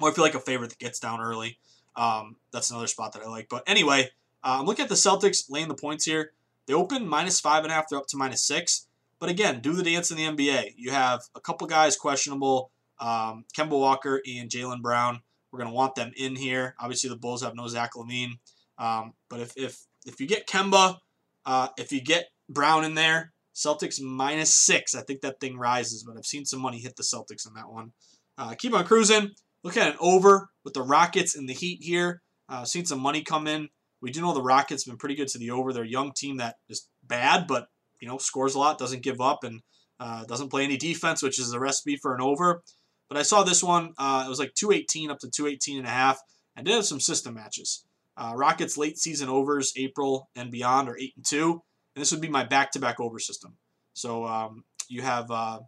Or 0.00 0.08
if 0.08 0.16
you 0.16 0.22
like 0.22 0.34
a 0.34 0.40
favorite 0.40 0.70
that 0.70 0.78
gets 0.78 0.98
down 0.98 1.20
early, 1.20 1.58
um, 1.96 2.36
that's 2.52 2.70
another 2.70 2.86
spot 2.86 3.12
that 3.12 3.22
I 3.22 3.28
like. 3.28 3.48
But 3.48 3.64
anyway, 3.66 4.10
uh, 4.42 4.58
I'm 4.60 4.66
looking 4.66 4.84
at 4.84 4.88
the 4.88 4.94
Celtics 4.94 5.50
laying 5.50 5.68
the 5.68 5.74
points 5.74 6.04
here. 6.04 6.32
They 6.66 6.74
open 6.74 7.06
minus 7.06 7.40
five 7.40 7.64
and 7.64 7.72
a 7.72 7.74
half. 7.74 7.88
They're 7.88 7.98
up 7.98 8.06
to 8.08 8.16
minus 8.16 8.42
six. 8.42 8.86
But 9.18 9.28
again, 9.28 9.60
do 9.60 9.74
the 9.74 9.82
dance 9.82 10.10
in 10.10 10.16
the 10.16 10.24
NBA. 10.24 10.74
You 10.76 10.90
have 10.92 11.20
a 11.34 11.40
couple 11.40 11.66
guys 11.66 11.96
questionable, 11.96 12.70
um, 12.98 13.44
Kemba 13.56 13.78
Walker 13.78 14.22
and 14.26 14.48
Jaylen 14.48 14.80
Brown. 14.80 15.20
We're 15.52 15.58
going 15.58 15.70
to 15.70 15.74
want 15.74 15.94
them 15.94 16.12
in 16.16 16.36
here. 16.36 16.74
Obviously, 16.80 17.10
the 17.10 17.16
Bulls 17.16 17.42
have 17.42 17.54
no 17.54 17.66
Zach 17.66 17.90
LaVine. 17.96 18.38
Um, 18.78 19.12
but 19.28 19.40
if, 19.40 19.52
if, 19.56 19.84
if 20.06 20.20
you 20.20 20.26
get 20.26 20.46
Kemba, 20.46 20.96
uh, 21.44 21.68
if 21.76 21.92
you 21.92 22.00
get 22.00 22.28
Brown 22.48 22.84
in 22.84 22.94
there, 22.94 23.32
Celtics 23.54 24.00
minus 24.00 24.54
six. 24.54 24.94
I 24.94 25.02
think 25.02 25.20
that 25.20 25.40
thing 25.40 25.58
rises, 25.58 26.02
but 26.02 26.16
I've 26.16 26.24
seen 26.24 26.46
some 26.46 26.60
money 26.60 26.78
hit 26.78 26.96
the 26.96 27.02
Celtics 27.02 27.46
on 27.46 27.54
that 27.54 27.70
one. 27.70 27.92
Uh, 28.38 28.54
keep 28.54 28.72
on 28.72 28.84
cruising. 28.84 29.32
Look 29.62 29.76
at 29.76 29.92
an 29.92 29.98
over 30.00 30.50
with 30.64 30.74
the 30.74 30.82
Rockets 30.82 31.36
and 31.36 31.48
the 31.48 31.54
Heat 31.54 31.82
here. 31.82 32.22
Uh, 32.48 32.64
seen 32.64 32.86
some 32.86 33.00
money 33.00 33.22
come 33.22 33.46
in. 33.46 33.68
We 34.00 34.10
do 34.10 34.20
know 34.20 34.32
the 34.32 34.42
Rockets 34.42 34.84
have 34.84 34.92
been 34.92 34.98
pretty 34.98 35.14
good 35.14 35.28
to 35.28 35.38
the 35.38 35.50
over. 35.50 35.72
They're 35.72 35.84
a 35.84 35.88
young 35.88 36.12
team 36.12 36.38
that 36.38 36.56
is 36.68 36.88
bad, 37.02 37.46
but 37.46 37.68
you 38.00 38.08
know 38.08 38.18
scores 38.18 38.54
a 38.54 38.58
lot, 38.58 38.78
doesn't 38.78 39.02
give 39.02 39.20
up, 39.20 39.44
and 39.44 39.60
uh, 39.98 40.24
doesn't 40.24 40.48
play 40.48 40.64
any 40.64 40.76
defense, 40.76 41.22
which 41.22 41.38
is 41.38 41.52
a 41.52 41.60
recipe 41.60 41.96
for 41.96 42.14
an 42.14 42.22
over. 42.22 42.62
But 43.08 43.18
I 43.18 43.22
saw 43.22 43.42
this 43.42 43.62
one. 43.62 43.92
Uh, 43.98 44.24
it 44.24 44.28
was 44.28 44.38
like 44.38 44.54
218 44.54 45.10
up 45.10 45.18
to 45.18 45.28
218 45.28 45.78
and 45.78 45.86
a 45.86 45.90
half. 45.90 46.20
I 46.56 46.62
did 46.62 46.74
have 46.74 46.86
some 46.86 47.00
system 47.00 47.34
matches. 47.34 47.84
Uh, 48.16 48.32
Rockets 48.36 48.76
late 48.76 48.98
season 48.98 49.28
overs, 49.28 49.72
April 49.76 50.28
and 50.36 50.50
beyond, 50.50 50.88
are 50.88 50.98
eight 50.98 51.14
and 51.16 51.24
two, 51.24 51.62
and 51.94 52.02
this 52.02 52.12
would 52.12 52.20
be 52.20 52.28
my 52.28 52.44
back-to-back 52.44 53.00
over 53.00 53.18
system. 53.18 53.56
So 53.94 54.26
um, 54.26 54.64
you 54.88 55.02
have 55.02 55.30
uh, 55.30 55.60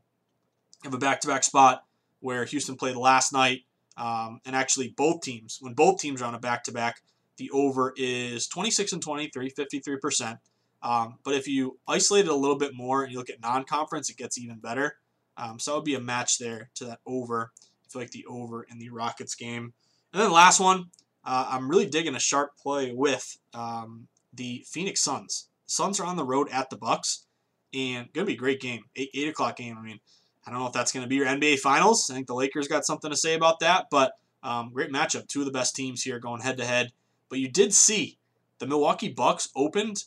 have 0.84 0.94
a 0.94 0.98
back-to-back 0.98 1.44
spot 1.44 1.84
where 2.20 2.44
Houston 2.44 2.76
played 2.76 2.96
last 2.96 3.32
night, 3.32 3.62
um, 3.96 4.40
and 4.44 4.56
actually 4.56 4.94
both 4.96 5.22
teams, 5.22 5.58
when 5.60 5.74
both 5.74 6.00
teams 6.00 6.22
are 6.22 6.26
on 6.26 6.34
a 6.34 6.40
back-to-back, 6.40 7.02
the 7.38 7.50
over 7.50 7.92
is 7.96 8.46
26 8.48 8.92
and 8.92 9.02
23, 9.02 9.50
53 9.50 9.96
percent. 9.98 10.38
Um, 10.82 11.18
but 11.24 11.34
if 11.34 11.46
you 11.46 11.78
isolate 11.86 12.26
it 12.26 12.30
a 12.30 12.34
little 12.34 12.58
bit 12.58 12.74
more 12.74 13.02
and 13.02 13.12
you 13.12 13.18
look 13.18 13.30
at 13.30 13.40
non-conference, 13.40 14.10
it 14.10 14.16
gets 14.16 14.38
even 14.38 14.58
better. 14.58 14.96
Um, 15.36 15.58
so 15.58 15.70
that 15.70 15.76
would 15.76 15.84
be 15.84 15.94
a 15.94 16.00
match 16.00 16.38
there 16.38 16.70
to 16.74 16.84
that 16.86 17.00
over. 17.06 17.52
I 17.62 17.88
feel 17.90 18.02
like 18.02 18.10
the 18.10 18.26
over 18.28 18.64
in 18.64 18.78
the 18.78 18.90
Rockets 18.90 19.34
game. 19.34 19.72
And 20.12 20.20
then 20.20 20.28
the 20.28 20.34
last 20.34 20.60
one, 20.60 20.86
uh, 21.24 21.48
I'm 21.50 21.68
really 21.68 21.86
digging 21.86 22.16
a 22.16 22.20
sharp 22.20 22.56
play 22.56 22.92
with 22.92 23.36
um, 23.54 24.08
the 24.32 24.64
Phoenix 24.68 25.00
Suns. 25.00 25.48
Suns 25.66 26.00
are 26.00 26.06
on 26.06 26.16
the 26.16 26.24
road 26.24 26.48
at 26.50 26.68
the 26.68 26.76
Bucks, 26.76 27.26
and 27.72 28.12
gonna 28.12 28.26
be 28.26 28.34
a 28.34 28.36
great 28.36 28.60
game. 28.60 28.82
Eight, 28.96 29.10
eight 29.14 29.28
o'clock 29.28 29.56
game. 29.56 29.76
I 29.78 29.82
mean, 29.82 30.00
I 30.46 30.50
don't 30.50 30.60
know 30.60 30.66
if 30.66 30.72
that's 30.72 30.92
gonna 30.92 31.06
be 31.06 31.16
your 31.16 31.26
NBA 31.26 31.58
Finals. 31.58 32.10
I 32.10 32.14
think 32.14 32.26
the 32.26 32.34
Lakers 32.34 32.68
got 32.68 32.84
something 32.84 33.10
to 33.10 33.16
say 33.16 33.34
about 33.34 33.60
that, 33.60 33.86
but 33.90 34.12
um, 34.42 34.70
great 34.72 34.90
matchup. 34.90 35.28
Two 35.28 35.40
of 35.40 35.46
the 35.46 35.52
best 35.52 35.76
teams 35.76 36.02
here 36.02 36.18
going 36.18 36.40
head 36.40 36.56
to 36.58 36.64
head. 36.64 36.92
But 37.28 37.38
you 37.38 37.48
did 37.48 37.72
see 37.72 38.18
the 38.58 38.66
Milwaukee 38.66 39.08
Bucks 39.08 39.48
opened, 39.56 40.04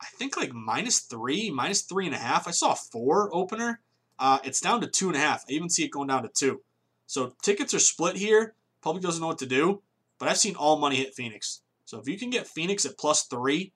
I 0.00 0.06
think 0.16 0.36
like 0.36 0.52
minus 0.52 1.00
three, 1.00 1.50
minus 1.50 1.82
three 1.82 2.06
and 2.06 2.14
a 2.14 2.18
half. 2.18 2.48
I 2.48 2.50
saw 2.50 2.74
four 2.74 3.34
opener. 3.34 3.80
Uh, 4.18 4.38
it's 4.44 4.60
down 4.60 4.80
to 4.80 4.86
two 4.86 5.08
and 5.08 5.16
a 5.16 5.20
half. 5.20 5.44
I 5.48 5.52
even 5.52 5.70
see 5.70 5.84
it 5.84 5.90
going 5.90 6.08
down 6.08 6.22
to 6.22 6.28
two. 6.28 6.60
So 7.06 7.34
tickets 7.42 7.72
are 7.74 7.78
split 7.78 8.16
here. 8.16 8.54
Public 8.82 9.02
doesn't 9.02 9.20
know 9.20 9.28
what 9.28 9.38
to 9.38 9.46
do, 9.46 9.82
but 10.18 10.28
I've 10.28 10.38
seen 10.38 10.56
all 10.56 10.78
money 10.78 10.96
hit 10.96 11.14
Phoenix. 11.14 11.60
So 11.84 12.00
if 12.00 12.08
you 12.08 12.18
can 12.18 12.30
get 12.30 12.46
Phoenix 12.46 12.84
at 12.84 12.98
plus 12.98 13.24
three, 13.24 13.72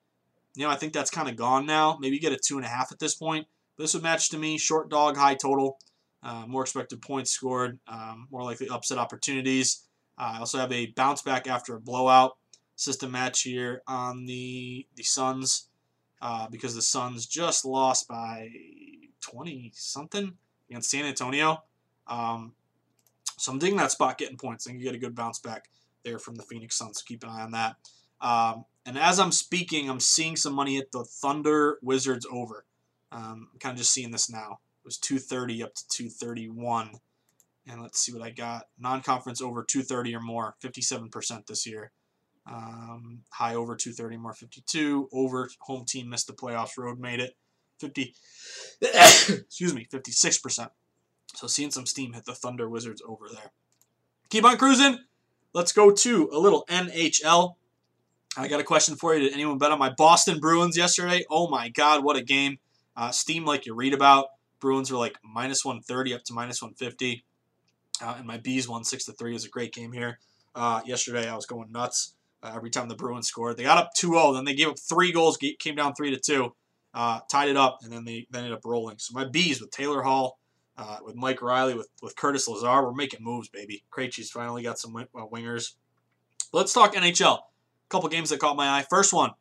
you 0.55 0.65
know, 0.65 0.71
I 0.71 0.77
think 0.77 0.93
that's 0.93 1.11
kind 1.11 1.29
of 1.29 1.37
gone 1.37 1.67
now. 1.67 1.99
Maybe 2.01 2.19
get 2.19 2.33
a 2.33 2.37
two 2.37 2.57
and 2.57 2.65
a 2.65 2.69
half 2.69 2.91
at 2.91 2.99
this 2.99 3.15
point. 3.15 3.47
This 3.79 3.95
would 3.95 4.03
match 4.03 4.31
to 4.31 4.39
me. 4.39 4.59
Short 4.59 4.89
dog, 4.89 5.17
high 5.17 5.35
total, 5.35 5.79
uh, 6.23 6.45
more 6.47 6.63
expected 6.63 7.03
points 7.03 7.31
scored, 7.31 7.79
um, 7.87 8.29
more 8.31 8.43
likely 8.43 8.69
upset 8.69 8.99
opportunities. 8.99 9.85
Uh, 10.19 10.35
I 10.37 10.39
also 10.39 10.59
have 10.59 10.73
a 10.73 10.87
bounce 10.87 11.23
back 11.23 11.47
after 11.47 11.77
a 11.77 11.81
blowout 11.81 12.37
system 12.77 13.11
match 13.11 13.43
here 13.43 13.83
on 13.87 14.27
the 14.27 14.87
the 14.95 15.03
Suns 15.03 15.69
uh, 16.23 16.49
because 16.49 16.75
the 16.75 16.83
Suns 16.83 17.27
just 17.27 17.65
lost 17.65 18.09
by 18.09 18.51
20 19.23 19.73
something 19.75 20.35
against 20.71 20.91
San 20.91 21.05
Antonio. 21.05 21.63
Um, 22.07 22.53
so 23.39 23.53
I'm 23.53 23.59
digging 23.59 23.77
that 23.79 23.93
spot, 23.93 24.19
getting 24.19 24.37
points. 24.37 24.67
I 24.67 24.71
think 24.71 24.81
you 24.81 24.87
get 24.87 24.95
a 24.95 24.99
good 24.99 25.15
bounce 25.15 25.39
back 25.39 25.69
there 26.05 26.19
from 26.19 26.37
the 26.37 26.43
Phoenix 26.43 26.77
Suns. 26.77 26.99
So 26.99 27.05
keep 27.07 27.23
an 27.25 27.31
eye 27.31 27.43
on 27.43 27.51
that. 27.53 27.77
Um, 28.21 28.65
and 28.87 28.99
as 28.99 29.19
I'm 29.19 29.33
speaking, 29.33 29.91
I'm 29.91 30.01
seeing 30.01 30.37
some 30.37 30.55
money 30.55 30.79
at 30.79 30.93
the 30.93 31.05
Thunder 31.05 31.79
Wizards 31.83 32.27
over. 32.31 32.65
Um, 33.17 33.49
I'm 33.53 33.59
kind 33.59 33.73
of 33.73 33.79
just 33.79 33.95
seeing 33.95 34.11
this 34.11 34.31
now. 34.31 34.59
It 34.83 34.85
was 34.85 34.99
230 34.99 35.63
up 35.63 35.75
to 35.75 35.89
231. 35.89 36.91
And 37.67 37.83
let's 37.83 37.99
see 37.99 38.13
what 38.13 38.23
I 38.23 38.31
got. 38.31 38.67
Non-conference 38.79 39.41
over 39.41 39.65
230 39.65 40.15
or 40.15 40.21
more, 40.21 40.55
57% 40.63 41.47
this 41.47 41.67
year. 41.67 41.91
Um, 42.47 43.23
high 43.33 43.55
over 43.55 43.75
230 43.75 44.19
more, 44.19 44.35
52. 44.35 45.09
Over 45.13 45.49
home 45.61 45.85
team 45.85 46.11
missed 46.11 46.27
the 46.27 46.33
playoffs. 46.35 46.79
Road 46.79 47.01
made 47.01 47.21
it, 47.21 47.35
50. 47.81 48.15
excuse 48.83 49.75
me, 49.75 49.87
56%. 49.91 50.69
So 51.35 51.47
seeing 51.47 51.71
some 51.71 51.87
steam 51.87 52.13
hit 52.13 52.25
the 52.25 52.35
Thunder 52.35 52.69
Wizards 52.69 53.03
over 53.07 53.27
there. 53.33 53.51
Keep 54.29 54.45
on 54.45 54.59
cruising. 54.59 54.99
Let's 55.55 55.73
go 55.73 55.91
to 55.91 56.29
a 56.33 56.39
little 56.39 56.65
NHL. 56.69 57.55
I 58.37 58.47
got 58.47 58.61
a 58.61 58.65
question 58.65 58.95
for 58.95 59.15
you. 59.15 59.21
Did 59.21 59.33
anyone 59.33 59.59
bet 59.59 59.73
on 59.73 59.79
my 59.79 59.91
Boston 59.91 60.39
Bruins 60.39 60.77
yesterday? 60.77 61.25
Oh 61.31 61.49
my 61.49 61.71
God, 61.71 62.05
what 62.05 62.17
a 62.17 62.23
game! 62.23 62.59
Uh, 62.97 63.11
steam 63.11 63.45
like 63.45 63.67
you 63.67 63.75
read 63.75 63.95
about. 63.95 64.27
Bruins 64.61 64.91
were 64.91 64.99
like 64.99 65.17
minus 65.23 65.65
130 65.65 66.15
up 66.15 66.25
to 66.25 66.33
minus 66.33 66.63
150. 66.63 67.25
Uh, 68.03 68.15
and 68.19 68.27
my 68.27 68.37
Bees 68.39 68.69
won 68.69 68.85
6 68.85 69.05
to 69.07 69.13
3. 69.13 69.31
It 69.31 69.35
was 69.35 69.45
a 69.45 69.51
great 69.51 69.73
game 69.73 69.93
here. 69.93 70.19
Uh, 70.55 70.81
yesterday 70.87 71.29
I 71.29 71.35
was 71.35 71.47
going 71.47 71.71
nuts 71.71 72.15
uh, 72.43 72.53
every 72.55 72.71
time 72.71 72.89
the 72.89 72.95
Bruins 72.95 73.29
scored. 73.29 73.57
They 73.57 73.65
got 73.65 73.79
up 73.79 73.91
2 73.97 74.09
0, 74.09 74.33
then 74.33 74.45
they 74.45 74.55
gave 74.55 74.69
up 74.69 74.79
three 74.79 75.13
goals, 75.13 75.39
came 75.59 75.75
down 75.75 75.95
3 75.95 76.11
to 76.13 76.19
2, 76.19 76.55
uh, 76.95 77.21
tied 77.31 77.49
it 77.49 77.57
up, 77.57 77.79
and 77.83 77.93
then 77.93 78.05
they, 78.05 78.27
they 78.31 78.39
ended 78.39 78.55
up 78.55 78.65
rolling. 78.65 78.97
So 78.99 79.13
my 79.15 79.25
Bees 79.25 79.61
with 79.61 79.71
Taylor 79.71 80.03
Hall, 80.03 80.39
uh, 80.79 80.99
with 81.05 81.15
Mike 81.15 81.43
Reilly, 81.43 81.75
with, 81.75 81.89
with 82.03 82.17
Curtis 82.17 82.49
Lazar, 82.49 82.83
we're 82.83 82.95
making 82.95 83.23
moves, 83.23 83.49
baby. 83.49 83.85
Krejci's 83.91 84.31
finally 84.31 84.63
got 84.63 84.79
some 84.79 84.95
wingers. 85.15 85.75
Let's 86.53 86.73
talk 86.73 86.95
NHL. 86.95 87.39
A 87.39 87.41
couple 87.89 88.09
games 88.09 88.31
that 88.31 88.41
caught 88.41 88.57
my 88.57 88.69
eye. 88.69 88.85
First 88.89 89.13
one, 89.13 89.33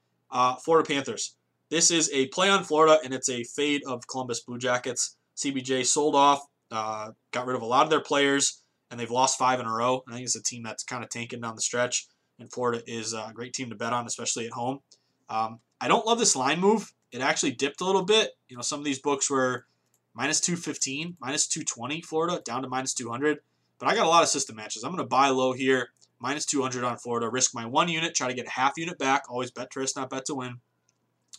Florida 0.64 0.88
Panthers. 0.88 1.36
This 1.70 1.89
is 1.89 2.11
a 2.13 2.28
play 2.28 2.49
on 2.49 2.63
Florida, 2.63 2.99
and 3.03 3.13
it's 3.13 3.30
a 3.30 3.43
fade 3.43 3.82
of 3.88 4.07
Columbus 4.07 4.41
Blue 4.41 4.59
Jackets. 4.59 5.18
CBJ 5.36 5.86
sold 5.86 6.16
off, 6.16 6.41
uh, 6.72 7.11
got 7.32 7.47
rid 7.47 7.55
of 7.55 7.63
a 7.63 7.66
lot 7.66 7.84
of 7.84 7.89
their 7.89 8.01
players, 8.01 8.61
and 8.91 8.99
they've 8.99 9.11
lost 9.11 9.39
five 9.39 9.59
in 9.59 9.66
a 9.66 9.72
row. 9.72 10.03
I 10.07 10.13
think 10.13 10.26
it's 10.26 10.36
a 10.36 10.43
team 10.43 10.63
that's 10.63 10.84
kind 10.84 11.03
of 11.03 11.09
tanking 11.09 11.41
down 11.41 11.55
the 11.55 11.61
stretch, 11.61 12.07
and 12.39 12.51
Florida 12.51 12.84
is 12.86 13.13
a 13.13 13.32
great 13.34 13.53
team 13.53 13.70
to 13.70 13.76
bet 13.76 13.93
on, 13.93 14.05
especially 14.05 14.45
at 14.45 14.51
home. 14.51 14.80
Um, 15.28 15.59
I 15.82 15.88
don't 15.88 16.05
love 16.05 16.20
this 16.20 16.36
line 16.36 16.59
move. 16.59 16.93
It 17.11 17.22
actually 17.22 17.51
dipped 17.51 17.82
a 17.82 17.86
little 17.86 18.05
bit. 18.05 18.32
You 18.47 18.55
know, 18.55 18.61
some 18.61 18.80
of 18.80 18.86
these 18.86 18.99
books 18.99 19.30
were 19.30 19.66
minus 20.13 20.39
215, 20.41 21.18
minus 21.20 21.47
220 21.47 22.01
Florida, 22.01 22.41
down 22.45 22.61
to 22.61 22.70
minus 22.70 22.93
200. 22.93 23.39
But 23.80 23.89
I 23.89 23.95
got 23.95 24.05
a 24.05 24.09
lot 24.09 24.24
of 24.24 24.30
system 24.30 24.55
matches. 24.55 24.84
I'm 24.84 24.91
going 24.91 25.03
to 25.03 25.09
buy 25.09 25.30
low 25.30 25.53
here, 25.53 25.89
minus 26.20 26.45
200 26.45 26.84
on 26.84 26.97
Florida, 26.97 27.28
risk 27.28 27.55
my 27.55 27.66
one 27.66 27.89
unit, 27.89 28.13
try 28.13 28.28
to 28.28 28.34
get 28.34 28.45
a 28.45 28.51
half 28.51 28.74
unit 28.78 28.99
back. 28.99 29.24
Always 29.30 29.51
bet 29.51 29.72
to 29.72 29.80
risk, 29.80 29.95
not 29.95 30.09
bet 30.09 30.26
to 30.26 30.36
win. 30.36 30.59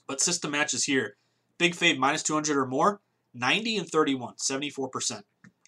But 0.07 0.21
system 0.21 0.53
matches 0.53 0.85
here. 0.85 1.17
Big 1.59 1.75
fade 1.75 1.99
minus 1.99 2.23
200 2.23 2.57
or 2.57 2.67
more, 2.67 3.01
90 3.35 3.79
and 3.79 3.89
31, 3.89 4.35
74%. 4.35 5.23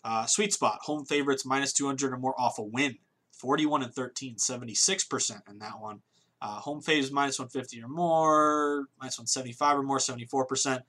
Uh, 0.05 0.27
sweet 0.27 0.53
spot, 0.53 0.79
home 0.83 1.05
favorites 1.05 1.45
minus 1.45 1.73
200 1.73 2.13
or 2.13 2.19
more 2.19 2.39
off 2.39 2.59
a 2.59 2.63
win, 2.63 2.97
41 3.33 3.83
and 3.83 3.95
13, 3.95 4.37
76% 4.37 5.51
in 5.51 5.59
that 5.59 5.81
one. 5.81 6.01
Uh, 6.41 6.61
home 6.61 6.81
faves 6.81 7.11
minus 7.11 7.39
150 7.39 7.83
or 7.83 7.89
more, 7.89 8.87
minus 9.01 9.19
175 9.19 9.79
or 9.79 9.83
more, 9.83 9.99
74%. 9.99 10.77
A 10.77 10.83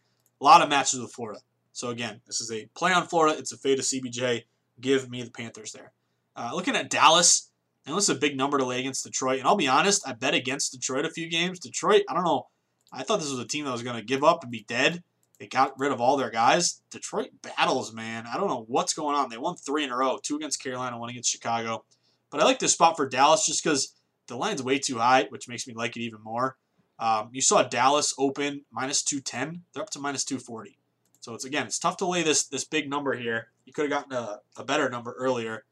lot 0.43 0.62
of 0.62 0.70
matches 0.70 1.00
with 1.00 1.12
Florida. 1.12 1.39
So 1.74 1.89
again, 1.89 2.22
this 2.28 2.41
is 2.41 2.52
a 2.52 2.68
play 2.76 2.93
on 2.93 3.08
Florida. 3.08 3.38
It's 3.38 3.52
a 3.52 3.58
fade 3.58 3.78
to 3.78 3.84
CBJ. 3.84 4.43
Give 4.80 5.10
me 5.10 5.24
the 5.24 5.32
Panthers 5.32 5.72
there. 5.72 5.91
Uh, 6.36 6.52
looking 6.54 6.76
at 6.76 6.89
Dallas, 6.89 7.50
and 7.86 7.95
this 7.95 8.04
is 8.06 8.16
a 8.16 8.20
big 8.20 8.38
number 8.38 8.58
to 8.58 8.66
lay 8.66 8.80
against 8.80 9.04
Detroit. 9.04 9.39
And 9.39 9.47
I'll 9.47 9.56
be 9.56 9.68
honest, 9.68 10.08
I 10.08 10.14
bet 10.14 10.34
against 10.34 10.72
Detroit 10.72 11.06
a 11.06 11.10
few 11.10 11.30
games. 11.30 11.60
Detroit, 11.60 12.04
I 12.08 12.14
don't 12.14 12.24
know. 12.24 12.47
I 12.91 13.03
thought 13.03 13.19
this 13.19 13.31
was 13.31 13.39
a 13.39 13.45
team 13.45 13.65
that 13.65 13.71
was 13.71 13.83
going 13.83 13.97
to 13.97 14.03
give 14.03 14.23
up 14.23 14.43
and 14.43 14.51
be 14.51 14.65
dead. 14.67 15.03
They 15.39 15.47
got 15.47 15.79
rid 15.79 15.91
of 15.91 16.01
all 16.01 16.17
their 16.17 16.29
guys. 16.29 16.81
Detroit 16.91 17.29
battles, 17.41 17.93
man. 17.93 18.25
I 18.27 18.37
don't 18.37 18.49
know 18.49 18.65
what's 18.67 18.93
going 18.93 19.15
on. 19.15 19.29
They 19.29 19.37
won 19.37 19.55
three 19.55 19.83
in 19.83 19.91
a 19.91 19.95
row, 19.95 20.19
two 20.21 20.35
against 20.35 20.61
Carolina, 20.61 20.97
one 20.97 21.09
against 21.09 21.31
Chicago. 21.31 21.85
But 22.29 22.41
I 22.41 22.45
like 22.45 22.59
this 22.59 22.73
spot 22.73 22.97
for 22.97 23.07
Dallas 23.07 23.45
just 23.45 23.63
because 23.63 23.93
the 24.27 24.35
line's 24.35 24.61
way 24.61 24.79
too 24.79 24.97
high, 24.97 25.25
which 25.29 25.47
makes 25.47 25.65
me 25.67 25.73
like 25.73 25.95
it 25.95 26.01
even 26.01 26.21
more. 26.21 26.57
Um, 26.99 27.29
you 27.31 27.41
saw 27.41 27.63
Dallas 27.63 28.13
open 28.17 28.65
minus 28.71 29.01
210. 29.01 29.63
They're 29.73 29.83
up 29.83 29.89
to 29.91 29.99
minus 29.99 30.25
240. 30.25 30.77
So 31.21 31.33
it's 31.33 31.45
again, 31.45 31.65
it's 31.65 31.79
tough 31.79 31.97
to 31.97 32.05
lay 32.05 32.23
this 32.23 32.45
this 32.45 32.65
big 32.65 32.89
number 32.89 33.13
here. 33.15 33.49
You 33.65 33.73
could 33.73 33.89
have 33.89 34.09
gotten 34.09 34.13
a, 34.13 34.39
a 34.57 34.63
better 34.63 34.89
number 34.89 35.13
earlier. 35.17 35.63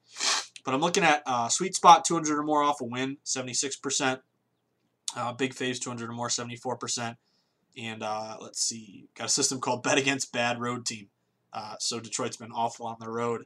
But 0.64 0.74
I'm 0.74 0.82
looking 0.82 1.04
at 1.04 1.24
uh, 1.26 1.48
sweet 1.50 1.76
spot 1.76 2.04
200 2.06 2.38
or 2.38 2.44
more 2.44 2.62
off 2.62 2.82
a 2.82 2.84
win, 2.84 3.18
76%. 3.26 4.20
Uh, 5.16 5.34
big 5.34 5.54
phase 5.54 5.80
200 5.80 6.10
or 6.10 6.14
more, 6.14 6.28
74%. 6.28 7.16
And 7.78 8.04
uh, 8.04 8.38
let's 8.42 8.62
see, 8.62 9.08
got 9.16 9.28
a 9.28 9.30
system 9.30 9.60
called 9.60 9.84
Bet 9.84 9.98
Against 9.98 10.34
Bad 10.34 10.60
Road 10.60 10.86
Team. 10.86 11.10
Uh, 11.54 11.76
so 11.80 12.00
Detroit's 12.00 12.38
been 12.38 12.52
awful 12.52 12.86
on 12.86 12.98
the 13.00 13.10
road, 13.10 13.46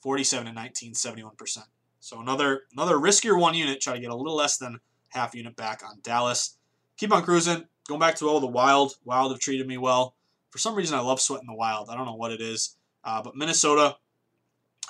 47 0.00 0.46
and 0.46 0.54
19, 0.54 0.94
71%. 0.94 1.58
So 2.00 2.20
another 2.20 2.62
another 2.72 2.96
riskier 2.96 3.38
one 3.38 3.54
unit, 3.54 3.80
try 3.80 3.94
to 3.94 4.00
get 4.00 4.10
a 4.10 4.16
little 4.16 4.34
less 4.34 4.56
than 4.56 4.80
half 5.10 5.34
unit 5.34 5.54
back 5.56 5.82
on 5.84 5.98
Dallas. 6.02 6.56
Keep 6.96 7.12
on 7.12 7.22
cruising. 7.22 7.64
Going 7.88 8.00
back 8.00 8.16
to 8.16 8.28
all 8.28 8.40
the 8.40 8.46
Wild. 8.46 8.94
Wild 9.04 9.32
have 9.32 9.40
treated 9.40 9.66
me 9.66 9.76
well. 9.76 10.14
For 10.50 10.58
some 10.58 10.74
reason, 10.74 10.96
I 10.98 11.00
love 11.00 11.20
sweating 11.20 11.46
the 11.46 11.54
Wild. 11.54 11.88
I 11.90 11.96
don't 11.96 12.06
know 12.06 12.14
what 12.14 12.32
it 12.32 12.40
is. 12.40 12.76
Uh, 13.04 13.22
but 13.22 13.36
Minnesota, 13.36 13.96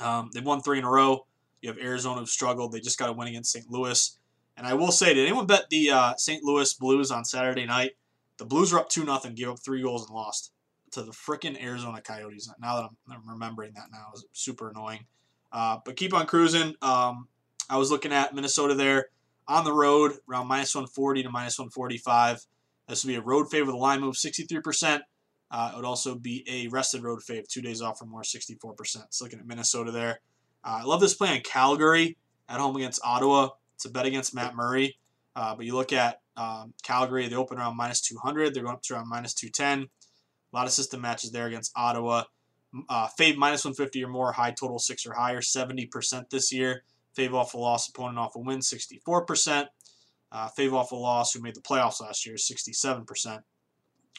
um, 0.00 0.30
they've 0.32 0.44
won 0.44 0.60
three 0.60 0.78
in 0.78 0.84
a 0.84 0.90
row. 0.90 1.26
You 1.60 1.68
have 1.68 1.78
Arizona 1.78 2.20
who 2.20 2.26
struggled. 2.26 2.72
They 2.72 2.80
just 2.80 2.98
got 2.98 3.10
a 3.10 3.12
win 3.12 3.28
against 3.28 3.52
St. 3.52 3.70
Louis. 3.70 4.18
And 4.60 4.66
I 4.66 4.74
will 4.74 4.92
say, 4.92 5.14
did 5.14 5.26
anyone 5.26 5.46
bet 5.46 5.70
the 5.70 5.90
uh, 5.90 6.14
St. 6.18 6.44
Louis 6.44 6.74
Blues 6.74 7.10
on 7.10 7.24
Saturday 7.24 7.64
night? 7.64 7.92
The 8.36 8.44
Blues 8.44 8.74
were 8.74 8.78
up 8.78 8.90
2 8.90 9.06
0, 9.06 9.18
gave 9.34 9.48
up 9.48 9.58
three 9.58 9.80
goals 9.80 10.06
and 10.06 10.14
lost 10.14 10.52
to 10.90 11.02
the 11.02 11.12
freaking 11.12 11.58
Arizona 11.64 12.02
Coyotes. 12.02 12.52
Now 12.60 12.76
that 12.76 12.90
I'm, 13.10 13.26
remembering 13.26 13.72
that 13.76 13.86
now, 13.90 14.08
it's 14.12 14.22
super 14.34 14.68
annoying. 14.68 15.06
Uh, 15.50 15.78
but 15.82 15.96
keep 15.96 16.12
on 16.12 16.26
cruising. 16.26 16.74
Um, 16.82 17.28
I 17.70 17.78
was 17.78 17.90
looking 17.90 18.12
at 18.12 18.34
Minnesota 18.34 18.74
there 18.74 19.06
on 19.48 19.64
the 19.64 19.72
road, 19.72 20.18
around 20.28 20.48
minus 20.48 20.74
140 20.74 21.22
to 21.22 21.30
minus 21.30 21.58
145. 21.58 22.44
This 22.86 23.02
would 23.02 23.08
be 23.08 23.16
a 23.16 23.22
road 23.22 23.46
fave 23.46 23.64
with 23.64 23.74
a 23.74 23.78
line 23.78 24.02
move, 24.02 24.16
63%. 24.16 25.00
Uh, 25.50 25.70
it 25.72 25.76
would 25.76 25.86
also 25.86 26.16
be 26.16 26.44
a 26.46 26.68
rested 26.68 27.02
road 27.02 27.20
fave, 27.20 27.48
two 27.48 27.62
days 27.62 27.80
off 27.80 28.02
or 28.02 28.04
more, 28.04 28.20
64%. 28.20 29.06
So 29.08 29.24
looking 29.24 29.38
at 29.38 29.46
Minnesota 29.46 29.90
there. 29.90 30.20
Uh, 30.62 30.80
I 30.80 30.82
love 30.82 31.00
this 31.00 31.14
play 31.14 31.30
on 31.30 31.40
Calgary 31.40 32.18
at 32.46 32.60
home 32.60 32.76
against 32.76 33.00
Ottawa. 33.02 33.48
It's 33.80 33.86
a 33.86 33.90
bet 33.90 34.04
against 34.04 34.34
Matt 34.34 34.54
Murray. 34.54 34.98
Uh, 35.34 35.54
but 35.56 35.64
you 35.64 35.74
look 35.74 35.90
at 35.90 36.20
um, 36.36 36.74
Calgary, 36.82 37.26
they 37.28 37.34
open 37.34 37.56
around 37.56 37.78
minus 37.78 38.02
200. 38.02 38.52
They're 38.52 38.62
going 38.62 38.74
up 38.74 38.82
to 38.82 38.94
around 38.94 39.08
minus 39.08 39.32
210. 39.32 39.88
A 40.52 40.56
lot 40.56 40.66
of 40.66 40.72
system 40.72 41.00
matches 41.00 41.32
there 41.32 41.46
against 41.46 41.72
Ottawa. 41.74 42.24
Uh, 42.90 43.08
Fave 43.18 43.36
minus 43.36 43.64
150 43.64 44.04
or 44.04 44.08
more, 44.08 44.32
high 44.32 44.50
total 44.50 44.78
six 44.78 45.06
or 45.06 45.14
higher, 45.14 45.40
70% 45.40 46.28
this 46.28 46.52
year. 46.52 46.82
Fave 47.16 47.32
off 47.32 47.54
a 47.54 47.56
loss, 47.56 47.88
opponent 47.88 48.18
off 48.18 48.36
a 48.36 48.38
win, 48.38 48.58
64%. 48.58 49.68
Uh, 50.30 50.48
Fave 50.58 50.74
off 50.74 50.92
a 50.92 50.96
loss, 50.96 51.32
who 51.32 51.40
made 51.40 51.54
the 51.54 51.62
playoffs 51.62 52.02
last 52.02 52.26
year, 52.26 52.34
67%. 52.34 53.42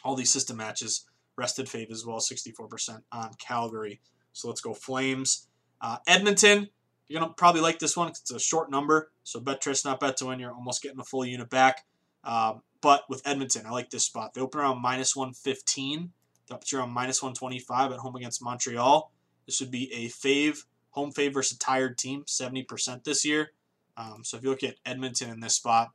All 0.04 0.16
these 0.16 0.32
system 0.32 0.58
matches, 0.58 1.06
rested 1.38 1.68
Fave 1.68 1.92
as 1.92 2.04
well, 2.04 2.18
64% 2.18 3.04
on 3.12 3.32
Calgary 3.38 4.02
So 4.34 4.48
let's 4.48 4.62
go 4.62 4.74
Flames. 4.74 5.50
Uh, 5.80 5.98
Edmonton, 6.08 6.68
you're 7.08 7.20
going 7.20 7.30
to 7.30 7.36
probably 7.36 7.62
like 7.62 7.78
this 7.78 7.96
one 7.96 8.08
because 8.08 8.22
it's 8.22 8.32
a 8.32 8.40
short 8.40 8.72
number. 8.72 9.11
So 9.24 9.40
bet 9.40 9.62
Tris, 9.62 9.86
not 9.86 10.00
bet 10.00 10.18
to 10.18 10.28
win. 10.28 10.40
You're 10.40 10.54
almost 10.54 10.82
getting 10.82 11.00
a 11.00 11.04
full 11.04 11.26
unit 11.26 11.50
back. 11.50 11.86
Um, 12.24 12.62
but 12.82 13.04
with 13.10 13.22
Edmonton, 13.26 13.66
I 13.66 13.72
like 13.72 13.90
this 13.90 14.06
spot. 14.06 14.34
They 14.34 14.42
open 14.42 14.62
around 14.62 14.82
minus 14.82 15.16
115. 15.16 16.12
They 16.48 16.56
up 16.56 16.64
to 16.66 16.78
around 16.78 16.92
minus 16.92 17.22
125 17.22 17.92
at 17.92 18.00
home 18.00 18.16
against 18.16 18.44
Montreal. 18.44 19.12
This 19.46 19.60
would 19.60 19.72
be 19.72 19.92
a 19.94 20.08
fave, 20.08 20.66
home 20.92 21.12
fave 21.12 21.34
versus 21.34 21.58
a 21.58 21.60
tired 21.60 21.98
team, 21.98 22.24
70% 22.24 23.04
this 23.04 23.26
year. 23.26 23.52
Um, 23.98 24.24
so 24.24 24.38
if 24.38 24.44
you 24.44 24.50
look 24.50 24.64
at 24.64 24.76
Edmonton 24.86 25.30
in 25.30 25.40
this 25.40 25.56
spot, 25.56 25.92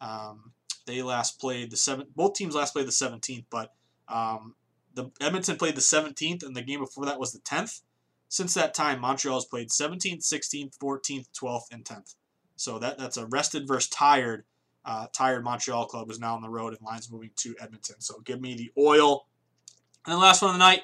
um, 0.00 0.52
they 0.86 1.02
last 1.02 1.40
played 1.40 1.70
the 1.70 1.76
seven. 1.76 2.06
Both 2.14 2.34
teams 2.34 2.54
last 2.54 2.72
played 2.72 2.86
the 2.86 2.92
17th, 2.92 3.44
but 3.50 3.72
um, 4.08 4.54
the 4.94 5.10
Edmonton 5.20 5.56
played 5.56 5.74
the 5.74 5.80
17th, 5.80 6.44
and 6.44 6.56
the 6.56 6.62
game 6.62 6.80
before 6.80 7.06
that 7.06 7.20
was 7.20 7.32
the 7.32 7.40
10th. 7.40 7.80
Since 8.28 8.54
that 8.54 8.74
time, 8.74 9.00
Montreal 9.00 9.36
has 9.36 9.44
played 9.44 9.70
17th, 9.70 10.20
16th, 10.20 10.78
14th, 10.78 11.28
12th, 11.40 11.72
and 11.72 11.84
10th. 11.84 12.14
So 12.56 12.78
that 12.78 12.98
that's 12.98 13.16
a 13.16 13.26
rested 13.26 13.66
versus 13.66 13.88
tired. 13.88 14.44
Uh, 14.84 15.06
tired 15.12 15.42
Montreal 15.42 15.86
club 15.86 16.10
is 16.10 16.20
now 16.20 16.36
on 16.36 16.42
the 16.42 16.48
road, 16.48 16.72
and 16.72 16.80
lines 16.82 17.10
moving 17.10 17.30
to 17.36 17.54
Edmonton. 17.60 17.96
So 18.00 18.20
give 18.20 18.40
me 18.40 18.54
the 18.54 18.72
oil. 18.80 19.26
And 20.04 20.12
then 20.12 20.20
last 20.20 20.42
one 20.42 20.52
of 20.52 20.54
the 20.54 20.64
night, 20.64 20.82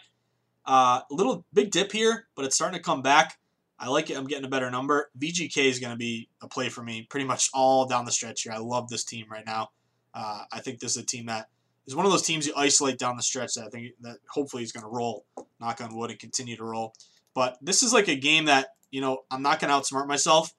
uh, 0.66 1.00
a 1.08 1.14
little 1.14 1.44
big 1.52 1.70
dip 1.70 1.92
here, 1.92 2.26
but 2.34 2.44
it's 2.44 2.56
starting 2.56 2.76
to 2.76 2.82
come 2.82 3.02
back. 3.02 3.38
I 3.78 3.88
like 3.88 4.10
it. 4.10 4.16
I'm 4.16 4.26
getting 4.26 4.44
a 4.44 4.48
better 4.48 4.70
number. 4.70 5.10
VGK 5.18 5.66
is 5.66 5.78
going 5.78 5.92
to 5.92 5.96
be 5.96 6.28
a 6.40 6.48
play 6.48 6.68
for 6.68 6.82
me 6.82 7.06
pretty 7.08 7.26
much 7.26 7.50
all 7.52 7.86
down 7.86 8.04
the 8.04 8.12
stretch 8.12 8.42
here. 8.42 8.52
I 8.52 8.58
love 8.58 8.88
this 8.88 9.04
team 9.04 9.26
right 9.30 9.46
now. 9.46 9.70
Uh, 10.14 10.44
I 10.52 10.60
think 10.60 10.78
this 10.78 10.92
is 10.92 11.02
a 11.02 11.06
team 11.06 11.26
that 11.26 11.48
is 11.86 11.96
one 11.96 12.06
of 12.06 12.12
those 12.12 12.22
teams 12.22 12.46
you 12.46 12.52
isolate 12.56 12.98
down 12.98 13.16
the 13.16 13.22
stretch 13.22 13.54
that 13.54 13.64
I 13.64 13.68
think 13.68 13.92
that 14.02 14.18
hopefully 14.28 14.62
is 14.62 14.72
going 14.72 14.84
to 14.84 14.88
roll, 14.88 15.24
knock 15.60 15.80
on 15.80 15.96
wood, 15.96 16.10
and 16.10 16.18
continue 16.18 16.56
to 16.56 16.64
roll. 16.64 16.94
But 17.34 17.58
this 17.60 17.82
is 17.82 17.92
like 17.92 18.08
a 18.08 18.14
game 18.14 18.44
that, 18.44 18.68
you 18.90 19.00
know, 19.00 19.24
I'm 19.30 19.42
not 19.42 19.58
going 19.58 19.70
to 19.70 19.76
outsmart 19.76 20.06
myself. 20.06 20.52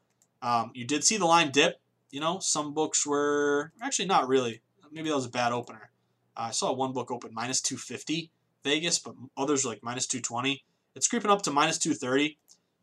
Um, 0.43 0.71
you 0.75 0.85
did 0.85 1.03
see 1.03 1.17
the 1.17 1.25
line 1.25 1.49
dip. 1.51 1.79
You 2.11 2.19
know, 2.19 2.37
some 2.39 2.73
books 2.73 3.07
were 3.07 3.71
actually 3.81 4.05
not 4.05 4.27
really. 4.27 4.61
Maybe 4.91 5.09
that 5.09 5.15
was 5.15 5.25
a 5.25 5.29
bad 5.29 5.53
opener. 5.53 5.89
Uh, 6.37 6.47
I 6.49 6.51
saw 6.51 6.71
one 6.71 6.93
book 6.93 7.09
open 7.09 7.33
minus 7.33 7.61
250 7.61 8.29
Vegas, 8.63 8.99
but 8.99 9.15
others 9.35 9.65
are 9.65 9.69
like 9.69 9.81
minus 9.81 10.05
220. 10.05 10.63
It's 10.95 11.07
creeping 11.07 11.31
up 11.31 11.41
to 11.43 11.51
minus 11.51 11.79
230. 11.79 12.37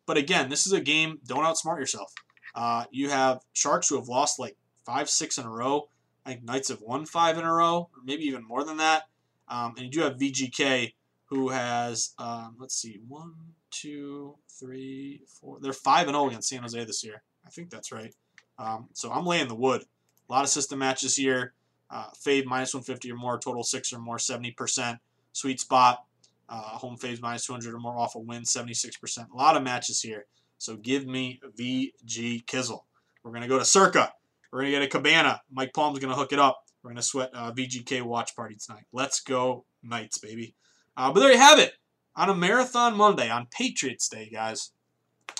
But 0.06 0.16
again, 0.16 0.48
this 0.48 0.66
is 0.66 0.72
a 0.72 0.80
game. 0.80 1.20
Don't 1.26 1.44
outsmart 1.44 1.78
yourself. 1.78 2.12
Uh, 2.54 2.86
you 2.90 3.10
have 3.10 3.40
Sharks 3.52 3.88
who 3.88 3.96
have 3.96 4.08
lost 4.08 4.40
like 4.40 4.56
five, 4.84 5.08
six 5.08 5.38
in 5.38 5.44
a 5.44 5.50
row. 5.50 5.88
I 6.26 6.30
think 6.30 6.44
Knights 6.44 6.68
have 6.68 6.80
won 6.80 7.06
five 7.06 7.38
in 7.38 7.44
a 7.44 7.52
row, 7.52 7.88
or 7.92 8.02
maybe 8.04 8.24
even 8.24 8.44
more 8.44 8.64
than 8.64 8.78
that. 8.78 9.04
Um, 9.48 9.74
and 9.76 9.86
you 9.86 9.90
do 9.90 10.00
have 10.00 10.16
VGK 10.16 10.94
who 11.26 11.50
has, 11.50 12.14
um, 12.18 12.56
let's 12.58 12.74
see, 12.74 13.00
one, 13.06 13.34
two, 13.70 14.36
three, 14.48 15.22
four. 15.26 15.58
They're 15.60 15.72
five 15.72 16.08
and 16.08 16.16
zero 16.16 16.28
against 16.28 16.48
San 16.48 16.62
Jose 16.62 16.84
this 16.84 17.04
year. 17.04 17.22
I 17.46 17.50
think 17.50 17.70
that's 17.70 17.92
right. 17.92 18.14
Um, 18.58 18.88
so 18.92 19.10
I'm 19.10 19.26
laying 19.26 19.48
the 19.48 19.54
wood. 19.54 19.82
A 20.28 20.32
lot 20.32 20.44
of 20.44 20.50
system 20.50 20.78
matches 20.78 21.16
here. 21.16 21.54
Uh, 21.90 22.06
fade 22.16 22.46
minus 22.46 22.72
150 22.72 23.10
or 23.10 23.16
more, 23.16 23.38
total 23.38 23.64
six 23.64 23.92
or 23.92 23.98
more, 23.98 24.16
70%. 24.16 24.98
Sweet 25.32 25.60
spot. 25.60 26.04
Uh, 26.48 26.60
home 26.78 26.96
phase 26.96 27.22
minus 27.22 27.46
200 27.46 27.74
or 27.74 27.78
more 27.78 27.96
off 27.96 28.16
a 28.16 28.18
win, 28.18 28.42
76%. 28.42 29.30
A 29.30 29.36
lot 29.36 29.56
of 29.56 29.62
matches 29.62 30.00
here. 30.02 30.26
So 30.58 30.76
give 30.76 31.06
me 31.06 31.40
VG 31.58 32.44
Kizzle. 32.46 32.84
We're 33.22 33.30
going 33.30 33.42
to 33.42 33.48
go 33.48 33.58
to 33.58 33.64
Circa. 33.64 34.12
We're 34.52 34.60
going 34.60 34.72
to 34.72 34.78
get 34.78 34.86
a 34.86 34.88
Cabana. 34.88 35.40
Mike 35.50 35.72
Palm's 35.72 35.98
going 36.00 36.12
to 36.12 36.18
hook 36.18 36.32
it 36.32 36.38
up. 36.38 36.64
We're 36.82 36.90
going 36.90 36.96
to 36.96 37.02
sweat 37.02 37.30
uh, 37.34 37.52
VGK 37.52 38.02
watch 38.02 38.34
party 38.34 38.56
tonight. 38.56 38.84
Let's 38.92 39.20
go 39.20 39.64
Knights, 39.82 40.18
baby. 40.18 40.54
Uh, 40.96 41.12
but 41.12 41.20
there 41.20 41.32
you 41.32 41.38
have 41.38 41.58
it. 41.58 41.74
On 42.16 42.28
a 42.28 42.34
Marathon 42.34 42.96
Monday, 42.96 43.30
on 43.30 43.46
Patriots 43.50 44.08
Day, 44.08 44.28
guys. 44.30 44.72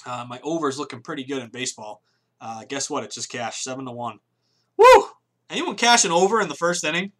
Uh, 0.06 0.24
my 0.28 0.40
over 0.42 0.68
is 0.68 0.78
looking 0.78 1.02
pretty 1.02 1.24
good 1.24 1.42
in 1.42 1.50
baseball. 1.50 2.02
Uh, 2.40 2.64
guess 2.68 2.88
what? 2.88 3.04
It 3.04 3.12
just 3.12 3.30
cashed 3.30 3.62
7 3.62 3.84
to 3.84 3.92
1. 3.92 4.18
Woo! 4.76 5.04
Anyone 5.50 5.76
cashing 5.76 6.12
over 6.12 6.40
in 6.40 6.48
the 6.48 6.54
first 6.54 6.84
inning? 6.84 7.12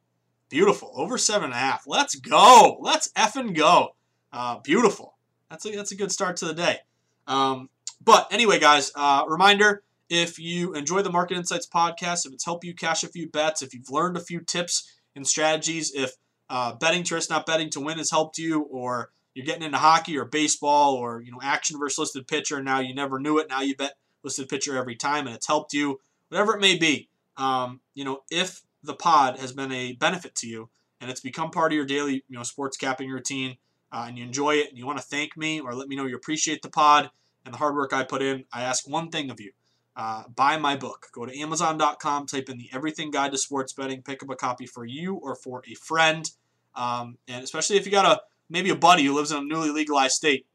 Beautiful. 0.48 0.92
Over 0.94 1.18
seven 1.18 1.44
and 1.44 1.52
a 1.52 1.56
half. 1.56 1.84
Let's 1.86 2.14
go. 2.16 2.78
Let's 2.80 3.10
effing 3.12 3.54
go. 3.54 3.94
Uh, 4.32 4.58
beautiful. 4.58 5.16
That's 5.48 5.64
a, 5.66 5.70
that's 5.70 5.92
a 5.92 5.96
good 5.96 6.12
start 6.12 6.36
to 6.38 6.46
the 6.46 6.54
day. 6.54 6.78
Um, 7.26 7.70
but 8.02 8.32
anyway, 8.32 8.58
guys, 8.58 8.92
uh, 8.94 9.24
reminder 9.28 9.82
if 10.08 10.38
you 10.38 10.74
enjoy 10.74 11.02
the 11.02 11.10
Market 11.10 11.36
Insights 11.36 11.68
podcast, 11.68 12.26
if 12.26 12.32
it's 12.32 12.44
helped 12.44 12.64
you 12.64 12.74
cash 12.74 13.04
a 13.04 13.08
few 13.08 13.28
bets, 13.28 13.62
if 13.62 13.74
you've 13.74 13.90
learned 13.90 14.16
a 14.16 14.20
few 14.20 14.40
tips 14.40 14.90
and 15.14 15.26
strategies, 15.26 15.92
if 15.94 16.12
uh, 16.48 16.74
betting 16.74 17.04
to 17.04 17.14
risk, 17.14 17.30
not 17.30 17.46
betting 17.46 17.70
to 17.70 17.80
win 17.80 17.98
has 17.98 18.10
helped 18.10 18.38
you, 18.38 18.62
or 18.62 19.10
you're 19.34 19.46
getting 19.46 19.62
into 19.62 19.78
hockey 19.78 20.18
or 20.18 20.24
baseball 20.24 20.94
or 20.94 21.20
you 21.20 21.32
know 21.32 21.40
action 21.42 21.78
versus 21.78 21.98
listed 21.98 22.26
pitcher, 22.26 22.56
and 22.56 22.64
now 22.64 22.80
you 22.80 22.94
never 22.94 23.18
knew 23.18 23.38
it, 23.38 23.48
now 23.48 23.60
you 23.60 23.76
bet 23.76 23.94
listed 24.22 24.48
pitcher 24.48 24.76
every 24.76 24.96
time 24.96 25.26
and 25.26 25.34
it's 25.34 25.46
helped 25.46 25.72
you, 25.72 26.00
whatever 26.28 26.54
it 26.54 26.60
may 26.60 26.76
be. 26.76 27.08
Um, 27.36 27.80
you 27.94 28.04
know, 28.04 28.20
if 28.30 28.62
the 28.82 28.94
pod 28.94 29.38
has 29.38 29.52
been 29.52 29.72
a 29.72 29.92
benefit 29.94 30.34
to 30.34 30.46
you 30.46 30.68
and 31.00 31.10
it's 31.10 31.20
become 31.20 31.50
part 31.50 31.72
of 31.72 31.76
your 31.76 31.86
daily 31.86 32.24
you 32.28 32.36
know 32.36 32.42
sports 32.42 32.76
capping 32.76 33.10
routine 33.10 33.56
uh, 33.92 34.04
and 34.06 34.18
you 34.18 34.24
enjoy 34.24 34.54
it 34.54 34.68
and 34.68 34.78
you 34.78 34.86
want 34.86 34.98
to 34.98 35.04
thank 35.04 35.36
me 35.36 35.60
or 35.60 35.74
let 35.74 35.88
me 35.88 35.96
know 35.96 36.06
you 36.06 36.16
appreciate 36.16 36.62
the 36.62 36.70
pod 36.70 37.10
and 37.44 37.54
the 37.54 37.58
hard 37.58 37.74
work 37.74 37.92
I 37.92 38.04
put 38.04 38.22
in, 38.22 38.44
I 38.52 38.62
ask 38.62 38.88
one 38.88 39.10
thing 39.10 39.30
of 39.30 39.40
you. 39.40 39.52
Uh, 39.96 40.24
buy 40.34 40.56
my 40.56 40.76
book. 40.76 41.08
Go 41.12 41.26
to 41.26 41.38
Amazon.com, 41.38 42.26
type 42.26 42.48
in 42.48 42.58
the 42.58 42.68
Everything 42.72 43.10
Guide 43.10 43.32
to 43.32 43.38
Sports 43.38 43.72
Betting, 43.72 44.02
pick 44.02 44.22
up 44.22 44.30
a 44.30 44.36
copy 44.36 44.66
for 44.66 44.84
you 44.84 45.14
or 45.14 45.34
for 45.34 45.62
a 45.66 45.74
friend. 45.74 46.30
Um, 46.74 47.18
and 47.28 47.42
especially 47.42 47.76
if 47.76 47.86
you 47.86 47.92
got 47.92 48.06
a 48.06 48.20
maybe 48.51 48.68
a 48.70 48.76
buddy 48.76 49.05
who 49.05 49.14
lives 49.14 49.32
in 49.32 49.38
a 49.38 49.42
newly 49.42 49.70
legalized 49.70 50.14
state, 50.14 50.46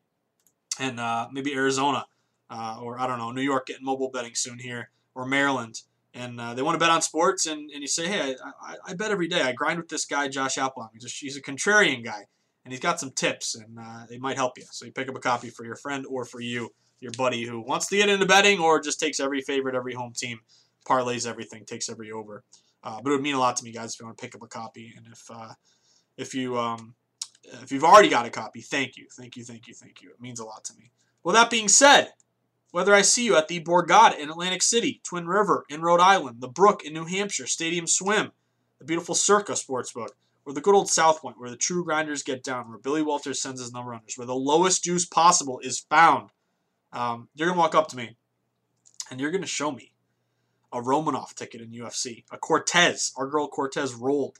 and 0.79 0.99
uh, 0.99 1.27
maybe 1.31 1.53
Arizona, 1.53 2.05
uh, 2.49 2.77
or 2.81 2.99
I 2.99 3.07
don't 3.07 3.17
know, 3.17 3.31
New 3.31 3.41
York 3.41 3.65
getting 3.65 3.85
mobile 3.85 4.11
betting 4.11 4.35
soon 4.35 4.59
here, 4.59 4.91
or 5.15 5.25
Maryland 5.25 5.81
and 6.15 6.39
uh, 6.39 6.53
they 6.53 6.61
want 6.61 6.75
to 6.75 6.79
bet 6.79 6.89
on 6.89 7.01
sports, 7.01 7.45
and, 7.45 7.69
and 7.71 7.81
you 7.81 7.87
say, 7.87 8.07
hey, 8.07 8.35
I, 8.43 8.71
I, 8.71 8.75
I, 8.87 8.93
bet 8.93 9.11
every 9.11 9.27
day. 9.27 9.41
I 9.41 9.51
grind 9.51 9.77
with 9.77 9.89
this 9.89 10.05
guy, 10.05 10.29
Josh 10.29 10.57
Applebaum. 10.57 10.91
He's 10.93 11.03
a, 11.03 11.09
he's 11.09 11.35
a 11.35 11.41
contrarian 11.41 12.05
guy, 12.05 12.23
and 12.63 12.71
he's 12.71 12.79
got 12.79 13.01
some 13.01 13.11
tips, 13.11 13.53
and 13.53 13.77
uh, 13.77 14.05
they 14.09 14.17
might 14.17 14.37
help 14.37 14.57
you. 14.57 14.63
So 14.71 14.85
you 14.85 14.93
pick 14.93 15.09
up 15.09 15.17
a 15.17 15.19
copy 15.19 15.49
for 15.49 15.65
your 15.65 15.75
friend 15.75 16.05
or 16.09 16.23
for 16.23 16.39
you, 16.39 16.69
your 17.01 17.11
buddy 17.17 17.43
who 17.43 17.59
wants 17.59 17.87
to 17.87 17.97
get 17.97 18.07
into 18.07 18.25
betting 18.25 18.59
or 18.59 18.79
just 18.79 18.97
takes 18.97 19.19
every 19.19 19.41
favorite, 19.41 19.75
every 19.75 19.93
home 19.93 20.13
team, 20.15 20.39
parlays 20.87 21.27
everything, 21.27 21.65
takes 21.65 21.89
every 21.89 22.13
over. 22.13 22.45
Uh, 22.81 23.01
but 23.03 23.09
it 23.09 23.13
would 23.15 23.21
mean 23.21 23.35
a 23.35 23.39
lot 23.39 23.57
to 23.57 23.65
me, 23.65 23.73
guys, 23.73 23.93
if 23.93 23.99
you 23.99 24.05
want 24.05 24.17
to 24.17 24.21
pick 24.21 24.35
up 24.35 24.41
a 24.41 24.47
copy. 24.47 24.93
And 24.95 25.05
if 25.11 25.21
uh, 25.29 25.53
if 26.17 26.33
you 26.33 26.57
um, 26.57 26.95
if 27.61 27.71
you've 27.71 27.83
already 27.83 28.09
got 28.09 28.25
a 28.25 28.29
copy, 28.29 28.61
thank 28.61 28.97
you, 28.97 29.07
thank 29.11 29.35
you, 29.35 29.43
thank 29.43 29.67
you, 29.67 29.73
thank 29.73 30.01
you. 30.01 30.09
It 30.09 30.21
means 30.21 30.39
a 30.39 30.45
lot 30.45 30.63
to 30.65 30.73
me. 30.75 30.91
Well, 31.23 31.35
that 31.35 31.49
being 31.49 31.67
said, 31.67 32.13
whether 32.71 32.93
I 32.93 33.01
see 33.01 33.25
you 33.25 33.37
at 33.37 33.47
the 33.47 33.63
Borgata 33.63 34.17
in 34.19 34.29
Atlantic 34.29 34.61
City, 34.61 35.01
Twin 35.03 35.27
River 35.27 35.65
in 35.69 35.81
Rhode 35.81 36.01
Island, 36.01 36.41
the 36.41 36.47
Brook 36.47 36.83
in 36.83 36.93
New 36.93 37.05
Hampshire, 37.05 37.47
Stadium 37.47 37.87
Swim, 37.87 38.31
the 38.79 38.85
beautiful 38.85 39.15
Circa 39.15 39.53
Sportsbook, 39.53 40.09
or 40.45 40.53
the 40.53 40.61
good 40.61 40.75
old 40.75 40.89
South 40.89 41.21
Point, 41.21 41.39
where 41.39 41.49
the 41.49 41.57
true 41.57 41.83
grinders 41.83 42.21
get 42.21 42.43
down, 42.43 42.69
where 42.69 42.77
Billy 42.77 43.01
Walters 43.01 43.41
sends 43.41 43.61
his 43.61 43.71
number 43.73 43.91
runners, 43.91 44.17
where 44.17 44.27
the 44.27 44.35
lowest 44.35 44.83
juice 44.83 45.05
possible 45.05 45.59
is 45.59 45.85
found, 45.89 46.29
um, 46.91 47.29
you're 47.33 47.47
going 47.47 47.55
to 47.55 47.59
walk 47.59 47.75
up 47.75 47.87
to 47.89 47.97
me 47.97 48.15
and 49.09 49.19
you're 49.19 49.31
going 49.31 49.41
to 49.41 49.47
show 49.47 49.71
me 49.71 49.91
a 50.71 50.81
Romanov 50.81 51.33
ticket 51.33 51.61
in 51.61 51.71
UFC, 51.71 52.23
a 52.31 52.37
Cortez, 52.37 53.13
our 53.15 53.27
girl 53.27 53.47
Cortez 53.47 53.93
rolled, 53.93 54.39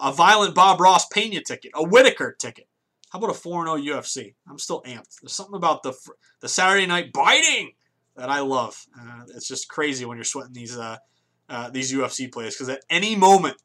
a 0.00 0.12
violent 0.12 0.54
Bob 0.54 0.80
Ross 0.80 1.06
Pena 1.06 1.40
ticket, 1.42 1.72
a 1.74 1.82
Whittaker 1.82 2.36
ticket, 2.38 2.66
how 3.10 3.18
about 3.18 3.30
a 3.30 3.34
4 3.34 3.66
0 3.78 3.96
UFC? 3.96 4.34
I'm 4.48 4.58
still 4.58 4.82
amped. 4.82 5.20
There's 5.20 5.34
something 5.34 5.56
about 5.56 5.82
the 5.82 5.92
the 6.40 6.48
Saturday 6.48 6.86
night 6.86 7.12
biting 7.12 7.72
that 8.16 8.30
I 8.30 8.40
love. 8.40 8.86
Uh, 8.98 9.22
it's 9.34 9.48
just 9.48 9.68
crazy 9.68 10.04
when 10.04 10.16
you're 10.16 10.24
sweating 10.24 10.52
these 10.52 10.76
uh, 10.76 10.96
uh, 11.48 11.70
these 11.70 11.92
UFC 11.92 12.32
plays 12.32 12.54
because 12.54 12.68
at 12.68 12.84
any 12.88 13.16
moment, 13.16 13.56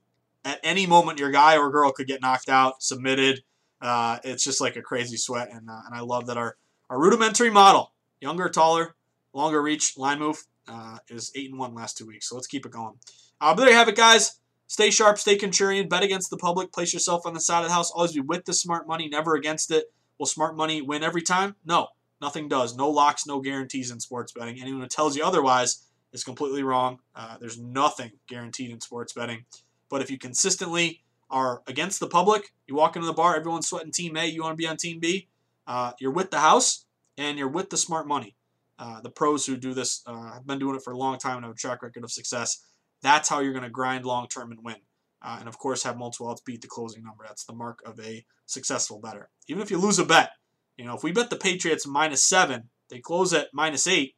at 0.43 0.59
any 0.63 0.87
moment, 0.87 1.19
your 1.19 1.29
guy 1.31 1.57
or 1.57 1.69
girl 1.69 1.91
could 1.91 2.07
get 2.07 2.21
knocked 2.21 2.49
out, 2.49 2.81
submitted. 2.81 3.43
Uh, 3.79 4.17
it's 4.23 4.43
just 4.43 4.61
like 4.61 4.75
a 4.75 4.81
crazy 4.81 5.17
sweat, 5.17 5.49
and 5.51 5.69
uh, 5.69 5.81
and 5.85 5.93
I 5.93 5.99
love 5.99 6.25
that 6.25 6.37
our 6.37 6.57
our 6.89 6.99
rudimentary 6.99 7.51
model, 7.51 7.93
younger, 8.19 8.49
taller, 8.49 8.95
longer 9.31 9.61
reach, 9.61 9.95
line 9.95 10.17
move, 10.17 10.43
uh, 10.67 10.97
is 11.07 11.31
eight 11.35 11.51
and 11.51 11.59
one 11.59 11.75
last 11.75 11.97
two 11.97 12.07
weeks. 12.07 12.29
So 12.29 12.35
let's 12.35 12.47
keep 12.47 12.65
it 12.65 12.71
going. 12.71 12.95
but 13.39 13.55
there 13.55 13.69
you 13.69 13.75
have 13.75 13.89
it, 13.89 13.95
guys. 13.95 14.39
Stay 14.67 14.89
sharp, 14.89 15.19
stay 15.19 15.37
contrarian, 15.37 15.87
bet 15.87 16.03
against 16.03 16.29
the 16.29 16.37
public, 16.37 16.71
place 16.71 16.93
yourself 16.93 17.25
on 17.25 17.33
the 17.33 17.39
side 17.39 17.61
of 17.61 17.67
the 17.67 17.73
house, 17.73 17.91
always 17.91 18.13
be 18.13 18.19
with 18.19 18.45
the 18.45 18.53
smart 18.53 18.87
money, 18.87 19.07
never 19.07 19.35
against 19.35 19.69
it. 19.71 19.91
Will 20.17 20.25
smart 20.25 20.55
money 20.55 20.81
win 20.81 21.03
every 21.03 21.21
time? 21.21 21.55
No, 21.65 21.89
nothing 22.21 22.47
does. 22.47 22.75
No 22.75 22.89
locks, 22.89 23.27
no 23.27 23.41
guarantees 23.41 23.91
in 23.91 23.99
sports 23.99 24.31
betting. 24.31 24.59
Anyone 24.59 24.81
who 24.81 24.87
tells 24.87 25.15
you 25.15 25.23
otherwise 25.23 25.83
is 26.13 26.23
completely 26.23 26.63
wrong. 26.63 26.99
Uh, 27.13 27.37
there's 27.37 27.59
nothing 27.59 28.13
guaranteed 28.27 28.71
in 28.71 28.81
sports 28.81 29.13
betting. 29.13 29.45
But 29.89 30.01
if 30.01 30.09
you 30.09 30.17
consistently 30.17 31.03
are 31.29 31.61
against 31.67 31.99
the 31.99 32.07
public, 32.07 32.53
you 32.67 32.75
walk 32.75 32.95
into 32.95 33.05
the 33.05 33.13
bar, 33.13 33.35
everyone's 33.35 33.67
sweating 33.67 33.91
team 33.91 34.15
A, 34.17 34.25
you 34.25 34.41
want 34.41 34.53
to 34.53 34.57
be 34.57 34.67
on 34.67 34.77
team 34.77 34.99
B, 34.99 35.27
uh, 35.67 35.91
you're 35.99 36.11
with 36.11 36.31
the 36.31 36.39
house 36.39 36.85
and 37.17 37.37
you're 37.37 37.47
with 37.47 37.69
the 37.69 37.77
smart 37.77 38.07
money. 38.07 38.35
Uh, 38.77 39.01
the 39.01 39.09
pros 39.09 39.45
who 39.45 39.55
do 39.55 39.73
this 39.73 40.01
uh, 40.05 40.33
have 40.33 40.45
been 40.45 40.59
doing 40.59 40.75
it 40.75 40.83
for 40.83 40.91
a 40.91 40.97
long 40.97 41.17
time 41.17 41.37
and 41.37 41.45
have 41.45 41.53
a 41.53 41.57
track 41.57 41.81
record 41.81 42.03
of 42.03 42.11
success. 42.11 42.63
That's 43.05 43.29
how 43.29 43.39
you're 43.39 43.53
going 43.53 43.63
to 43.63 43.69
grind 43.69 44.03
long 44.05 44.27
term 44.27 44.51
and 44.51 44.63
win. 44.63 44.81
Uh, 45.21 45.37
and 45.39 45.47
of 45.47 45.57
course, 45.57 45.83
have 45.83 45.97
multiple 45.97 46.29
outs 46.29 46.41
beat 46.41 46.61
the 46.61 46.67
closing 46.67 47.03
number. 47.03 47.23
That's 47.27 47.45
the 47.45 47.53
mark 47.53 47.79
of 47.85 47.99
a 47.99 48.25
successful 48.45 48.99
bettor. 48.99 49.29
Even 49.47 49.61
if 49.63 49.71
you 49.71 49.77
lose 49.77 49.99
a 49.99 50.05
bet, 50.05 50.31
You 50.77 50.85
know, 50.85 50.95
if 50.95 51.03
we 51.03 51.11
bet 51.11 51.29
the 51.29 51.37
Patriots 51.37 51.87
minus 51.87 52.27
seven, 52.27 52.69
they 52.89 52.99
close 52.99 53.33
at 53.33 53.47
minus 53.53 53.87
eight, 53.87 54.15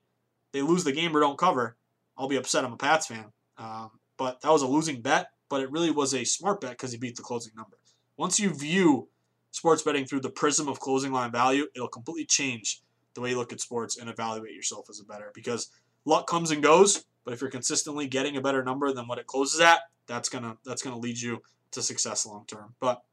they 0.53 0.61
lose 0.61 0.83
the 0.83 0.91
game 0.91 1.15
or 1.15 1.19
don't 1.19 1.37
cover, 1.37 1.77
I'll 2.17 2.27
be 2.27 2.35
upset. 2.35 2.65
I'm 2.65 2.73
a 2.73 2.77
Pats 2.77 3.07
fan. 3.07 3.31
Um, 3.57 3.91
but 4.17 4.41
that 4.41 4.51
was 4.51 4.63
a 4.63 4.67
losing 4.67 5.01
bet, 5.01 5.27
but 5.49 5.61
it 5.61 5.71
really 5.71 5.91
was 5.91 6.13
a 6.13 6.23
smart 6.23 6.61
bet 6.61 6.71
because 6.71 6.91
he 6.91 6.97
beat 6.97 7.15
the 7.15 7.21
closing 7.21 7.53
number. 7.55 7.77
Once 8.17 8.39
you 8.39 8.53
view 8.53 9.09
sports 9.51 9.83
betting 9.83 10.05
through 10.05 10.21
the 10.21 10.29
prism 10.29 10.67
of 10.67 10.79
closing 10.79 11.11
line 11.11 11.31
value, 11.31 11.67
it'll 11.75 11.87
completely 11.87 12.25
change 12.25 12.81
the 13.13 13.21
way 13.21 13.29
you 13.31 13.37
look 13.37 13.53
at 13.53 13.61
sports 13.61 13.97
and 13.97 14.09
evaluate 14.09 14.53
yourself 14.53 14.87
as 14.89 14.99
a 14.99 15.05
bettor 15.05 15.31
because 15.33 15.69
luck 16.05 16.27
comes 16.27 16.51
and 16.51 16.63
goes, 16.63 17.05
but 17.27 17.33
if 17.33 17.41
you're 17.41 17.49
consistently 17.49 18.07
getting 18.07 18.37
a 18.37 18.41
better 18.41 18.63
number 18.63 18.93
than 18.93 19.05
what 19.05 19.17
it 19.17 19.27
closes 19.27 19.59
at, 19.59 19.81
that's 20.07 20.29
gonna 20.29 20.55
that's 20.63 20.81
gonna 20.81 20.97
lead 20.97 21.19
you 21.19 21.41
to 21.71 21.81
success 21.81 22.25
long 22.25 22.45
term. 22.47 22.73
But 22.79 23.03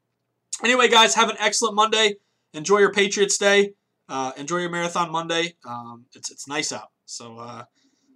anyway, 0.62 0.86
guys, 0.88 1.16
have 1.16 1.30
an 1.30 1.36
excellent 1.40 1.74
Monday. 1.74 2.18
Enjoy 2.52 2.78
your 2.78 2.92
Patriots 2.92 3.36
Day. 3.36 3.72
Uh, 4.08 4.30
enjoy 4.36 4.58
your 4.58 4.70
marathon 4.70 5.10
Monday. 5.10 5.56
Um, 5.68 6.04
it's 6.14 6.30
it's 6.30 6.46
nice 6.46 6.70
out, 6.70 6.92
so 7.04 7.38
uh, 7.38 7.64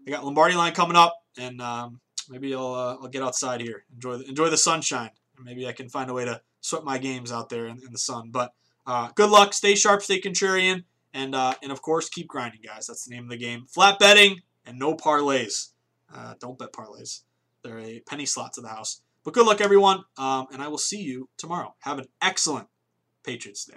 I 0.07 0.11
got 0.11 0.25
Lombardi 0.25 0.55
line 0.55 0.73
coming 0.73 0.97
up, 0.97 1.17
and 1.37 1.61
um, 1.61 1.99
maybe 2.31 2.55
I'll 2.55 2.75
uh, 2.75 2.97
I'll 3.03 3.09
get 3.09 3.25
outside 3.25 3.61
here, 3.61 3.85
enjoy 3.93 4.19
the, 4.19 4.29
enjoy 4.29 4.51
the 4.51 4.57
sunshine, 4.57 5.11
maybe 5.43 5.67
I 5.67 5.73
can 5.73 5.89
find 5.89 6.09
a 6.11 6.15
way 6.15 6.25
to 6.27 6.41
sweat 6.61 6.85
my 6.85 6.99
games 6.99 7.33
out 7.33 7.49
there 7.49 7.67
in, 7.67 7.79
in 7.85 7.91
the 7.91 7.99
sun. 7.99 8.31
But 8.31 8.55
uh, 8.87 9.09
good 9.17 9.31
luck, 9.31 9.53
stay 9.53 9.75
sharp, 9.75 10.03
stay 10.03 10.21
contrarian, 10.21 10.85
and 11.13 11.35
uh, 11.35 11.55
and 11.61 11.73
of 11.73 11.83
course 11.83 12.09
keep 12.09 12.29
grinding, 12.29 12.61
guys. 12.65 12.87
That's 12.87 13.05
the 13.05 13.17
name 13.17 13.25
of 13.25 13.31
the 13.31 13.37
game. 13.37 13.67
Flat 13.67 13.99
betting 13.99 14.43
and 14.65 14.79
no 14.79 14.95
parlays. 14.95 15.71
Uh, 16.15 16.35
don't 16.41 16.59
bet 16.59 16.73
parlays. 16.73 17.23
They're 17.63 17.79
a 17.79 18.01
penny 18.01 18.27
slot 18.27 18.53
to 18.55 18.61
the 18.61 18.69
house. 18.69 19.01
But 19.25 19.35
good 19.35 19.47
luck, 19.47 19.61
everyone, 19.61 20.05
um, 20.17 20.47
and 20.53 20.63
I 20.63 20.69
will 20.69 20.79
see 20.79 21.03
you 21.03 21.29
tomorrow. 21.37 21.75
Have 21.81 21.99
an 21.99 22.07
excellent 22.23 22.69
Patriots 23.25 23.65
Day. 23.65 23.77